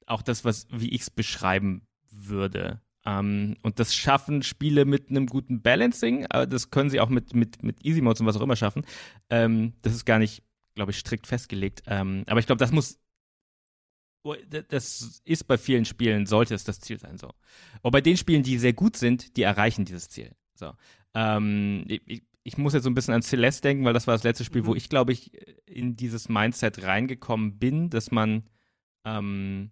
[0.06, 2.82] auch das, was, wie ich es beschreiben würde.
[3.06, 7.36] Ähm, und das schaffen Spiele mit einem guten Balancing, aber das können sie auch mit,
[7.36, 8.86] mit, mit Easy Modes und was auch immer schaffen.
[9.30, 10.44] Ähm, das ist gar nicht,
[10.74, 11.84] glaube ich, strikt festgelegt.
[11.88, 13.00] Ähm, aber ich glaube, das muss
[14.28, 14.34] Oh,
[14.70, 17.30] das ist bei vielen Spielen, sollte es das Ziel sein, so.
[17.84, 20.32] Aber bei den Spielen, die sehr gut sind, die erreichen dieses Ziel.
[20.56, 20.74] So.
[21.88, 24.44] Ich, ich, muss jetzt so ein bisschen an Celeste denken, weil das war das letzte
[24.44, 24.66] Spiel, mhm.
[24.66, 25.32] wo ich, glaube ich,
[25.68, 28.50] in dieses Mindset reingekommen bin, dass man,
[29.06, 29.70] ähm,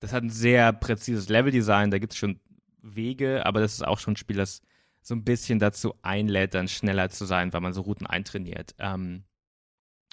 [0.00, 2.40] das hat ein sehr präzises Leveldesign, da gibt es schon
[2.82, 4.62] Wege, aber das ist auch schon ein Spiel, das
[5.02, 8.74] so ein bisschen dazu einlädt, dann schneller zu sein, weil man so Routen eintrainiert.
[8.78, 9.24] Ähm,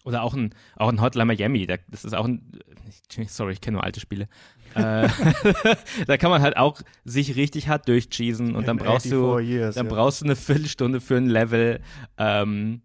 [0.04, 2.60] oder auch ein, auch ein Hotline Miami, das ist auch ein,
[3.28, 4.30] sorry, ich kenne nur alte Spiele.
[4.76, 5.10] äh,
[6.08, 9.88] da kann man halt auch sich richtig hart durchcheesen und dann brauchst du, years, dann
[9.88, 9.94] ja.
[9.94, 11.82] brauchst du eine Viertelstunde für ein Level.
[12.18, 12.82] Ähm,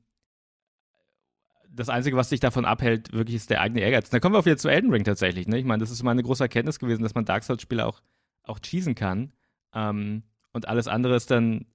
[1.74, 4.10] das Einzige, was dich davon abhält, wirklich ist der eigene Ehrgeiz.
[4.10, 5.48] Da kommen wir auch wieder zu Elden Ring tatsächlich.
[5.48, 5.58] Ne?
[5.58, 8.00] Ich meine, das ist meine große Erkenntnis gewesen, dass man Dark Souls-Spiele auch,
[8.44, 9.32] auch cheesen kann.
[9.74, 11.66] Ähm, und alles andere ist dann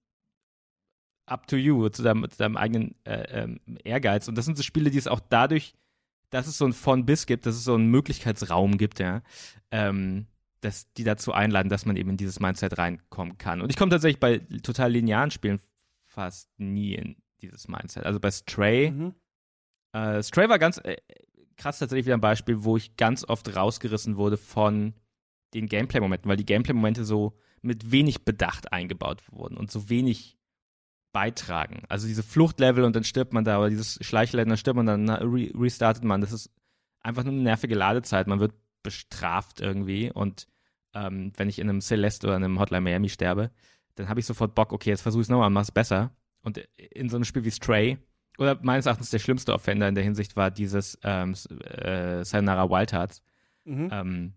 [1.25, 4.27] up to you, zu deinem, zu deinem eigenen äh, ähm, Ehrgeiz.
[4.27, 5.73] Und das sind so Spiele, die es auch dadurch,
[6.29, 9.21] dass es so ein von bis gibt, dass es so einen Möglichkeitsraum gibt, ja,
[9.71, 10.27] ähm,
[10.61, 13.61] dass die dazu einladen, dass man eben in dieses Mindset reinkommen kann.
[13.61, 15.59] Und ich komme tatsächlich bei total linearen Spielen
[16.05, 18.05] fast nie in dieses Mindset.
[18.05, 19.13] Also bei Stray, mhm.
[19.97, 20.97] Äh, Stray war ganz äh,
[21.57, 24.93] krass tatsächlich wieder ein Beispiel, wo ich ganz oft rausgerissen wurde von
[25.53, 30.37] den Gameplay-Momenten, weil die Gameplay-Momente so mit wenig Bedacht eingebaut wurden und so wenig
[31.11, 31.83] beitragen.
[31.89, 35.09] Also diese Fluchtlevel und dann stirbt man da, oder dieses Schleichlevel, dann stirbt man, dann
[35.09, 36.21] re restartet man.
[36.21, 36.51] Das ist
[37.01, 38.27] einfach nur eine nervige Ladezeit.
[38.27, 40.47] Man wird bestraft irgendwie und
[40.93, 43.51] ähm, wenn ich in einem Celeste oder in einem Hotline Miami sterbe,
[43.95, 46.11] dann habe ich sofort Bock, okay, jetzt versuche ich es nochmal, mach es besser.
[46.41, 47.97] Und in so einem Spiel wie Stray,
[48.37, 52.93] oder meines Erachtens der schlimmste Offender in der Hinsicht war dieses ähm, äh, Sayonara Wild
[52.93, 53.21] Hearts,
[53.65, 53.89] mhm.
[53.91, 54.33] ähm,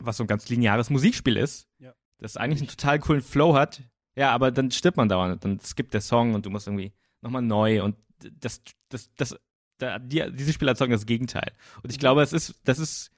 [0.00, 1.92] was so ein ganz lineares Musikspiel ist, ja.
[2.18, 3.82] das eigentlich einen total coolen Flow hat,
[4.16, 5.44] ja, aber dann stirbt man dauernd.
[5.44, 9.36] Dann skippt der Song und du musst irgendwie nochmal neu und das, das, das,
[9.78, 11.52] da, die, diese Spiele erzeugen das Gegenteil.
[11.82, 12.00] Und ich mhm.
[12.00, 13.10] glaube, es ist, das ist,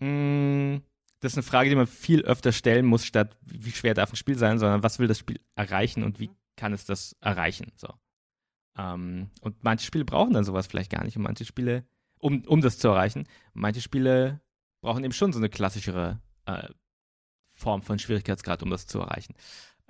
[0.00, 0.82] mh, hm,
[1.20, 4.16] das ist eine Frage, die man viel öfter stellen muss, statt wie schwer darf ein
[4.16, 7.72] Spiel sein, sondern was will das Spiel erreichen und wie kann es das erreichen?
[7.76, 7.88] So.
[8.78, 11.84] Ähm, und manche Spiele brauchen dann sowas vielleicht gar nicht und manche Spiele,
[12.20, 14.40] um, um das zu erreichen, manche Spiele
[14.80, 16.68] brauchen eben schon so eine klassischere äh,
[17.46, 19.34] Form von Schwierigkeitsgrad, um das zu erreichen.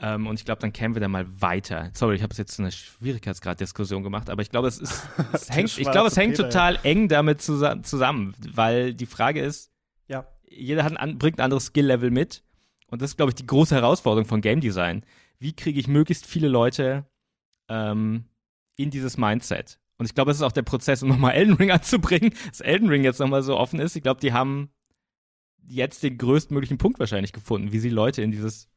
[0.01, 1.90] Ähm, und ich glaube, dann kämen wir da mal weiter.
[1.93, 5.77] Sorry, ich habe es jetzt eine Schwierigkeitsgrad-Diskussion gemacht, aber ich glaube, es ist, es hängt,
[5.77, 6.81] ich glaube, es hängt total ja.
[6.82, 9.70] eng damit zusammen, weil die Frage ist,
[10.06, 10.27] ja.
[10.48, 12.43] jeder hat ein, bringt ein anderes Skill-Level mit.
[12.86, 15.05] Und das ist, glaube ich, die große Herausforderung von Game Design.
[15.39, 17.05] Wie kriege ich möglichst viele Leute
[17.69, 18.24] ähm,
[18.78, 19.78] in dieses Mindset?
[19.98, 22.88] Und ich glaube, es ist auch der Prozess, um nochmal Elden Ring anzubringen, dass Elden
[22.88, 23.96] Ring jetzt nochmal so offen ist.
[23.96, 24.70] Ich glaube, die haben
[25.64, 28.68] jetzt den größtmöglichen Punkt wahrscheinlich gefunden, wie sie Leute in dieses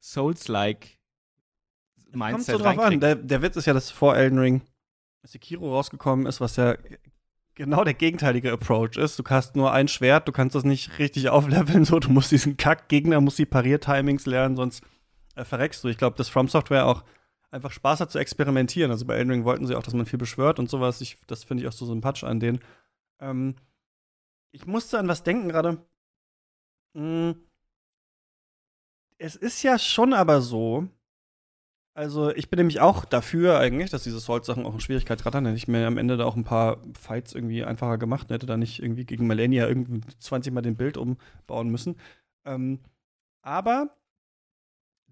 [0.00, 0.98] Souls-like
[2.12, 3.00] Mindset Kommt so drauf an.
[3.00, 4.62] Der, der Witz ist ja, dass vor Elden Ring
[5.24, 6.76] Sekiro rausgekommen ist, was ja
[7.54, 9.18] genau der gegenteilige Approach ist.
[9.18, 12.56] Du hast nur ein Schwert, du kannst das nicht richtig aufleveln, so du musst diesen
[12.56, 14.82] Kack-Gegner, musst die Pariertimings lernen, sonst
[15.34, 15.88] äh, verreckst du.
[15.88, 17.04] Ich glaube, dass From Software auch
[17.52, 18.90] einfach Spaß hat zu experimentieren.
[18.90, 21.00] Also bei Elden Ring wollten sie auch, dass man viel beschwört und sowas.
[21.00, 22.60] Ich, das finde ich auch so sympathisch an denen.
[23.20, 23.54] Ähm,
[24.52, 25.84] ich musste an was denken gerade.
[26.96, 27.36] Hm.
[29.18, 30.88] Es ist ja schon aber so,
[31.94, 35.44] also ich bin nämlich auch dafür eigentlich, dass diese Souls-Sachen auch einen Schwierigkeitsgrad haben.
[35.44, 38.46] Hätte ich mir am Ende da auch ein paar Fights irgendwie einfacher gemacht und hätte
[38.46, 41.96] da nicht irgendwie gegen Melania irgendwie 20 Mal den Bild umbauen müssen.
[42.46, 42.80] Ähm,
[43.42, 43.94] aber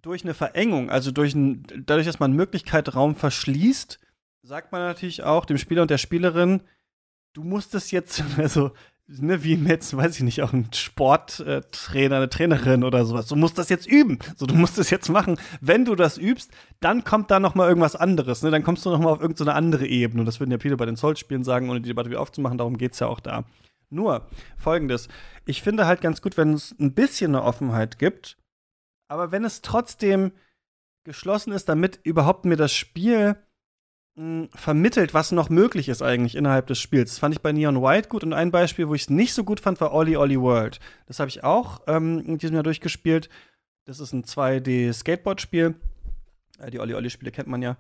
[0.03, 3.99] durch eine Verengung, also durch ein, dadurch, dass man Möglichkeitsraum verschließt,
[4.43, 6.63] sagt man natürlich auch dem Spieler und der Spielerin,
[7.33, 8.73] du musst es jetzt, also
[9.07, 13.27] ne, wie jetzt, weiß ich nicht, auch ein Sporttrainer, eine Trainerin oder sowas.
[13.27, 14.19] Du musst das jetzt üben.
[14.37, 15.39] So, du musst es jetzt machen.
[15.61, 18.43] Wenn du das übst, dann kommt da noch mal irgendwas anderes.
[18.43, 18.51] Ne?
[18.51, 20.21] Dann kommst du noch mal auf irgendeine andere Ebene.
[20.21, 22.59] Und das würden ja viele bei den Souls-Spielen sagen, ohne die Debatte wieder aufzumachen.
[22.59, 23.45] Darum geht's ja auch da.
[23.91, 25.09] Nur folgendes:
[25.45, 28.37] Ich finde halt ganz gut, wenn es ein bisschen eine Offenheit gibt,
[29.11, 30.33] aber wenn es trotzdem
[31.05, 33.37] geschlossen ist, damit überhaupt mir das Spiel
[34.55, 37.11] vermittelt, was noch möglich ist eigentlich innerhalb des Spiels.
[37.11, 39.45] Das fand ich bei Neon White gut und ein Beispiel, wo ich es nicht so
[39.45, 40.79] gut fand, war Ollie Ollie World.
[41.07, 43.29] Das habe ich auch ähm, in diesem Jahr durchgespielt.
[43.85, 45.75] Das ist ein 2D-Skateboard-Spiel.
[46.59, 47.77] Äh, die Ollie Ollie-Spiele kennt man ja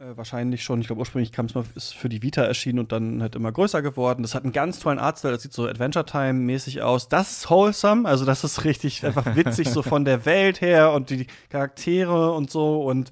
[0.00, 0.80] äh, wahrscheinlich schon.
[0.80, 3.52] Ich glaube, ursprünglich kam es mal ist für die Vita erschienen und dann halt immer
[3.52, 4.22] größer geworden.
[4.22, 7.08] Das hat einen ganz tollen Artstyle, das sieht so Adventure Time-mäßig aus.
[7.08, 11.10] Das ist wholesome, also das ist richtig einfach witzig, so von der Welt her und
[11.10, 13.10] die Charaktere und so und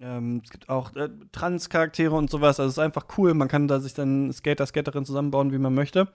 [0.00, 2.58] ähm, es gibt auch äh, Trans-Charaktere und sowas.
[2.58, 3.34] Also es ist einfach cool.
[3.34, 6.08] Man kann da sich dann Skater, Skaterin zusammenbauen, wie man möchte.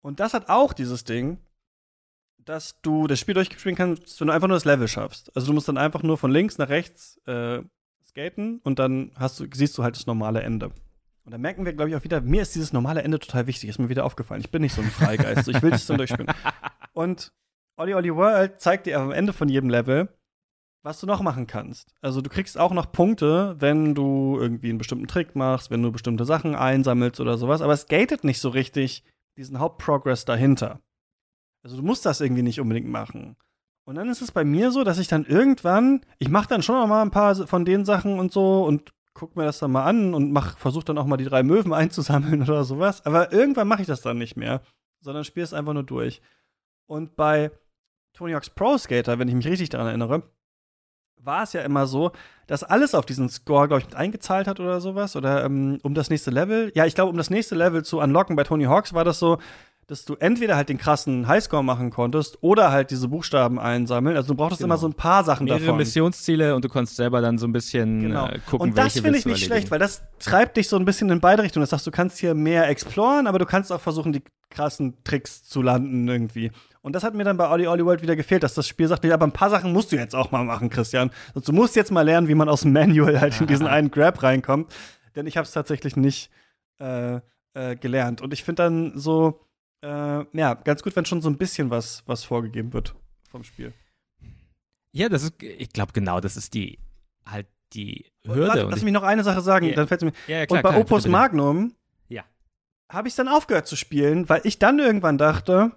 [0.00, 1.38] Und das hat auch dieses Ding,
[2.38, 5.34] dass du das Spiel durchspielen kannst, wenn du einfach nur das Level schaffst.
[5.34, 7.62] Also du musst dann einfach nur von links nach rechts äh,
[8.14, 10.70] skaten und dann hast du, siehst du halt das normale Ende.
[11.24, 13.70] Und da merken wir, glaube ich, auch wieder, mir ist dieses normale Ende total wichtig.
[13.70, 14.42] Ist mir wieder aufgefallen.
[14.42, 15.46] Ich bin nicht so ein Freigeist.
[15.46, 16.32] so, ich will das dann durchspielen.
[16.92, 17.32] Und
[17.76, 20.08] Olli Olli World zeigt dir am Ende von jedem Level,
[20.82, 21.94] was du noch machen kannst.
[22.02, 25.90] Also du kriegst auch noch Punkte, wenn du irgendwie einen bestimmten Trick machst, wenn du
[25.90, 29.02] bestimmte Sachen einsammelst oder sowas, aber es gatet nicht so richtig
[29.36, 30.80] diesen Hauptprogress dahinter.
[31.64, 33.36] Also du musst das irgendwie nicht unbedingt machen.
[33.84, 36.76] Und dann ist es bei mir so, dass ich dann irgendwann, ich mache dann schon
[36.76, 39.84] noch mal ein paar von den Sachen und so und guck mir das dann mal
[39.84, 43.04] an und mach, versuch dann auch mal die drei Möwen einzusammeln oder sowas.
[43.04, 44.62] Aber irgendwann mache ich das dann nicht mehr,
[45.00, 46.22] sondern spiele es einfach nur durch.
[46.86, 47.50] Und bei
[48.14, 50.22] Tony Hawk's Pro Skater, wenn ich mich richtig daran erinnere,
[51.16, 52.12] war es ja immer so,
[52.46, 55.16] dass alles auf diesen Score, glaube ich, mit eingezahlt hat oder sowas.
[55.16, 56.70] Oder ähm, um das nächste Level.
[56.74, 59.38] Ja, ich glaube, um das nächste Level zu unlocken bei Tony Hawks war das so,
[59.86, 64.16] dass du entweder halt den krassen Highscore machen konntest oder halt diese Buchstaben einsammeln.
[64.16, 64.74] Also du brauchtest genau.
[64.74, 65.76] immer so ein paar Sachen Mehrere davon.
[65.76, 68.26] Missionsziele und du konntest selber dann so ein bisschen genau.
[68.26, 71.10] äh, gucken, Und das finde ich nicht schlecht, weil das treibt dich so ein bisschen
[71.10, 71.62] in beide Richtungen.
[71.62, 75.44] Das sagst, du kannst hier mehr exploren, aber du kannst auch versuchen, die krassen Tricks
[75.44, 76.50] zu landen irgendwie.
[76.80, 79.04] Und das hat mir dann bei Olli Olli World wieder gefehlt, dass das Spiel sagt,
[79.04, 81.10] aber ein paar Sachen musst du jetzt auch mal machen, Christian.
[81.34, 83.90] Und du musst jetzt mal lernen, wie man aus dem Manual halt in diesen einen
[83.90, 84.72] Grab reinkommt.
[85.16, 86.30] Denn ich habe es tatsächlich nicht
[86.78, 87.20] äh,
[87.54, 88.20] äh, gelernt.
[88.20, 89.40] Und ich finde dann so,
[89.84, 92.94] äh, ja, ganz gut, wenn schon so ein bisschen was, was vorgegeben wird
[93.28, 93.72] vom Spiel.
[94.92, 96.78] Ja, das ist, ich glaube genau, das ist die
[97.26, 98.62] halt die Hürde.
[98.62, 99.74] Lass, lass mich noch eine Sache sagen, ja.
[99.74, 100.12] dann fällt es mir.
[100.26, 101.10] Ja, ja, klar, und bei klar, Opus bitte, bitte.
[101.10, 101.74] Magnum
[102.08, 102.24] ja.
[102.90, 105.72] habe ich dann aufgehört zu spielen, weil ich dann irgendwann dachte,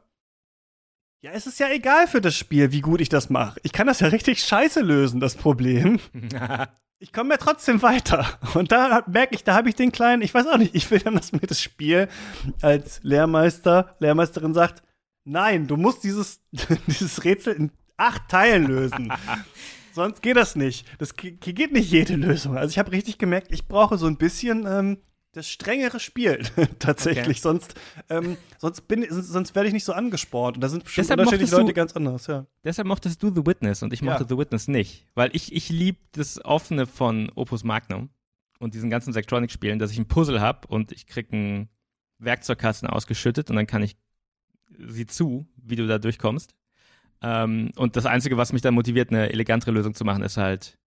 [1.21, 3.59] ja, es ist ja egal für das Spiel, wie gut ich das mache.
[3.63, 5.99] Ich kann das ja richtig scheiße lösen, das Problem.
[6.99, 8.25] ich komme ja trotzdem weiter.
[8.53, 10.99] Und da merke ich, da habe ich den kleinen, ich weiß auch nicht, ich will
[10.99, 12.07] dann, dass mir das Spiel
[12.61, 14.83] als Lehrmeister, Lehrmeisterin sagt,
[15.23, 16.41] nein, du musst dieses,
[16.87, 19.13] dieses Rätsel in acht Teilen lösen.
[19.93, 20.85] Sonst geht das nicht.
[20.99, 22.55] Das geht nicht jede Lösung.
[22.55, 24.97] Also ich habe richtig gemerkt, ich brauche so ein bisschen ähm,
[25.37, 26.43] das strengere Spiel
[26.79, 27.25] tatsächlich.
[27.25, 27.39] Okay.
[27.39, 27.75] Sonst,
[28.09, 30.57] ähm, sonst, sonst werde ich nicht so angespornt.
[30.57, 32.45] Und da sind bestimmt deshalb unterschiedliche Leute ganz anders, ja.
[32.63, 34.29] Deshalb mochtest du The Witness und ich mochte ja.
[34.29, 35.05] The Witness nicht.
[35.15, 38.09] Weil ich, ich liebe das Offene von Opus Magnum
[38.59, 41.69] und diesen ganzen Sektronic-Spielen, dass ich ein Puzzle habe und ich kriege einen
[42.19, 43.95] Werkzeugkasten ausgeschüttet und dann kann ich
[44.87, 46.55] sie zu, wie du da durchkommst.
[47.21, 50.77] Ähm, und das Einzige, was mich dann motiviert, eine elegantere Lösung zu machen, ist halt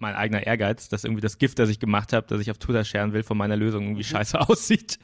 [0.00, 2.84] mein eigener Ehrgeiz, dass irgendwie das Gift, das ich gemacht habe, das ich auf Twitter
[2.84, 4.08] scheren will, von meiner Lösung irgendwie mhm.
[4.08, 4.98] scheiße aussieht.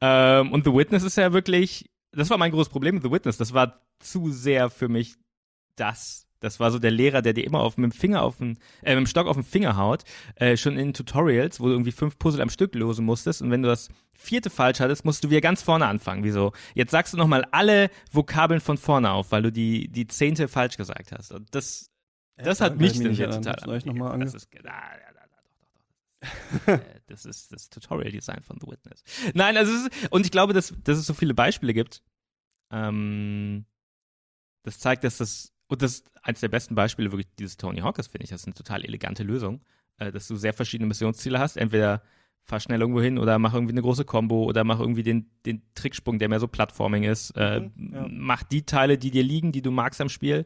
[0.00, 0.40] Ja.
[0.40, 3.36] Ähm, und The Witness ist ja wirklich, das war mein großes Problem mit The Witness.
[3.36, 5.16] Das war zu sehr für mich
[5.76, 6.26] das.
[6.40, 8.96] Das war so der Lehrer, der dir immer auf, mit dem Finger auf den, äh,
[8.96, 10.02] mit dem Stock auf den Finger haut,
[10.34, 13.62] äh, schon in Tutorials, wo du irgendwie fünf Puzzle am Stück lösen musstest und wenn
[13.62, 16.24] du das vierte falsch hattest, musst du wieder ganz vorne anfangen.
[16.24, 16.52] Wieso?
[16.74, 20.76] Jetzt sagst du nochmal alle Vokabeln von vorne auf, weil du die, die zehnte falsch
[20.76, 21.30] gesagt hast.
[21.30, 21.91] Und das
[22.36, 25.12] das hat mich denn jetzt total Soll ich nochmal das ist, ah, ja.
[26.66, 29.02] Äh, das ist das Tutorial-Design von The Witness.
[29.34, 32.02] Nein, also ist, und ich glaube, dass, dass es so viele Beispiele gibt.
[32.70, 33.64] Ähm,
[34.62, 38.24] das zeigt, dass das und das eins der besten Beispiele wirklich dieses Tony Hawkers, finde
[38.24, 38.30] ich.
[38.30, 39.62] Das ist eine total elegante Lösung,
[39.96, 41.56] äh, dass du sehr verschiedene Missionsziele hast.
[41.56, 42.02] Entweder
[42.44, 45.62] fahr schnell irgendwo hin oder mach irgendwie eine große Combo oder mach irgendwie den, den
[45.74, 47.30] Tricksprung, der mehr so Plattforming ist.
[47.36, 48.06] Äh, mhm, ja.
[48.08, 50.44] Mach die Teile, die dir liegen, die du magst am Spiel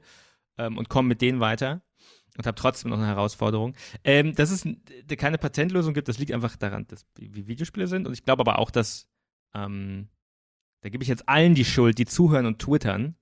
[0.59, 1.83] ähm, und komm mit denen weiter
[2.37, 3.75] und habe trotzdem noch eine Herausforderung.
[4.05, 4.67] Ähm, dass es
[5.17, 8.59] keine Patentlösung gibt, das liegt einfach daran, dass wie Videospiele sind und ich glaube aber
[8.59, 9.09] auch, dass
[9.55, 10.09] ähm,
[10.83, 13.17] da gebe ich jetzt allen die Schuld, die zuhören und twittern,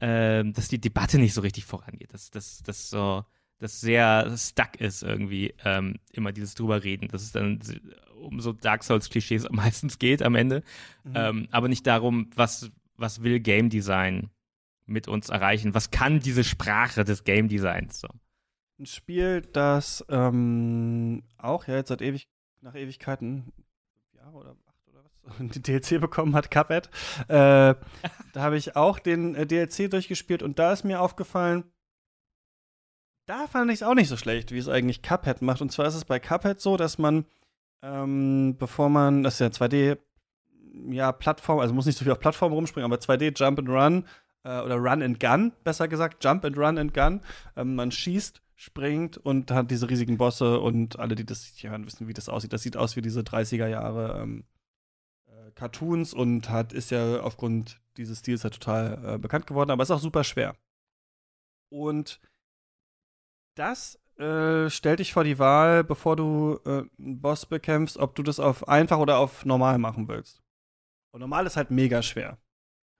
[0.00, 3.24] ähm, dass die Debatte nicht so richtig vorangeht, dass das so
[3.58, 7.60] das sehr stuck ist irgendwie ähm, immer dieses drüber reden, dass es dann
[8.20, 10.62] um so Dark Souls Klischees meistens geht am Ende,
[11.04, 11.12] mhm.
[11.14, 14.30] ähm, aber nicht darum, was was will Game Design
[14.88, 18.08] mit uns erreichen, was kann diese Sprache des Game Designs so.
[18.78, 22.28] Ein Spiel, das ähm, auch ja jetzt seit ewig
[22.60, 23.52] nach Ewigkeiten
[24.14, 26.88] Jahre oder acht oder was die DLC bekommen hat, Cuphead.
[27.28, 27.28] Äh,
[28.32, 31.64] da habe ich auch den äh, DLC durchgespielt und da ist mir aufgefallen,
[33.26, 35.60] da fand ich es auch nicht so schlecht, wie es eigentlich Cuphead macht.
[35.60, 37.26] Und zwar ist es bei Cuphead so, dass man,
[37.82, 39.98] ähm, bevor man, das ist ja 2D,
[40.90, 44.04] ja, Plattform, also muss nicht so viel auf Plattform rumspringen, aber 2D Jump and Run
[44.44, 47.20] äh, oder Run and Gun, besser gesagt, Jump and Run and Gun.
[47.56, 51.86] Ähm, man schießt, springt und hat diese riesigen Bosse und alle, die das hier hören,
[51.86, 52.52] wissen, wie das aussieht.
[52.52, 54.44] Das sieht aus wie diese 30er Jahre ähm,
[55.26, 59.82] äh, Cartoons und hat, ist ja aufgrund dieses Stils ja total äh, bekannt geworden, aber
[59.82, 60.56] ist auch super schwer.
[61.70, 62.20] Und
[63.54, 68.24] das äh, stellt dich vor die Wahl, bevor du äh, einen Boss bekämpfst, ob du
[68.24, 70.42] das auf einfach oder auf normal machen willst.
[71.12, 72.38] Und normal ist halt mega schwer.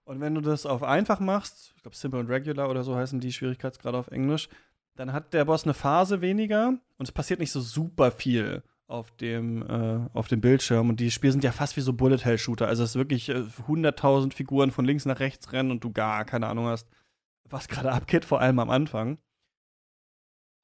[0.09, 3.21] Und wenn du das auf einfach machst, ich glaube Simple und Regular oder so heißen
[3.21, 4.49] die Schwierigkeitsgrade auf Englisch,
[4.97, 9.11] dann hat der Boss eine Phase weniger und es passiert nicht so super viel auf
[9.19, 10.89] dem, äh, auf dem Bildschirm.
[10.89, 12.67] Und die Spiele sind ja fast wie so Bullet-Hell-Shooter.
[12.67, 16.25] Also es ist wirklich äh, 100.000 Figuren von links nach rechts rennen und du gar
[16.25, 16.89] keine Ahnung hast,
[17.45, 19.19] was gerade abgeht, vor allem am Anfang.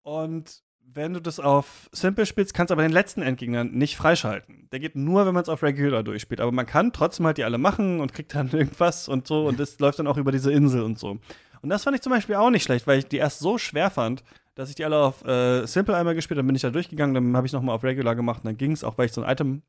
[0.05, 0.62] Und
[0.95, 4.69] wenn du das auf Simple spielst, kannst du aber den letzten Endgegner nicht freischalten.
[4.71, 6.41] Der geht nur, wenn man es auf Regular durchspielt.
[6.41, 9.47] Aber man kann trotzdem halt die alle machen und kriegt dann irgendwas und so.
[9.47, 11.19] Und das läuft dann auch über diese Insel und so.
[11.62, 13.91] Und das fand ich zum Beispiel auch nicht schlecht, weil ich die erst so schwer
[13.91, 14.23] fand,
[14.55, 16.43] dass ich die alle auf äh, Simple einmal gespielt habe.
[16.43, 18.73] Dann bin ich da durchgegangen, dann habe ich nochmal auf Regular gemacht und dann ging
[18.73, 19.62] es, auch weil ich so ein Item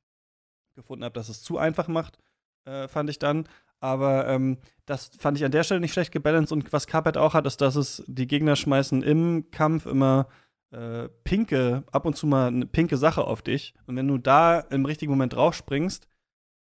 [0.76, 2.20] gefunden habe, das es zu einfach macht,
[2.66, 3.48] äh, fand ich dann.
[3.80, 6.52] Aber ähm, das fand ich an der Stelle nicht schlecht gebalanced.
[6.52, 10.28] Und was Carpet auch hat, ist, dass es die Gegner schmeißen im Kampf immer
[10.76, 13.74] äh, pinke, ab und zu mal eine pinke Sache auf dich.
[13.88, 16.08] Und wenn du da im richtigen Moment drauf springst,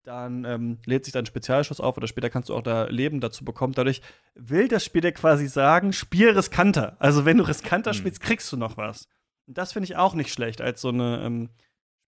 [0.05, 3.45] dann ähm, lädt sich dein Spezialschuss auf oder später kannst du auch da Leben dazu
[3.45, 3.73] bekommen.
[3.73, 4.01] Dadurch
[4.35, 6.97] will das Spiel dir quasi sagen, spiel riskanter.
[7.01, 7.97] Also wenn du riskanter mhm.
[7.97, 9.09] spielst, kriegst du noch was.
[9.49, 11.51] Und das finde ich auch nicht schlecht als so eine ähm,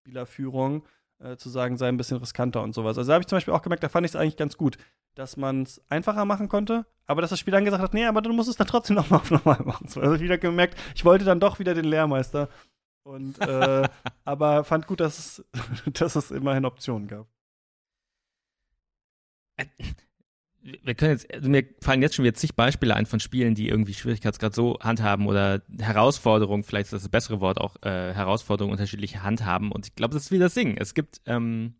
[0.02, 0.84] Spielerführung
[1.20, 2.98] äh, zu sagen, sei ein bisschen riskanter und sowas.
[2.98, 4.78] Also da habe ich zum Beispiel auch gemerkt, da fand ich es eigentlich ganz gut,
[5.14, 8.22] dass man es einfacher machen konnte, aber dass das Spiel dann gesagt hat, nee, aber
[8.22, 9.86] du musst es dann trotzdem nochmal auf normal machen.
[9.86, 12.48] Also ich wieder gemerkt, ich wollte dann doch wieder den Lehrmeister.
[13.02, 13.88] Und äh,
[14.24, 15.44] aber fand gut, dass es,
[15.98, 17.26] dass es immerhin Optionen gab.
[20.60, 23.68] Wir können jetzt, also mir fallen jetzt schon wieder zig Beispiele ein von Spielen, die
[23.68, 28.72] irgendwie Schwierigkeitsgrad so handhaben oder Herausforderungen, vielleicht ist das das bessere Wort auch, äh, Herausforderungen
[28.72, 29.70] unterschiedliche handhaben.
[29.70, 30.76] Und ich glaube, das ist wie das Ding.
[30.76, 31.74] Es gibt ähm,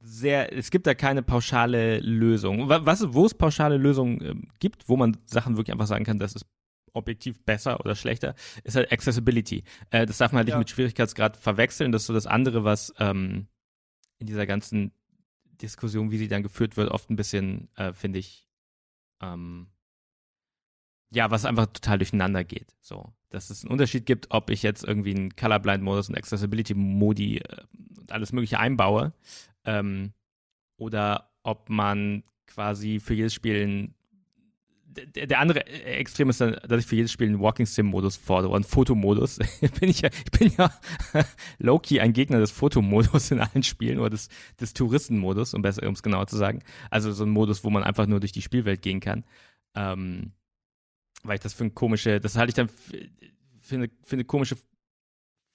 [0.00, 2.68] sehr, es gibt da keine pauschale Lösung.
[2.68, 6.34] Was, wo es pauschale Lösungen äh, gibt, wo man Sachen wirklich einfach sagen kann, das
[6.34, 6.46] ist
[6.92, 9.64] objektiv besser oder schlechter, ist halt Accessibility.
[9.90, 10.56] Äh, das darf man halt ja.
[10.56, 11.92] nicht mit Schwierigkeitsgrad verwechseln.
[11.92, 13.46] Das ist so das andere, was ähm,
[14.18, 14.92] in dieser ganzen
[15.62, 18.48] Diskussion, wie sie dann geführt wird, oft ein bisschen, äh, finde ich,
[19.20, 19.68] ähm,
[21.12, 22.76] ja, was einfach total durcheinander geht.
[22.80, 27.62] So, dass es einen Unterschied gibt, ob ich jetzt irgendwie einen Colorblind-Modus und Accessibility-Modi äh,
[27.98, 29.12] und alles Mögliche einbaue,
[29.64, 30.12] ähm,
[30.76, 33.94] oder ob man quasi für jedes Spiel ein
[34.90, 38.16] der, der andere Extrem ist dann, dass ich für jedes Spiel einen Walking Sim Modus
[38.16, 39.38] fordere, einen Fotomodus.
[39.80, 40.72] bin ich ja, ich bin ja
[41.58, 44.28] low-key ein Gegner des Fotomodus in allen Spielen oder des,
[44.60, 46.62] des Touristenmodus, um besser, um es genauer zu sagen.
[46.90, 49.24] Also so ein Modus, wo man einfach nur durch die Spielwelt gehen kann.
[49.74, 50.32] Ähm,
[51.22, 52.68] weil ich das für eine komische, das halte ich dann
[53.60, 54.56] für eine, für eine komische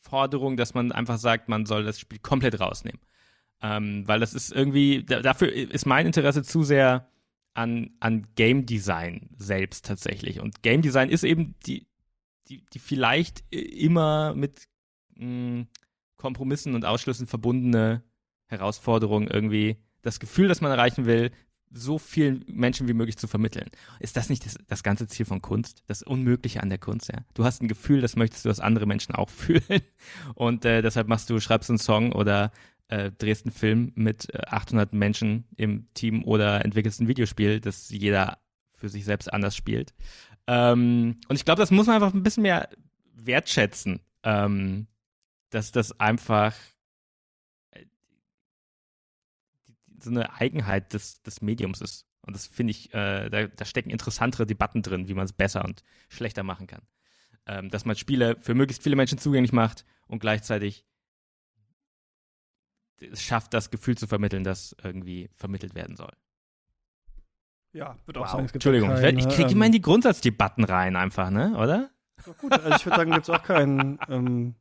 [0.01, 3.01] Forderung, dass man einfach sagt, man soll das Spiel komplett rausnehmen.
[3.61, 7.09] Ähm, weil das ist irgendwie, dafür ist mein Interesse zu sehr
[7.55, 10.39] an, an Game Design selbst tatsächlich.
[10.39, 11.87] Und Game Design ist eben die,
[12.47, 14.67] die, die vielleicht immer mit
[15.15, 15.67] mh, hm,
[16.17, 18.03] Kompromissen und Ausschlüssen verbundene
[18.47, 21.31] Herausforderung irgendwie das Gefühl, das man erreichen will,
[21.71, 23.69] so vielen Menschen wie möglich zu vermitteln.
[23.99, 25.83] Ist das nicht das, das ganze Ziel von Kunst?
[25.87, 27.25] Das Unmögliche an der Kunst, ja?
[27.33, 29.81] Du hast ein Gefühl, das möchtest du, dass andere Menschen auch fühlen.
[30.35, 32.51] Und äh, deshalb machst du, schreibst einen Song oder
[32.87, 37.89] äh, drehst einen Film mit 800 äh, Menschen im Team oder entwickelst ein Videospiel, das
[37.89, 38.37] jeder
[38.71, 39.93] für sich selbst anders spielt.
[40.47, 42.69] Ähm, und ich glaube, das muss man einfach ein bisschen mehr
[43.13, 44.87] wertschätzen, ähm,
[45.49, 46.53] dass das einfach
[47.71, 47.85] äh,
[49.99, 52.05] so eine Eigenheit des, des Mediums ist.
[52.21, 55.63] Und das finde ich, äh, da, da, stecken interessantere Debatten drin, wie man es besser
[55.63, 56.81] und schlechter machen kann.
[57.47, 60.85] Ähm, dass man Spiele für möglichst viele Menschen zugänglich macht und gleichzeitig
[62.99, 66.13] es schafft, das Gefühl zu vermitteln, das irgendwie vermittelt werden soll.
[67.73, 68.27] Ja, würde wow.
[68.27, 71.29] auch sagen, es gibt Entschuldigung, keine, ich, kriege ähm, immer in die Grundsatzdebatten rein einfach,
[71.29, 71.57] ne?
[71.57, 71.89] Oder?
[72.39, 74.55] Gut, also ich würde sagen, gibt es auch kein, ähm,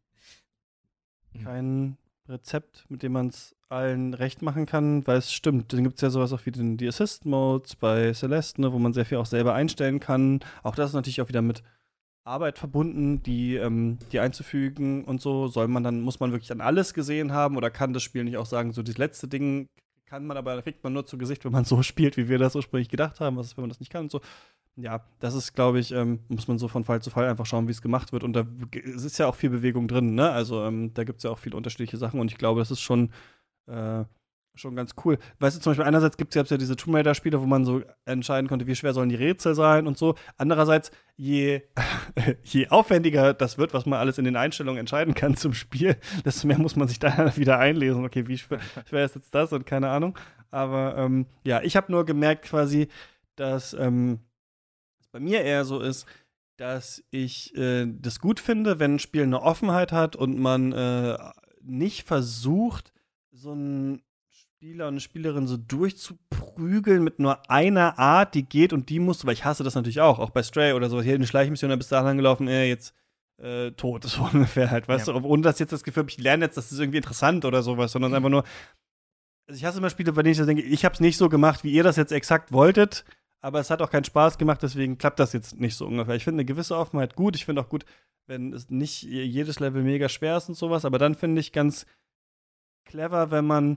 [1.44, 1.96] kein
[2.28, 5.72] Rezept, mit dem man es allen recht machen kann, weil es stimmt.
[5.72, 8.92] Dann gibt es ja sowas auch wie den, die Assist-Modes bei Celeste, ne, wo man
[8.92, 10.40] sehr viel auch selber einstellen kann.
[10.62, 11.62] Auch das ist natürlich auch wieder mit
[12.24, 15.46] Arbeit verbunden, die, ähm, die einzufügen und so.
[15.48, 18.38] Soll man dann, muss man wirklich an alles gesehen haben oder kann das Spiel nicht
[18.38, 19.68] auch sagen, so das letzte Ding
[20.06, 22.56] kann man, aber kriegt man nur zu Gesicht, wenn man so spielt, wie wir das
[22.56, 23.36] ursprünglich gedacht haben.
[23.36, 24.20] Was ist, wenn man das nicht kann und so.
[24.76, 27.68] Ja, das ist, glaube ich, ähm, muss man so von Fall zu Fall einfach schauen,
[27.68, 28.24] wie es gemacht wird.
[28.24, 30.30] Und da es ist ja auch viel Bewegung drin, ne?
[30.30, 32.80] Also ähm, da gibt es ja auch viele unterschiedliche Sachen und ich glaube, das ist
[32.80, 33.10] schon
[33.66, 34.04] äh,
[34.54, 35.18] schon ganz cool.
[35.40, 38.48] Weißt du, zum Beispiel einerseits gibt es ja diese Tomb Raider-Spiele, wo man so entscheiden
[38.48, 40.14] konnte, wie schwer sollen die Rätsel sein und so.
[40.36, 41.62] Andererseits, je,
[42.44, 46.46] je aufwendiger das wird, was man alles in den Einstellungen entscheiden kann zum Spiel, desto
[46.46, 48.04] mehr muss man sich da wieder einlesen.
[48.04, 50.16] Okay, wie schwer, schwer ist jetzt das und keine Ahnung.
[50.50, 52.88] Aber ähm, ja, ich habe nur gemerkt quasi,
[53.36, 54.20] dass ähm,
[55.00, 56.06] es bei mir eher so ist,
[56.56, 61.18] dass ich äh, das gut finde, wenn ein Spiel eine Offenheit hat und man äh,
[61.60, 62.92] nicht versucht,
[63.32, 64.02] so ein
[64.64, 69.22] Spieler und eine Spielerin so durchzuprügeln mit nur einer Art, die geht und die musst
[69.22, 71.68] du, weil ich hasse das natürlich auch, auch bei Stray oder so, hier eine Schleichmission,
[71.68, 72.94] da bist du da gelaufen, äh, jetzt
[73.42, 75.12] äh, tot, so ungefähr halt, weißt ja.
[75.12, 77.92] du, ohne dass jetzt das Gefühl ich lerne jetzt, das ist irgendwie interessant oder sowas,
[77.92, 78.42] sondern einfach nur,
[79.46, 81.28] also ich hasse immer Spiele, bei denen ich so denke, ich habe es nicht so
[81.28, 83.04] gemacht, wie ihr das jetzt exakt wolltet,
[83.42, 86.14] aber es hat auch keinen Spaß gemacht, deswegen klappt das jetzt nicht so ungefähr.
[86.14, 87.84] Ich finde eine gewisse Offenheit gut, ich finde auch gut,
[88.26, 91.84] wenn es nicht jedes Level mega schwer ist und sowas, aber dann finde ich ganz
[92.86, 93.76] clever, wenn man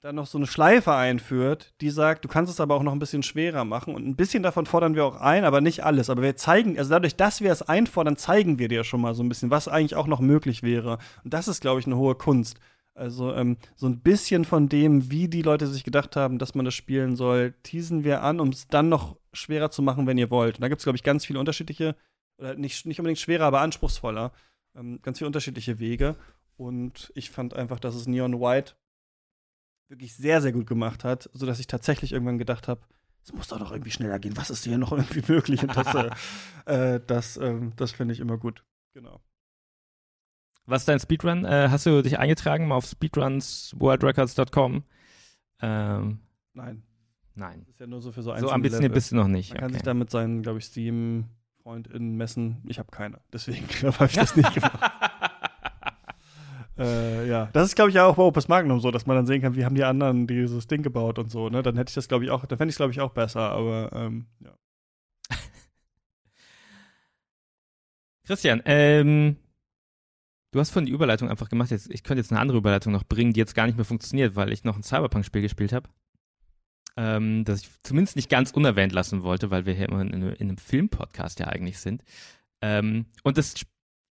[0.00, 2.98] dann noch so eine Schleife einführt, die sagt, du kannst es aber auch noch ein
[2.98, 3.94] bisschen schwerer machen.
[3.94, 6.08] Und ein bisschen davon fordern wir auch ein, aber nicht alles.
[6.08, 9.22] Aber wir zeigen, also dadurch, dass wir es einfordern, zeigen wir dir schon mal so
[9.22, 10.98] ein bisschen, was eigentlich auch noch möglich wäre.
[11.22, 12.58] Und das ist, glaube ich, eine hohe Kunst.
[12.94, 16.64] Also ähm, so ein bisschen von dem, wie die Leute sich gedacht haben, dass man
[16.64, 20.30] das spielen soll, teasen wir an, um es dann noch schwerer zu machen, wenn ihr
[20.30, 20.56] wollt.
[20.56, 21.94] Und da gibt es, glaube ich, ganz viele unterschiedliche,
[22.38, 24.32] oder nicht, nicht unbedingt schwerer, aber anspruchsvoller,
[24.74, 26.16] ähm, ganz viele unterschiedliche Wege.
[26.56, 28.74] Und ich fand einfach, dass es Neon White
[29.90, 32.80] wirklich sehr, sehr gut gemacht hat, sodass ich tatsächlich irgendwann gedacht habe,
[33.22, 34.36] es muss doch noch irgendwie schneller gehen.
[34.36, 35.62] Was ist hier noch irgendwie möglich?
[35.62, 36.10] Und das, äh,
[36.94, 38.64] äh, das, ähm, das finde ich immer gut.
[38.94, 39.20] Genau.
[40.64, 41.44] Was ist dein Speedrun?
[41.44, 44.84] Äh, hast du dich eingetragen mal auf speedrunsworldrecords.com?
[45.62, 46.20] Ähm,
[46.54, 46.82] Nein.
[47.34, 47.60] Nein.
[47.60, 49.50] Das ist ja nur so für so So ambitioniert bist du noch nicht.
[49.50, 49.62] Man okay.
[49.62, 52.62] kann sich damit seinen, glaube ich, Steam-FreundInnen messen.
[52.66, 53.20] Ich habe keine.
[53.32, 54.80] Deswegen habe ich das nicht gemacht.
[56.80, 59.42] Äh, ja, das ist, glaube ich, auch bei Opus Magnum so, dass man dann sehen
[59.42, 61.62] kann, wie haben die anderen dieses Ding gebaut und so, ne?
[61.62, 63.90] Dann hätte ich das, glaube ich, auch, dann fände ich glaube ich, auch besser, aber
[63.92, 64.56] ähm, ja.
[68.24, 69.36] Christian, ähm,
[70.52, 71.70] du hast von die Überleitung einfach gemacht.
[71.70, 74.34] Jetzt, ich könnte jetzt eine andere Überleitung noch bringen, die jetzt gar nicht mehr funktioniert,
[74.34, 75.90] weil ich noch ein Cyberpunk-Spiel gespielt habe.
[76.96, 80.48] Ähm, das ich zumindest nicht ganz unerwähnt lassen wollte, weil wir hier immer in, in
[80.48, 82.02] einem Film-Podcast ja eigentlich sind.
[82.62, 83.54] Ähm, und das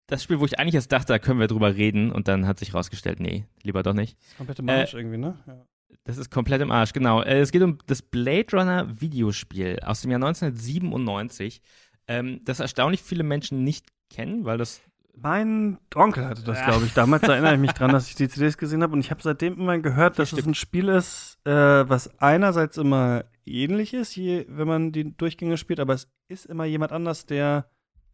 [0.08, 2.60] das Spiel, wo ich eigentlich erst dachte, da können wir drüber reden und dann hat
[2.60, 4.18] sich rausgestellt, nee, lieber doch nicht.
[4.18, 5.38] Das ist komplett im Arsch äh, irgendwie, ne?
[5.46, 5.66] Ja.
[6.06, 7.22] Das ist komplett im Arsch, genau.
[7.22, 11.62] Äh, es geht um das Blade Runner Videospiel aus dem Jahr 1997,
[12.08, 14.82] ähm, das erstaunlich viele Menschen nicht kennen, weil das
[15.20, 16.94] mein Onkel hatte das, glaube ich.
[16.94, 19.56] Damals erinnere ich mich dran, dass ich die CDs gesehen habe und ich habe seitdem
[19.56, 20.42] immer gehört, dass Stimmt.
[20.42, 25.58] es ein Spiel ist, äh, was einerseits immer ähnlich ist, je, wenn man die Durchgänge
[25.58, 27.68] spielt, aber es ist immer jemand anders, der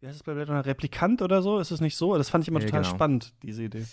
[0.04, 1.58] wie heißt es bei Blade Runner, Replikant oder so?
[1.58, 2.14] Ist es nicht so?
[2.18, 2.94] Das fand ich immer ja, total genau.
[2.94, 3.86] spannend, diese Idee.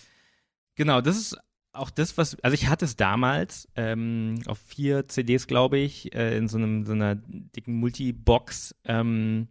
[0.75, 1.37] Genau, das ist
[1.71, 6.35] auch das, was, also ich hatte es damals ähm, auf vier CDs, glaube ich, äh,
[6.35, 8.75] in so, einem, so einer dicken Multibox.
[8.83, 9.47] Ähm,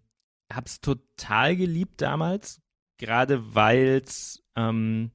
[0.53, 2.61] hab's total geliebt damals,
[2.99, 5.13] gerade weil's, ähm,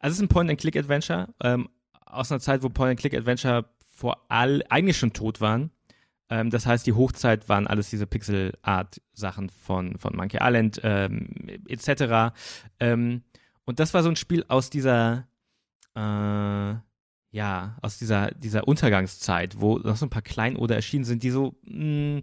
[0.00, 1.68] also es ist ein Point-and-Click-Adventure ähm,
[2.06, 5.70] aus einer Zeit, wo Point-and-Click-Adventure vor all, eigentlich schon tot waren.
[6.30, 11.30] Ähm, das heißt, die Hochzeit waren alles diese Pixel-Art-Sachen von, von Monkey Island ähm,
[11.68, 12.34] etc.
[12.80, 13.22] Ähm,
[13.64, 15.28] und das war so ein Spiel aus dieser,
[15.94, 16.74] äh,
[17.30, 21.54] ja, aus dieser, dieser Untergangszeit, wo noch so ein paar Kleinoder erschienen sind, die so,
[21.64, 22.22] mh, mm,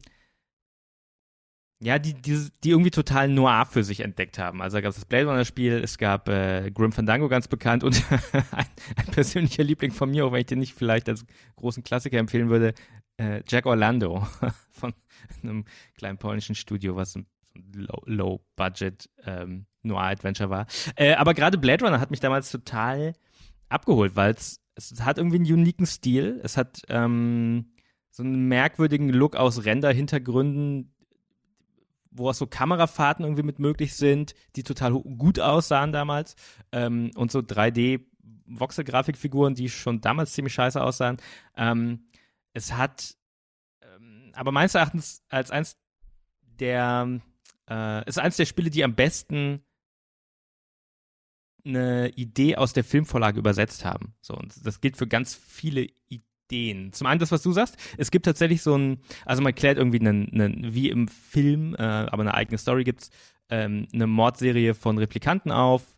[1.81, 4.61] ja, die, die, die irgendwie total noir für sich entdeckt haben.
[4.61, 8.01] Also da gab es das Blade Runner-Spiel, es gab äh, Grim Fandango ganz bekannt und
[8.31, 8.65] ein,
[8.95, 11.25] ein, persönlicher Liebling von mir, auch wenn ich den nicht vielleicht als
[11.57, 12.73] großen Klassiker empfehlen würde,
[13.17, 14.27] äh, Jack Orlando
[14.71, 14.93] von
[15.43, 15.65] einem
[15.95, 17.25] kleinen polnischen Studio, was ein
[18.05, 20.67] Low-Budget Low ähm, Noir-Adventure war.
[20.95, 23.13] Äh, aber gerade Blade Runner hat mich damals total
[23.69, 24.59] abgeholt, weil es
[24.99, 26.39] hat irgendwie einen uniken Stil.
[26.43, 27.71] Es hat ähm,
[28.11, 30.93] so einen merkwürdigen Look aus Render-Hintergründen,
[32.11, 36.35] wo auch so Kamerafahrten irgendwie mit möglich sind, die total gut aussahen damals.
[36.71, 38.01] Ähm, und so 3D
[38.47, 41.17] Voxel-Grafikfiguren, die schon damals ziemlich scheiße aussahen.
[41.57, 42.05] Ähm,
[42.55, 43.15] es hat
[43.81, 45.77] ähm, aber meines Erachtens als eins
[46.41, 47.21] der
[47.69, 49.63] äh, ist eins der Spiele, die am besten
[51.65, 54.13] eine Idee aus der Filmvorlage übersetzt haben.
[54.21, 56.93] So, und das gilt für ganz viele Ideen.
[56.93, 59.99] Zum einen das, was du sagst, es gibt tatsächlich so ein, also man klärt irgendwie
[59.99, 63.09] einen, einen wie im Film, äh, aber eine eigene Story gibt's,
[63.49, 65.97] ähm, eine Mordserie von Replikanten auf.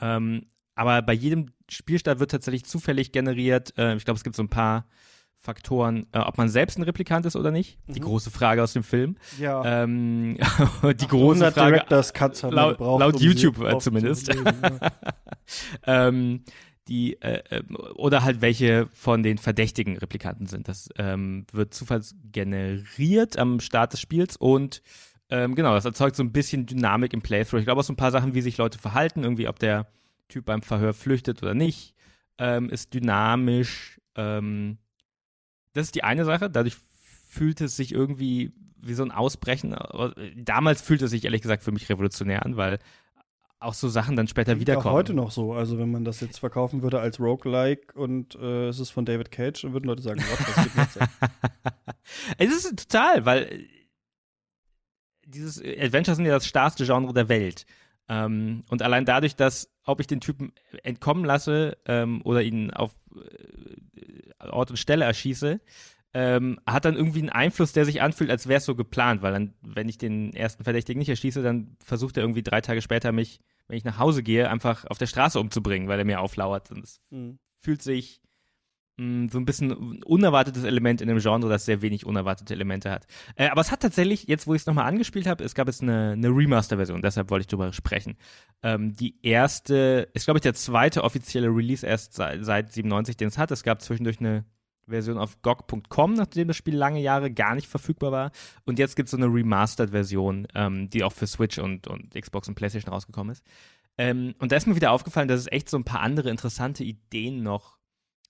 [0.00, 0.46] Ähm,
[0.76, 3.76] aber bei jedem Spielstart wird tatsächlich zufällig generiert.
[3.76, 4.86] Äh, ich glaube, es gibt so ein paar
[5.44, 7.78] Faktoren, äh, ob man selbst ein Replikant ist oder nicht.
[7.86, 8.04] Die mhm.
[8.04, 9.16] große Frage aus dem Film.
[9.38, 9.82] Ja.
[9.82, 10.38] Ähm,
[10.82, 11.84] die große Frage.
[12.14, 14.32] Cuts laut, gebraucht, laut um YouTube äh, zumindest.
[14.32, 14.42] Ja.
[16.08, 16.44] ähm,
[16.88, 20.66] die äh, ähm, oder halt welche von den verdächtigen Replikanten sind.
[20.66, 24.82] Das ähm, wird zufallsgeneriert am Start des Spiels und
[25.28, 27.58] ähm, genau, das erzeugt so ein bisschen Dynamik im Playthrough.
[27.58, 29.86] Ich glaube auch so ein paar Sachen, wie sich Leute verhalten, irgendwie ob der
[30.28, 31.94] Typ beim Verhör flüchtet oder nicht,
[32.38, 34.00] ähm, ist dynamisch.
[34.16, 34.78] Ähm,
[35.74, 36.48] das ist die eine Sache.
[36.50, 36.76] Dadurch
[37.28, 39.76] fühlt es sich irgendwie wie so ein Ausbrechen.
[40.36, 42.78] Damals fühlte es sich ehrlich gesagt für mich revolutionär an, weil
[43.64, 44.88] auch so Sachen dann später wiederkommen.
[44.88, 45.54] Auch heute noch so.
[45.54, 49.30] Also wenn man das jetzt verkaufen würde als Roguelike und äh, es ist von David
[49.30, 50.98] Cage, dann würden Leute sagen, was geht jetzt
[52.38, 53.66] Es ist total, weil
[55.26, 57.64] dieses Adventure sind ja das starrste Genre der Welt.
[58.08, 60.52] Ähm, und allein dadurch, dass, ob ich den Typen
[60.82, 65.60] entkommen lasse ähm, oder ihn auf äh, Ort und Stelle erschieße,
[66.14, 69.32] ähm, hat dann irgendwie einen Einfluss, der sich anfühlt, als wäre es so geplant, weil
[69.32, 73.10] dann, wenn ich den ersten Verdächtigen nicht erschieße, dann versucht er irgendwie drei Tage später
[73.10, 76.70] mich, wenn ich nach Hause gehe, einfach auf der Straße umzubringen, weil er mir auflauert.
[76.70, 77.38] Und es mhm.
[77.58, 78.22] fühlt sich
[78.96, 83.06] so ein bisschen unerwartetes Element in einem Genre, das sehr wenig unerwartete Elemente hat.
[83.34, 85.82] Äh, aber es hat tatsächlich, jetzt wo ich es nochmal angespielt habe, es gab jetzt
[85.82, 88.16] eine, eine Remaster-Version, deshalb wollte ich darüber sprechen.
[88.62, 93.28] Ähm, die erste, ist glaube ich der zweite offizielle Release erst seit, seit 97, den
[93.28, 93.50] es hat.
[93.50, 94.44] Es gab zwischendurch eine
[94.86, 98.30] Version auf GOG.com, nachdem das Spiel lange Jahre gar nicht verfügbar war.
[98.64, 102.48] Und jetzt gibt es so eine Remastered-Version, ähm, die auch für Switch und, und Xbox
[102.48, 103.44] und PlayStation rausgekommen ist.
[103.98, 106.84] Ähm, und da ist mir wieder aufgefallen, dass es echt so ein paar andere interessante
[106.84, 107.78] Ideen noch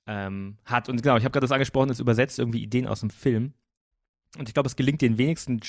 [0.06, 0.88] ähm, hat.
[0.88, 3.54] Und genau, ich habe gerade das angesprochen, es übersetzt irgendwie Ideen aus dem Film.
[4.38, 5.60] Und ich glaube, es gelingt den wenigsten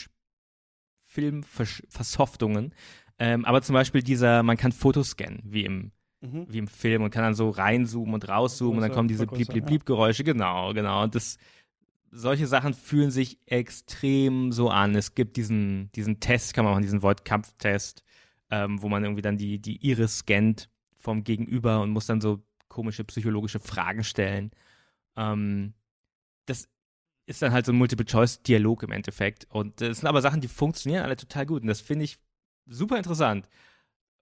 [1.04, 2.74] Filmversoftungen.
[3.18, 5.92] Ähm, aber zum Beispiel dieser, man kann Fotos scannen, wie im,
[6.22, 6.48] mhm.
[6.50, 9.48] wie im Film und kann dann so reinzoomen und rauszoomen und dann kommen diese blieb,
[9.48, 10.24] blieb, blieb Geräusche.
[10.24, 11.04] Genau, genau.
[11.04, 11.38] Und das,
[12.12, 14.96] solche Sachen fühlen sich extrem so an.
[14.96, 18.04] Es gibt diesen, diesen Test, kann man machen, diesen Void-Kampftest,
[18.50, 22.44] ähm, wo man irgendwie dann die, die Iris scannt vom Gegenüber und muss dann so
[22.68, 24.52] komische psychologische Fragen stellen.
[25.16, 25.74] Ähm,
[26.46, 26.68] das
[27.26, 29.48] ist dann halt so ein Multiple-Choice-Dialog im Endeffekt.
[29.50, 31.62] Und das sind aber Sachen, die funktionieren alle total gut.
[31.62, 32.18] Und das finde ich
[32.68, 33.50] super interessant,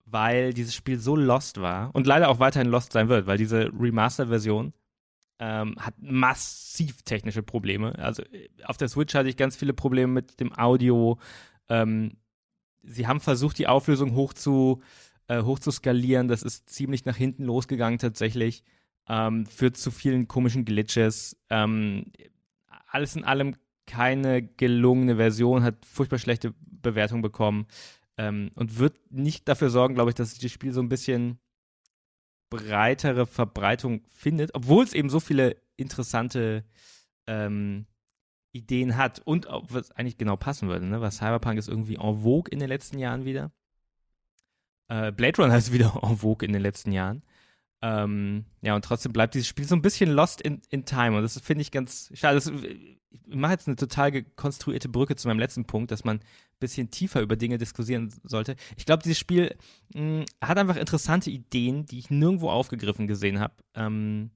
[0.05, 3.71] weil dieses Spiel so lost war und leider auch weiterhin lost sein wird, weil diese
[3.77, 4.73] Remaster-Version
[5.39, 7.97] ähm, hat massiv technische Probleme.
[7.99, 11.19] Also äh, auf der Switch hatte ich ganz viele Probleme mit dem Audio.
[11.69, 12.17] Ähm,
[12.83, 14.81] sie haben versucht, die Auflösung hoch zu
[15.27, 16.27] äh, hoch zu skalieren.
[16.27, 18.63] Das ist ziemlich nach hinten losgegangen tatsächlich.
[19.07, 21.37] Ähm, führt zu vielen komischen Glitches.
[21.49, 22.11] Ähm,
[22.87, 23.55] alles in allem
[23.85, 27.67] keine gelungene Version, hat furchtbar schlechte Bewertungen bekommen
[28.17, 31.39] ähm, und wird nicht dafür sorgen, glaube ich, dass das Spiel so ein bisschen
[32.49, 36.63] breitere Verbreitung findet, obwohl es eben so viele interessante
[37.27, 37.87] ähm,
[38.51, 41.01] Ideen hat und was eigentlich genau passen würde, ne?
[41.01, 43.51] weil Cyberpunk ist irgendwie en vogue in den letzten Jahren wieder.
[44.93, 47.23] Äh, Blade Runner ist wieder en vogue in den letzten Jahren.
[47.81, 51.17] Ähm, ja, und trotzdem bleibt dieses Spiel so ein bisschen lost in, in time.
[51.17, 52.35] Und das finde ich ganz schade.
[52.35, 56.59] Das, ich mache jetzt eine total gekonstruierte Brücke zu meinem letzten Punkt, dass man ein
[56.59, 58.55] bisschen tiefer über Dinge diskutieren sollte.
[58.77, 59.55] Ich glaube, dieses Spiel
[59.93, 64.31] mh, hm, hat einfach interessante Ideen, die ich nirgendwo aufgegriffen gesehen habe, ähm,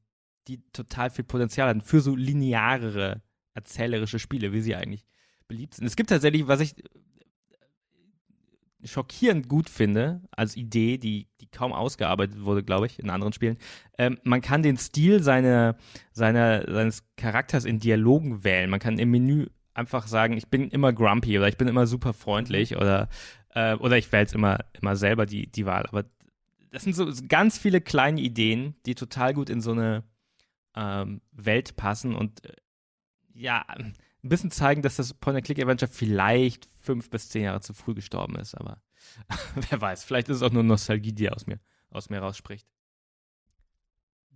[0.47, 3.21] die total viel Potenzial hatten für so linearere,
[3.53, 5.05] erzählerische Spiele, wie sie eigentlich
[5.47, 5.85] beliebt sind.
[5.85, 6.75] Es gibt tatsächlich, was ich
[8.83, 13.57] schockierend gut finde, als Idee, die, die kaum ausgearbeitet wurde, glaube ich, in anderen Spielen.
[13.97, 15.75] Ähm, man kann den Stil seine,
[16.11, 18.69] seine, seines Charakters in Dialogen wählen.
[18.69, 22.13] Man kann im Menü einfach sagen, ich bin immer grumpy oder ich bin immer super
[22.13, 22.77] freundlich mhm.
[22.77, 23.09] oder,
[23.53, 25.85] äh, oder ich wähle jetzt immer, immer selber die, die Wahl.
[25.87, 26.05] Aber
[26.71, 30.03] das sind so ganz viele kleine Ideen, die total gut in so eine
[30.75, 32.53] ähm, Welt passen und äh,
[33.33, 33.65] ja,
[34.27, 38.55] ein bisschen zeigen, dass das Point-and-Click-Adventure vielleicht fünf bis zehn Jahre zu früh gestorben ist,
[38.55, 38.81] aber
[39.69, 41.59] wer weiß, vielleicht ist es auch nur Nostalgie, die aus mir,
[41.89, 42.67] aus mir rausspricht.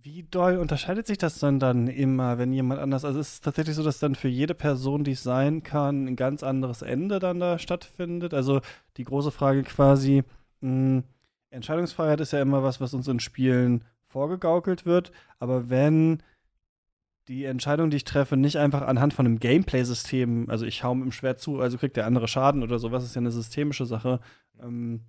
[0.04, 3.76] Wie doll unterscheidet sich das dann dann immer, wenn jemand anders, also ist es tatsächlich
[3.76, 7.38] so, dass dann für jede Person, die es sein kann, ein ganz anderes Ende dann
[7.38, 8.34] da stattfindet?
[8.34, 8.62] Also
[8.96, 10.24] die große Frage quasi,
[10.60, 11.04] mh, hm,
[11.50, 16.22] Entscheidungsfreiheit ist ja immer was, was uns in Spielen vorgegaukelt wird, aber wenn
[17.28, 21.04] die Entscheidung, die ich treffe, nicht einfach anhand von einem Gameplay-System, also ich hau mit
[21.04, 24.20] dem Schwert zu, also kriegt der andere Schaden oder sowas, ist ja eine systemische Sache,
[24.60, 25.02] ähm,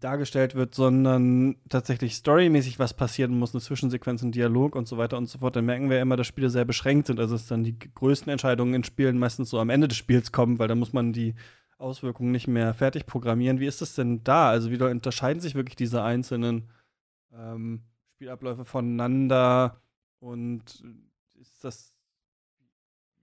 [0.00, 5.18] dargestellt wird, sondern tatsächlich storymäßig was passieren muss, eine Zwischensequenz, ein Dialog und so weiter
[5.18, 7.18] und so fort, dann merken wir immer, dass Spiele sehr beschränkt sind.
[7.18, 10.58] Also dass dann die größten Entscheidungen in Spielen meistens so am Ende des Spiels kommen,
[10.58, 11.34] weil da muss man die
[11.78, 13.60] Auswirkungen nicht mehr fertig programmieren.
[13.60, 14.50] Wie ist das denn da?
[14.50, 16.70] Also wie unterscheiden sich wirklich diese einzelnen
[17.34, 17.82] ähm,
[18.14, 19.81] Spielabläufe voneinander
[20.22, 20.84] und
[21.40, 21.92] ist das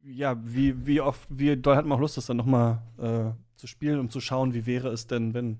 [0.04, 3.68] ja, wie, wie oft, wie doll hat man auch Lust, das dann nochmal äh, zu
[3.68, 5.60] spielen, um zu schauen, wie wäre es denn, wenn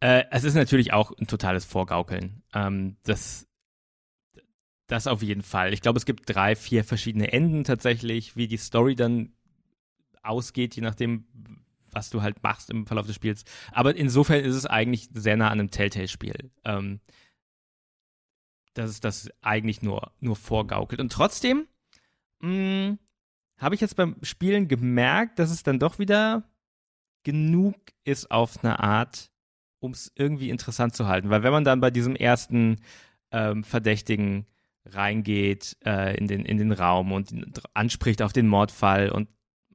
[0.00, 2.42] äh, es ist natürlich auch ein totales Vorgaukeln.
[2.54, 3.46] Ähm, das,
[4.86, 5.72] das auf jeden Fall.
[5.72, 9.32] Ich glaube, es gibt drei, vier verschiedene Enden tatsächlich, wie die Story dann
[10.22, 11.26] ausgeht, je nachdem,
[11.90, 13.44] was du halt machst im Verlauf des Spiels.
[13.70, 16.50] Aber insofern ist es eigentlich sehr nah an einem Telltale-Spiel.
[16.64, 17.00] Ähm,
[18.74, 21.00] dass es das eigentlich nur, nur vorgaukelt.
[21.00, 21.66] Und trotzdem
[22.40, 22.98] hm,
[23.58, 26.44] habe ich jetzt beim Spielen gemerkt, dass es dann doch wieder
[27.22, 29.30] genug ist auf eine Art,
[29.78, 31.30] um es irgendwie interessant zu halten.
[31.30, 32.80] Weil wenn man dann bei diesem ersten
[33.30, 34.46] ähm, Verdächtigen
[34.84, 39.28] reingeht äh, in, den, in den Raum und anspricht auf den Mordfall und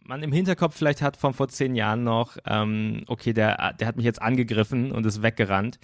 [0.07, 3.97] man im Hinterkopf vielleicht hat von vor zehn Jahren noch, ähm, okay, der, der hat
[3.97, 5.79] mich jetzt angegriffen und ist weggerannt.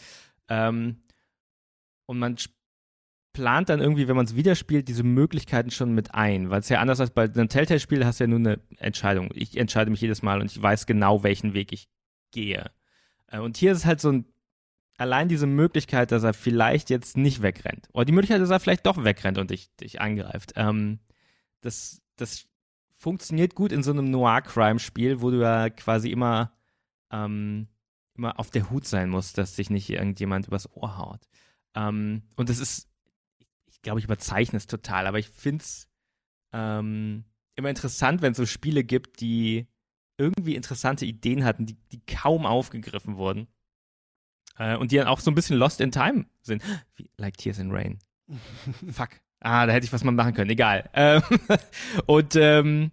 [0.50, 1.04] Ähm,
[2.06, 2.38] und man
[3.34, 6.50] plant dann irgendwie, wenn man es wieder spielt, diese Möglichkeiten schon mit ein.
[6.50, 9.32] Weil es ja anders als bei einem Telltale-Spiel hast du ja nur eine Entscheidung.
[9.34, 11.90] Ich entscheide mich jedes Mal und ich weiß genau, welchen Weg ich
[12.32, 12.72] gehe.
[13.28, 14.26] Äh, und hier ist es halt so ein,
[14.98, 17.90] allein diese Möglichkeit, dass er vielleicht jetzt nicht wegrennt.
[17.94, 20.54] Oder die Möglichkeit, dass er vielleicht doch wegrennt und dich, dich angreift.
[20.56, 21.00] Ähm,
[21.62, 22.46] das, das
[22.98, 26.54] funktioniert gut in so einem Noir-Crime-Spiel, wo du ja quasi immer,
[27.12, 27.68] ähm,
[28.16, 31.28] immer auf der Hut sein musst, dass sich nicht irgendjemand übers Ohr haut.
[31.76, 32.93] Ähm, und das ist,
[33.84, 35.88] glaube, ich überzeichne es total, aber ich finde es
[36.54, 39.68] ähm, immer interessant, wenn es so Spiele gibt, die
[40.18, 43.48] irgendwie interessante Ideen hatten, die, die kaum aufgegriffen wurden.
[44.58, 46.64] Äh, und die dann auch so ein bisschen lost in time sind.
[46.96, 48.00] Wie, like Tears in Rain.
[48.92, 49.10] Fuck.
[49.40, 50.52] Ah, da hätte ich was mal machen können.
[50.52, 50.90] Egal.
[50.94, 51.22] Ähm,
[52.06, 52.92] und ähm,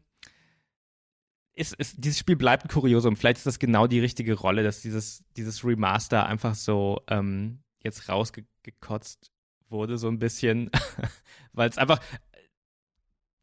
[1.54, 3.16] ist, ist, dieses Spiel bleibt ein Kuriosum.
[3.16, 8.08] Vielleicht ist das genau die richtige Rolle, dass dieses, dieses Remaster einfach so ähm, jetzt
[8.08, 9.30] rausgekotzt
[9.70, 10.70] wurde, so ein bisschen.
[11.52, 12.00] Weil es einfach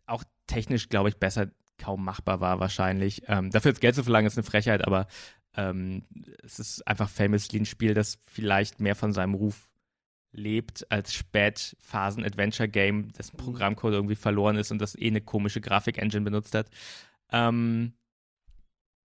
[0.05, 3.23] auch technisch, glaube ich, besser kaum machbar war wahrscheinlich.
[3.27, 5.07] Ähm, dafür jetzt Geld zu verlangen, ist eine Frechheit, aber
[5.55, 6.03] ähm,
[6.43, 9.69] es ist einfach famously ein Spiel, das vielleicht mehr von seinem Ruf
[10.31, 13.43] lebt als Spätphasen-Adventure-Game, dessen mhm.
[13.43, 16.69] Programmcode irgendwie verloren ist und das eh eine komische Grafik-Engine benutzt hat.
[17.31, 17.93] Ähm,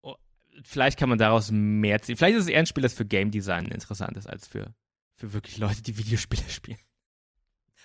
[0.02, 0.14] oh,
[0.62, 2.16] vielleicht kann man daraus mehr ziehen.
[2.16, 4.74] Vielleicht ist es eher ein Spiel, das für Game Design interessant ist, als für,
[5.16, 6.78] für wirklich Leute, die Videospiele spielen.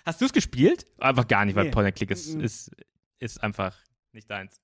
[0.04, 0.86] Hast du es gespielt?
[0.98, 1.70] Einfach gar nicht, weil nee.
[1.70, 2.40] Point and Click ist, mhm.
[2.40, 2.70] ist,
[3.18, 3.76] ist einfach
[4.12, 4.60] nicht deins.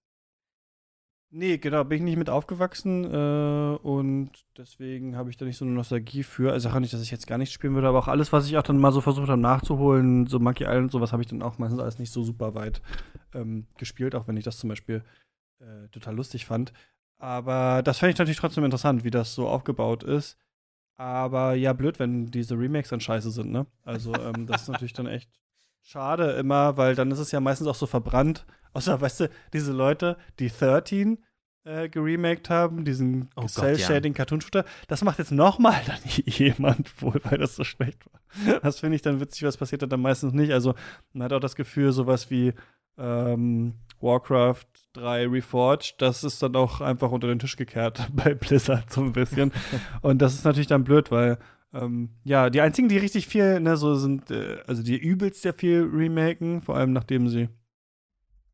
[1.37, 5.65] Nee, genau, bin ich nicht mit aufgewachsen äh, und deswegen habe ich da nicht so
[5.65, 6.53] eine Nostalgie für.
[6.53, 8.57] Also auch nicht, dass ich jetzt gar nicht spielen würde, aber auch alles, was ich
[8.57, 11.43] auch dann mal so versucht habe nachzuholen, so Monkey Island und sowas, habe ich dann
[11.43, 12.81] auch meistens alles nicht so super weit
[13.35, 15.03] ähm, gespielt, auch wenn ich das zum Beispiel
[15.59, 16.73] äh, total lustig fand.
[17.19, 20.39] Aber das fände ich natürlich trotzdem interessant, wie das so aufgebaut ist.
[20.97, 23.67] Aber ja, blöd, wenn diese Remakes dann scheiße sind, ne?
[23.85, 25.31] Also, ähm, das ist natürlich dann echt
[25.83, 29.73] schade immer, weil dann ist es ja meistens auch so verbrannt Außer, weißt du, diese
[29.73, 31.19] Leute, die 13
[31.65, 37.55] äh, geremaked haben, diesen oh Cell-Shading-Cartoon-Shooter, das macht jetzt nochmal dann jemand wohl, weil das
[37.57, 38.61] so schlecht war.
[38.61, 40.53] Das finde ich dann witzig, was passiert dann meistens nicht.
[40.53, 40.75] Also,
[41.13, 42.53] man hat auch das Gefühl, sowas wie
[42.99, 48.91] ähm, Warcraft 3 Reforged, das ist dann auch einfach unter den Tisch gekehrt bei Blizzard
[48.91, 49.53] so ein bisschen.
[50.03, 51.39] Und das ist natürlich dann blöd, weil
[51.73, 55.55] ähm, ja, die einzigen, die richtig viel, ne, so sind, äh, also die übelst sehr
[55.55, 57.49] viel remaken, vor allem nachdem sie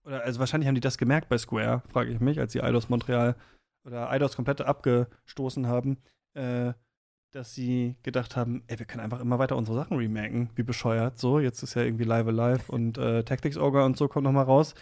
[0.04, 2.88] oder also wahrscheinlich haben die das gemerkt bei Square, frage ich mich, als sie Eidos
[2.88, 3.36] Montreal
[3.84, 5.98] oder Eidos komplett abgestoßen haben,
[6.34, 6.72] äh,
[7.32, 11.18] dass sie gedacht haben, ey, wir können einfach immer weiter unsere Sachen remaken, wie bescheuert.
[11.18, 14.32] So, jetzt ist ja irgendwie Live Alive und äh, Tactics Ogre und so kommt noch
[14.32, 14.74] mal raus.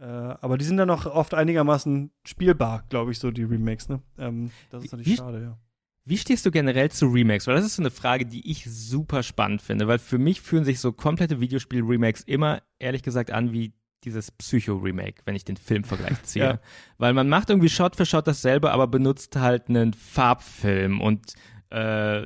[0.00, 4.00] Äh, aber die sind dann noch oft einigermaßen spielbar, glaube ich, so die Remakes, ne?
[4.18, 5.58] Ähm, das ist natürlich wie, schade, ja.
[6.04, 7.46] Wie stehst du generell zu Remakes?
[7.46, 10.64] Weil das ist so eine Frage, die ich super spannend finde, weil für mich fühlen
[10.64, 16.22] sich so komplette Videospiel-Remakes immer, ehrlich gesagt, an wie dieses Psycho-Remake, wenn ich den Filmvergleich
[16.22, 16.44] ziehe.
[16.44, 16.60] ja.
[16.96, 21.34] Weil man macht irgendwie Shot für Shot dasselbe, aber benutzt halt einen Farbfilm und
[21.70, 22.22] äh,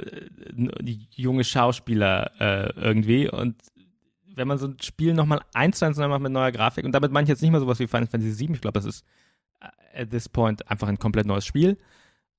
[1.16, 3.28] junge Schauspieler äh, irgendwie.
[3.28, 3.56] Und
[4.34, 7.12] wenn man so ein Spiel nochmal eins zu eins macht mit neuer Grafik, und damit
[7.12, 9.04] meine ich jetzt nicht mal sowas wie Final Fantasy VII, ich glaube, das ist
[9.60, 11.78] äh, at this point einfach ein komplett neues Spiel.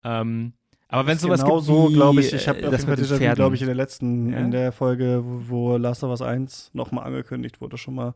[0.03, 0.53] Ähm,
[0.87, 2.99] aber wenn sowas genau gibt so, glaube ich, ich habe äh, das mit
[3.35, 4.37] glaube ich, in der letzten, ja?
[4.37, 8.13] in der Folge, wo, wo Last of Us 1 nochmal angekündigt wurde, schon mal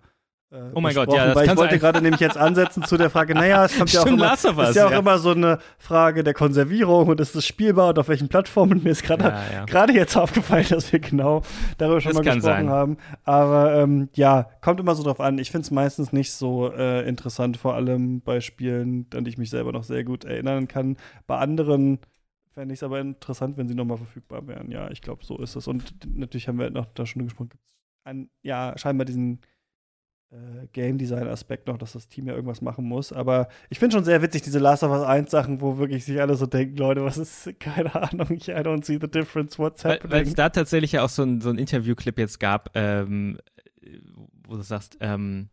[0.50, 3.10] äh, oh mein Gott, ja, das weil ich wollte gerade nämlich jetzt ansetzen zu der
[3.10, 5.00] Frage, naja, es kommt ja auch immer, ist ja auch ja.
[5.00, 8.82] immer so eine Frage der Konservierung und ist es spielbar und auf welchen Plattformen.
[8.82, 9.92] Mir ist gerade ja, ja.
[9.92, 11.42] jetzt aufgefallen, dass wir genau
[11.78, 12.70] darüber schon das mal gesprochen sein.
[12.70, 12.98] haben.
[13.26, 15.38] Aber ähm, ja, kommt immer so drauf an.
[15.38, 19.38] Ich finde es meistens nicht so äh, interessant, vor allem bei Spielen, an die ich
[19.38, 20.96] mich selber noch sehr gut erinnern kann.
[21.28, 22.00] Bei anderen
[22.54, 24.72] fände ich es aber interessant, wenn sie nochmal verfügbar wären.
[24.72, 25.68] Ja, ich glaube, so ist es.
[25.68, 27.76] Und natürlich haben wir noch da schon gesprochen, gibt es
[28.42, 29.42] ja, scheinbar diesen
[30.32, 33.14] äh, Game Design Aspekt noch, dass das Team ja irgendwas machen muss.
[33.14, 36.20] Aber ich finde schon sehr witzig, diese Last of Us 1 Sachen, wo wirklich sich
[36.20, 40.12] alle so denken, Leute, was ist, keine Ahnung, I don't see the difference, what's happening.
[40.12, 43.38] Weil es da tatsächlich ja auch so ein, so ein Interview-Clip jetzt gab, ähm,
[44.48, 45.50] wo du sagst, ähm,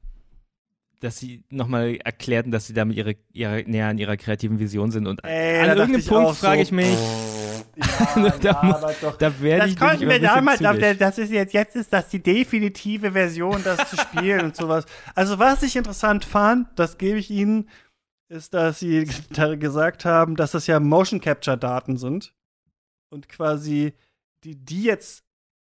[1.01, 5.07] dass sie nochmal erklärten, dass sie damit ihre, ihre, näher an ihrer kreativen Vision sind.
[5.07, 6.97] Und Ey, an irgendeinem Punkt frage so, ich mich,
[7.77, 9.33] ja, da, ja, doch, da
[9.67, 10.61] ich konnten wir damals,
[10.99, 14.85] das ist jetzt, jetzt ist das die definitive Version, das zu spielen und sowas.
[15.15, 17.69] Also was ich interessant fand, das gebe ich Ihnen,
[18.29, 19.05] ist, dass Sie
[19.59, 22.35] gesagt haben, dass das ja Motion Capture Daten sind
[23.11, 23.95] und quasi
[24.45, 25.25] die, die jetzt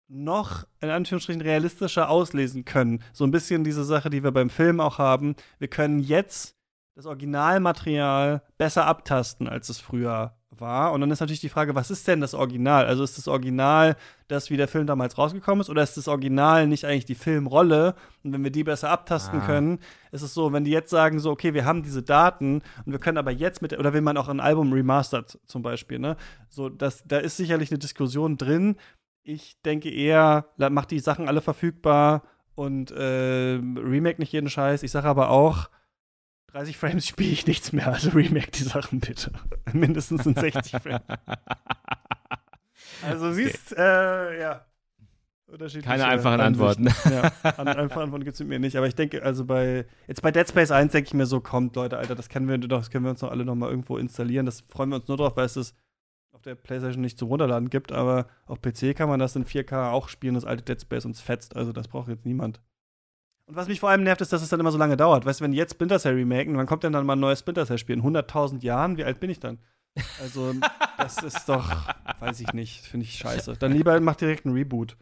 [0.08, 3.04] noch in Anführungsstrichen realistischer auslesen können.
[3.12, 5.36] So ein bisschen diese Sache, die wir beim Film auch haben.
[5.60, 6.56] Wir können jetzt
[6.96, 10.92] das Originalmaterial besser abtasten, als es früher war.
[10.92, 12.86] Und dann ist natürlich die Frage, was ist denn das Original?
[12.86, 13.96] Also ist das Original
[14.28, 17.96] das, wie der Film damals rausgekommen ist, oder ist das Original nicht eigentlich die Filmrolle?
[18.24, 19.46] Und wenn wir die besser abtasten ah.
[19.46, 19.80] können,
[20.12, 23.00] ist es so, wenn die jetzt sagen, so, okay, wir haben diese Daten und wir
[23.00, 26.18] können aber jetzt mit, oder wenn man auch ein Album remastert zum Beispiel, ne?
[26.50, 28.76] So, das, da ist sicherlich eine Diskussion drin,
[29.24, 32.24] ich denke eher, macht die Sachen alle verfügbar
[32.56, 34.84] und äh, Remake nicht jeden Scheiß.
[34.84, 35.70] Ich sage aber auch,
[36.58, 39.32] 30 Frames spiele ich nichts mehr, also Remake die Sachen bitte.
[39.74, 41.02] Mindestens in 60 Frames.
[43.04, 43.82] also siehst, okay.
[43.82, 44.66] äh, ja.
[45.84, 46.90] Keine einfachen Antworten.
[47.10, 48.76] ja, einfache Antworten gibt es mir nicht.
[48.76, 51.76] Aber ich denke, also bei, jetzt bei Dead Space 1 denke ich mir so, kommt,
[51.76, 54.46] Leute, Alter, das können wir, das können wir uns noch alle noch mal irgendwo installieren.
[54.46, 55.76] Das freuen wir uns nur drauf, weil es ist
[56.32, 59.92] auf der PlayStation nicht zum Runterladen gibt, aber auf PC kann man das in 4K
[59.92, 62.60] auch spielen, das alte Dead Space uns fetzt, also das braucht jetzt niemand.
[63.48, 65.26] Und was mich vor allem nervt, ist, dass es dann immer so lange dauert.
[65.26, 67.66] Weißt du, wenn jetzt Splinter Cell remaken, wann kommt denn dann mal ein neues Splinter
[67.66, 67.96] Cell Spiel?
[67.96, 68.98] In 100.000 Jahren?
[68.98, 69.58] Wie alt bin ich dann?
[70.20, 70.54] Also,
[70.98, 71.88] das ist doch,
[72.20, 73.56] weiß ich nicht, finde ich scheiße.
[73.58, 74.98] Dann lieber macht direkt einen Reboot.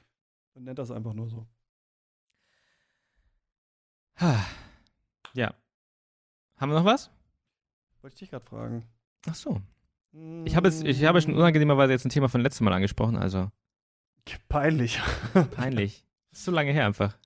[0.54, 1.48] Dann nennt das einfach nur so.
[5.34, 5.54] Ja.
[6.58, 7.10] Haben wir noch was?
[8.02, 8.86] Wollte ich dich gerade fragen.
[9.28, 9.60] Ach so.
[10.46, 13.52] Ich habe ich habe schon unangenehmerweise jetzt ein Thema von letztem Mal angesprochen, also.
[14.48, 15.02] Peinlich.
[15.52, 16.06] Peinlich.
[16.32, 17.18] Ist so lange her einfach.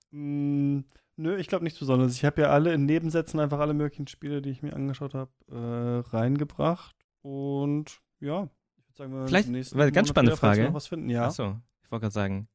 [1.20, 2.16] Nö, ich glaube nichts Besonderes.
[2.16, 5.30] Ich habe ja alle in Nebensätzen einfach alle möglichen Spiele, die ich mir angeschaut habe,
[5.52, 6.96] äh, reingebracht.
[7.22, 10.64] Und ja, ich würde sagen, wir Vielleicht, weil ganz spannende Frage.
[10.64, 11.10] Noch was finden.
[11.10, 11.26] Ja.
[11.26, 12.48] Achso, ich wollte gerade sagen.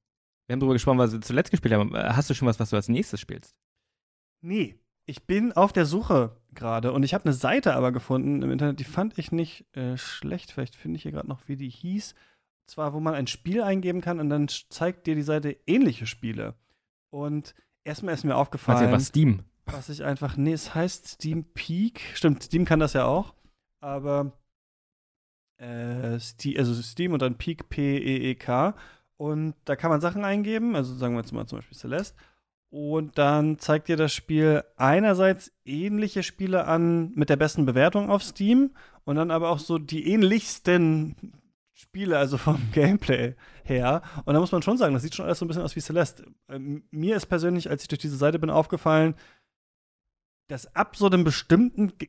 [0.47, 1.95] Wir haben darüber gesprochen, was wir zuletzt gespielt haben.
[1.95, 3.55] Hast du schon was, was du als nächstes spielst?
[4.41, 8.51] Nee, ich bin auf der Suche gerade und ich habe eine Seite aber gefunden im
[8.51, 10.53] Internet, die fand ich nicht äh, schlecht.
[10.53, 12.15] Vielleicht finde ich hier gerade noch, wie die hieß.
[12.67, 16.55] Zwar, wo man ein Spiel eingeben kann und dann zeigt dir die Seite ähnliche Spiele.
[17.11, 17.55] Und
[17.85, 18.91] erstmal ist mir aufgefallen.
[18.91, 19.45] Was, Steam?
[19.67, 22.01] Was ich einfach, nee, es heißt Steam Peak.
[22.15, 23.35] Stimmt, Steam kann das ja auch.
[23.81, 24.33] Aber
[25.59, 28.75] äh, Steam, also Steam und dann Peak, P-E-E-K.
[29.17, 32.17] Und da kann man Sachen eingeben, also sagen wir jetzt mal zum Beispiel Celeste.
[32.71, 38.25] Und dann zeigt dir das Spiel einerseits ähnliche Spiele an mit der besten Bewertung auf
[38.25, 38.73] Steam
[39.05, 41.15] und dann aber auch so die ähnlichsten
[41.75, 43.35] Spiele, also vom Gameplay
[43.65, 44.03] her.
[44.25, 45.81] Und da muss man schon sagen, das sieht schon alles so ein bisschen aus wie
[45.81, 46.27] Celeste.
[46.49, 49.15] Ähm, mir ist persönlich, als ich durch diese Seite bin, aufgefallen,
[50.49, 52.09] dass ab so einem bestimmten G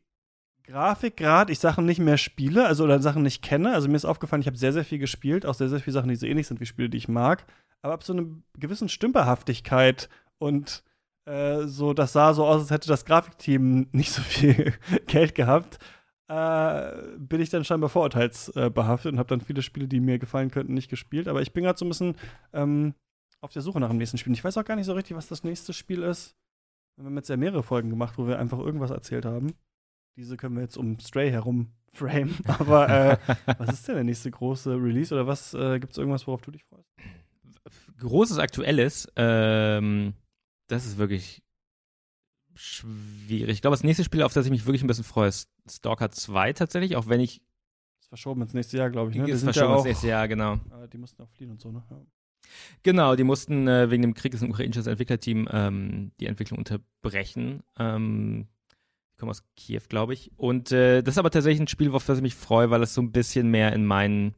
[0.67, 3.75] Grafikgrad ich Sachen nicht mehr spiele, also oder Sachen nicht kenne.
[3.75, 6.09] Also mir ist aufgefallen, ich habe sehr, sehr viel gespielt, auch sehr, sehr viele Sachen,
[6.09, 7.45] die so ähnlich sind wie Spiele, die ich mag.
[7.83, 8.25] Aber ab so einer
[8.57, 10.09] gewissen Stümperhaftigkeit
[10.39, 10.83] und
[11.25, 14.73] äh, so, das sah so aus, als hätte das Grafikteam nicht so viel
[15.07, 15.77] Geld gehabt.
[16.27, 20.73] Äh, bin ich dann scheinbar vorurteilsbehaftet und habe dann viele Spiele, die mir gefallen könnten,
[20.73, 21.27] nicht gespielt.
[21.27, 22.15] Aber ich bin gerade so ein bisschen
[22.53, 22.95] ähm,
[23.41, 24.34] auf der Suche nach dem nächsten Spiel.
[24.34, 26.35] Ich weiß auch gar nicht so richtig, was das nächste Spiel ist.
[26.97, 29.53] Wir haben jetzt ja mehrere Folgen gemacht, wo wir einfach irgendwas erzählt haben.
[30.18, 32.34] Diese können wir jetzt um Stray herum frame.
[32.47, 33.18] Aber äh,
[33.57, 35.53] was ist denn der nächste große Release oder was?
[35.53, 36.89] Äh, Gibt es irgendwas, worauf du dich freust?
[37.99, 39.07] Großes Aktuelles.
[39.15, 40.14] Ähm
[40.68, 41.43] das ist wirklich
[42.56, 43.56] schwierig.
[43.56, 46.11] Ich glaube, das nächste Spiel, auf das ich mich wirklich ein bisschen freue, ist Stalker
[46.11, 47.41] 2 tatsächlich, auch wenn ich.
[47.97, 49.17] Das ist verschoben ins nächste Jahr, glaube ich.
[49.17, 49.25] Ne?
[49.25, 50.59] Die ist verschoben ja ins nächste Jahr, genau.
[50.91, 51.83] die mussten auch fliehen und so, ne?
[51.89, 51.97] Ja.
[52.83, 56.59] Genau, die mussten äh, wegen dem Krieg, das ist ein ukrainisches Entwicklerteam, ähm, die Entwicklung
[56.59, 57.63] unterbrechen.
[57.77, 58.47] Ähm,
[59.11, 60.31] ich komme aus Kiew, glaube ich.
[60.37, 62.93] Und äh, das ist aber tatsächlich ein Spiel, auf das ich mich freue, weil es
[62.93, 64.35] so ein bisschen mehr in meinen,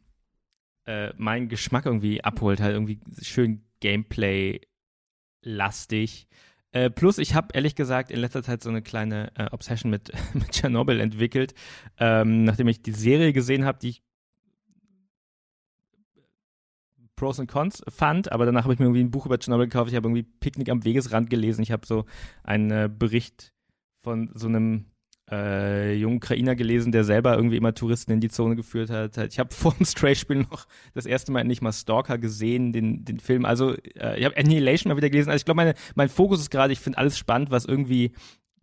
[0.85, 2.61] äh, meinen Geschmack irgendwie abholt.
[2.61, 6.27] Halt irgendwie schön Gameplay-lastig.
[6.71, 10.11] Äh, plus, ich habe ehrlich gesagt in letzter Zeit so eine kleine äh, Obsession mit,
[10.33, 11.53] mit Tschernobyl entwickelt,
[11.97, 14.03] ähm, nachdem ich die Serie gesehen habe, die ich
[17.15, 19.89] Pros und Cons fand, aber danach habe ich mir irgendwie ein Buch über Tschernobyl gekauft.
[19.89, 21.63] Ich habe irgendwie Picknick am Wegesrand gelesen.
[21.63, 22.05] Ich habe so
[22.43, 23.53] einen äh, Bericht
[24.03, 24.85] von so einem
[25.29, 29.17] äh, jungen Ukrainer gelesen, der selber irgendwie immer Touristen in die Zone geführt hat.
[29.17, 33.19] Ich habe vor dem Stray-Spiel noch das erste Mal nicht mal Stalker gesehen, den, den
[33.19, 33.45] Film.
[33.45, 35.29] Also äh, ich habe Annihilation mal wieder gelesen.
[35.29, 38.13] Also ich glaube, mein Fokus ist gerade, ich finde alles spannend, was irgendwie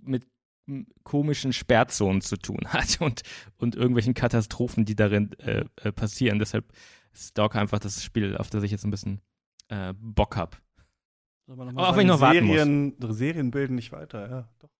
[0.01, 0.27] mit
[1.03, 3.23] komischen Sperrzonen zu tun hat und,
[3.59, 6.39] und irgendwelchen Katastrophen, die darin äh, äh, passieren.
[6.39, 6.73] Deshalb
[7.13, 9.21] Stalker einfach das Spiel, auf das ich jetzt ein bisschen
[9.69, 10.57] äh, Bock habe.
[11.47, 13.19] Aber auch wenn ich noch Serien, warten muss.
[13.19, 14.49] Serien bilden nicht weiter, ja.
[14.61, 14.71] Doch.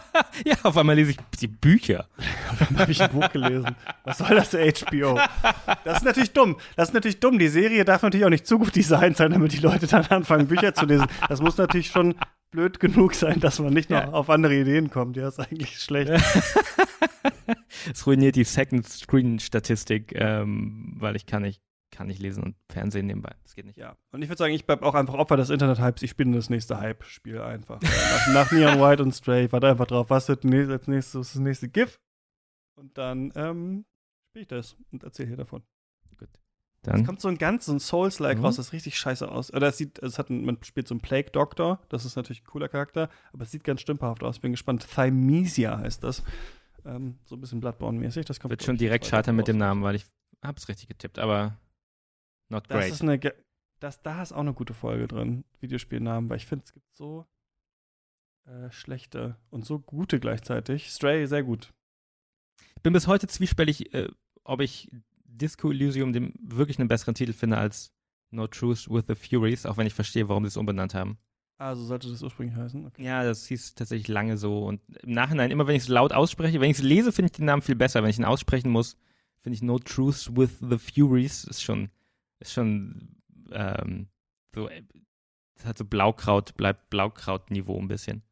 [0.44, 2.08] ja, auf einmal lese ich die Bücher.
[2.50, 3.76] auf einmal habe ich ein Buch gelesen.
[4.04, 5.18] Was soll das, HBO?
[5.84, 6.56] Das ist natürlich dumm.
[6.76, 7.38] Das ist natürlich dumm.
[7.38, 10.46] Die Serie darf natürlich auch nicht zu gut designt sein, damit die Leute dann anfangen,
[10.48, 11.06] Bücher zu lesen.
[11.28, 12.14] Das muss natürlich schon
[12.50, 14.12] blöd genug sein, dass man nicht noch ja.
[14.12, 15.16] auf andere Ideen kommt.
[15.16, 16.10] Ja, ist eigentlich schlecht.
[17.92, 21.60] es ruiniert die Second-Screen-Statistik, ähm, weil ich kann nicht
[21.92, 23.34] kann nicht lesen und Fernsehen nebenbei.
[23.44, 23.78] Das geht nicht.
[23.78, 26.02] Ja, und ich würde sagen, ich bleibe auch einfach Opfer des Internet-Hypes.
[26.02, 27.80] Ich spiele das nächste Hype-Spiel einfach.
[27.80, 31.34] nach, nach, Neon White und Stray, warte einfach drauf, was wird als nächstes, was ist
[31.36, 32.00] das nächste GIF?
[32.74, 33.84] Und dann ähm,
[34.30, 35.62] spiele ich das und erzähle hier davon.
[36.18, 36.30] Gut.
[36.82, 37.00] Dann.
[37.00, 38.46] Es kommt so ein ganz, so ein Souls-like mhm.
[38.46, 39.52] raus, das richtig scheiße aus.
[39.52, 42.46] Oder es sieht, es hat man spielt so einen Plague Doctor, das ist natürlich ein
[42.46, 44.38] cooler Charakter, aber es sieht ganz stümperhaft aus.
[44.38, 44.86] Bin gespannt.
[44.88, 46.24] Thymesia heißt das.
[46.84, 48.24] Ähm, so ein bisschen Bloodborne-mäßig.
[48.24, 50.06] Das kommt Wird schon direkt scheitern mit dem Namen, weil ich
[50.42, 51.56] hab's richtig getippt, aber
[52.52, 52.92] Not das great.
[52.92, 53.18] Ist eine,
[53.80, 57.26] das, da ist auch eine gute Folge drin, Videospielnamen, weil ich finde, es gibt so
[58.44, 60.90] äh, schlechte und so gute gleichzeitig.
[60.90, 61.72] Stray, sehr gut.
[62.76, 64.08] Ich bin bis heute zwiespältig, äh,
[64.44, 64.90] ob ich
[65.24, 67.90] Disco Elysium dem wirklich einen besseren Titel finde als
[68.30, 71.16] No Truth with the Furies, auch wenn ich verstehe, warum sie es umbenannt haben.
[71.56, 72.84] Also sollte das ursprünglich heißen?
[72.84, 73.02] Okay.
[73.02, 74.66] Ja, das hieß tatsächlich lange so.
[74.66, 77.36] Und im Nachhinein, immer wenn ich es laut ausspreche, wenn ich es lese, finde ich
[77.36, 78.02] den Namen viel besser.
[78.02, 78.98] Wenn ich ihn aussprechen muss,
[79.40, 81.90] finde ich No Truth with the Furies ist schon
[82.42, 83.16] ist schon
[83.52, 84.08] ähm,
[84.54, 88.22] so, es hat so Blaukraut, bleibt Blaukraut-Niveau ein bisschen.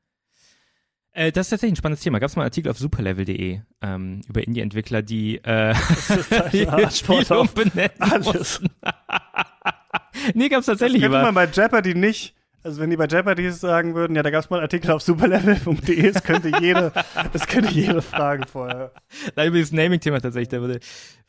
[1.12, 2.20] Äh, das ist tatsächlich ein spannendes Thema.
[2.20, 5.74] Gab es mal einen Artikel auf superlevel.de ähm, über Indie-Entwickler, die, äh,
[6.52, 8.60] die Spiele umbenennen Alles.
[10.34, 11.02] nee, gab es tatsächlich.
[11.02, 14.30] Das könnte man bei Jeopardy nicht also wenn die bei Jeopardy sagen würden, ja, da
[14.30, 16.92] gab es mal einen Artikel auf superlevel.de, es könnte jede,
[17.32, 18.92] das könnte jede Fragen vorher.
[19.34, 20.80] Da über das Naming-Thema tatsächlich, da wurde,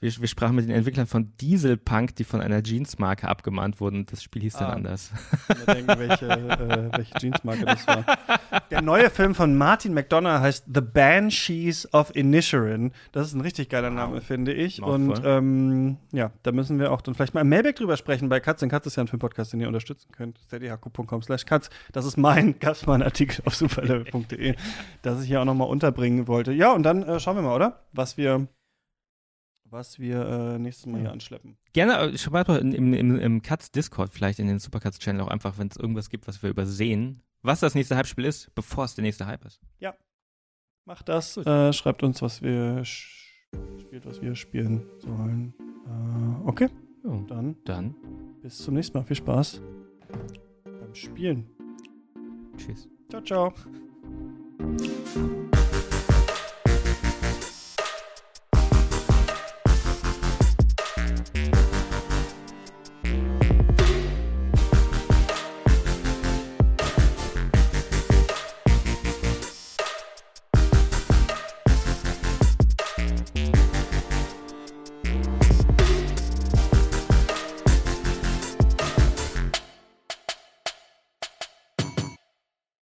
[0.01, 4.05] wir, wir, sprachen mit den Entwicklern von Dieselpunk, die von einer Jeans-Marke abgemahnt wurden.
[4.07, 5.11] Das Spiel hieß ah, dann anders.
[5.47, 8.03] Ich denken, welche, äh, welche Jeans-Marke das war.
[8.69, 12.91] Der neue Film von Martin McDonough heißt The Banshees of Inisherin.
[13.13, 14.23] Das ist ein richtig geiler Name, wow.
[14.23, 14.81] finde ich.
[14.81, 18.27] Und ähm, ja, da müssen wir auch dann vielleicht mal im Mailback drüber sprechen.
[18.27, 20.39] Bei Katz, Katz ist ja ein Filmpodcast, den ihr unterstützen könnt.
[20.47, 21.69] steadyhaku.com slash katz.
[21.91, 24.55] Das ist mein, gab mal einen Artikel auf superlevel.de,
[25.01, 26.53] das ich hier auch nochmal unterbringen wollte.
[26.53, 27.83] Ja, und dann äh, schauen wir mal, oder?
[27.93, 28.47] Was wir
[29.71, 31.57] was wir äh, nächstes Mal hier anschleppen.
[31.73, 35.29] Gerne, äh, schreibt mal im, im, im Cuts Discord, vielleicht in den Supercuts Channel auch
[35.29, 38.95] einfach, wenn es irgendwas gibt, was wir übersehen, was das nächste Hype-Spiel ist, bevor es
[38.95, 39.59] der nächste Hype ist.
[39.79, 39.95] Ja.
[40.85, 41.37] Macht das.
[41.37, 45.53] Äh, schreibt uns, was wir spielt, was wir spielen sollen.
[45.87, 46.69] Äh, okay.
[47.03, 47.55] Jo, dann.
[47.65, 47.95] Dann.
[48.41, 49.05] Bis zum nächsten Mal.
[49.05, 49.61] Viel Spaß
[50.91, 51.45] beim Spielen.
[52.57, 52.89] Tschüss.
[53.09, 53.53] Ciao, ciao.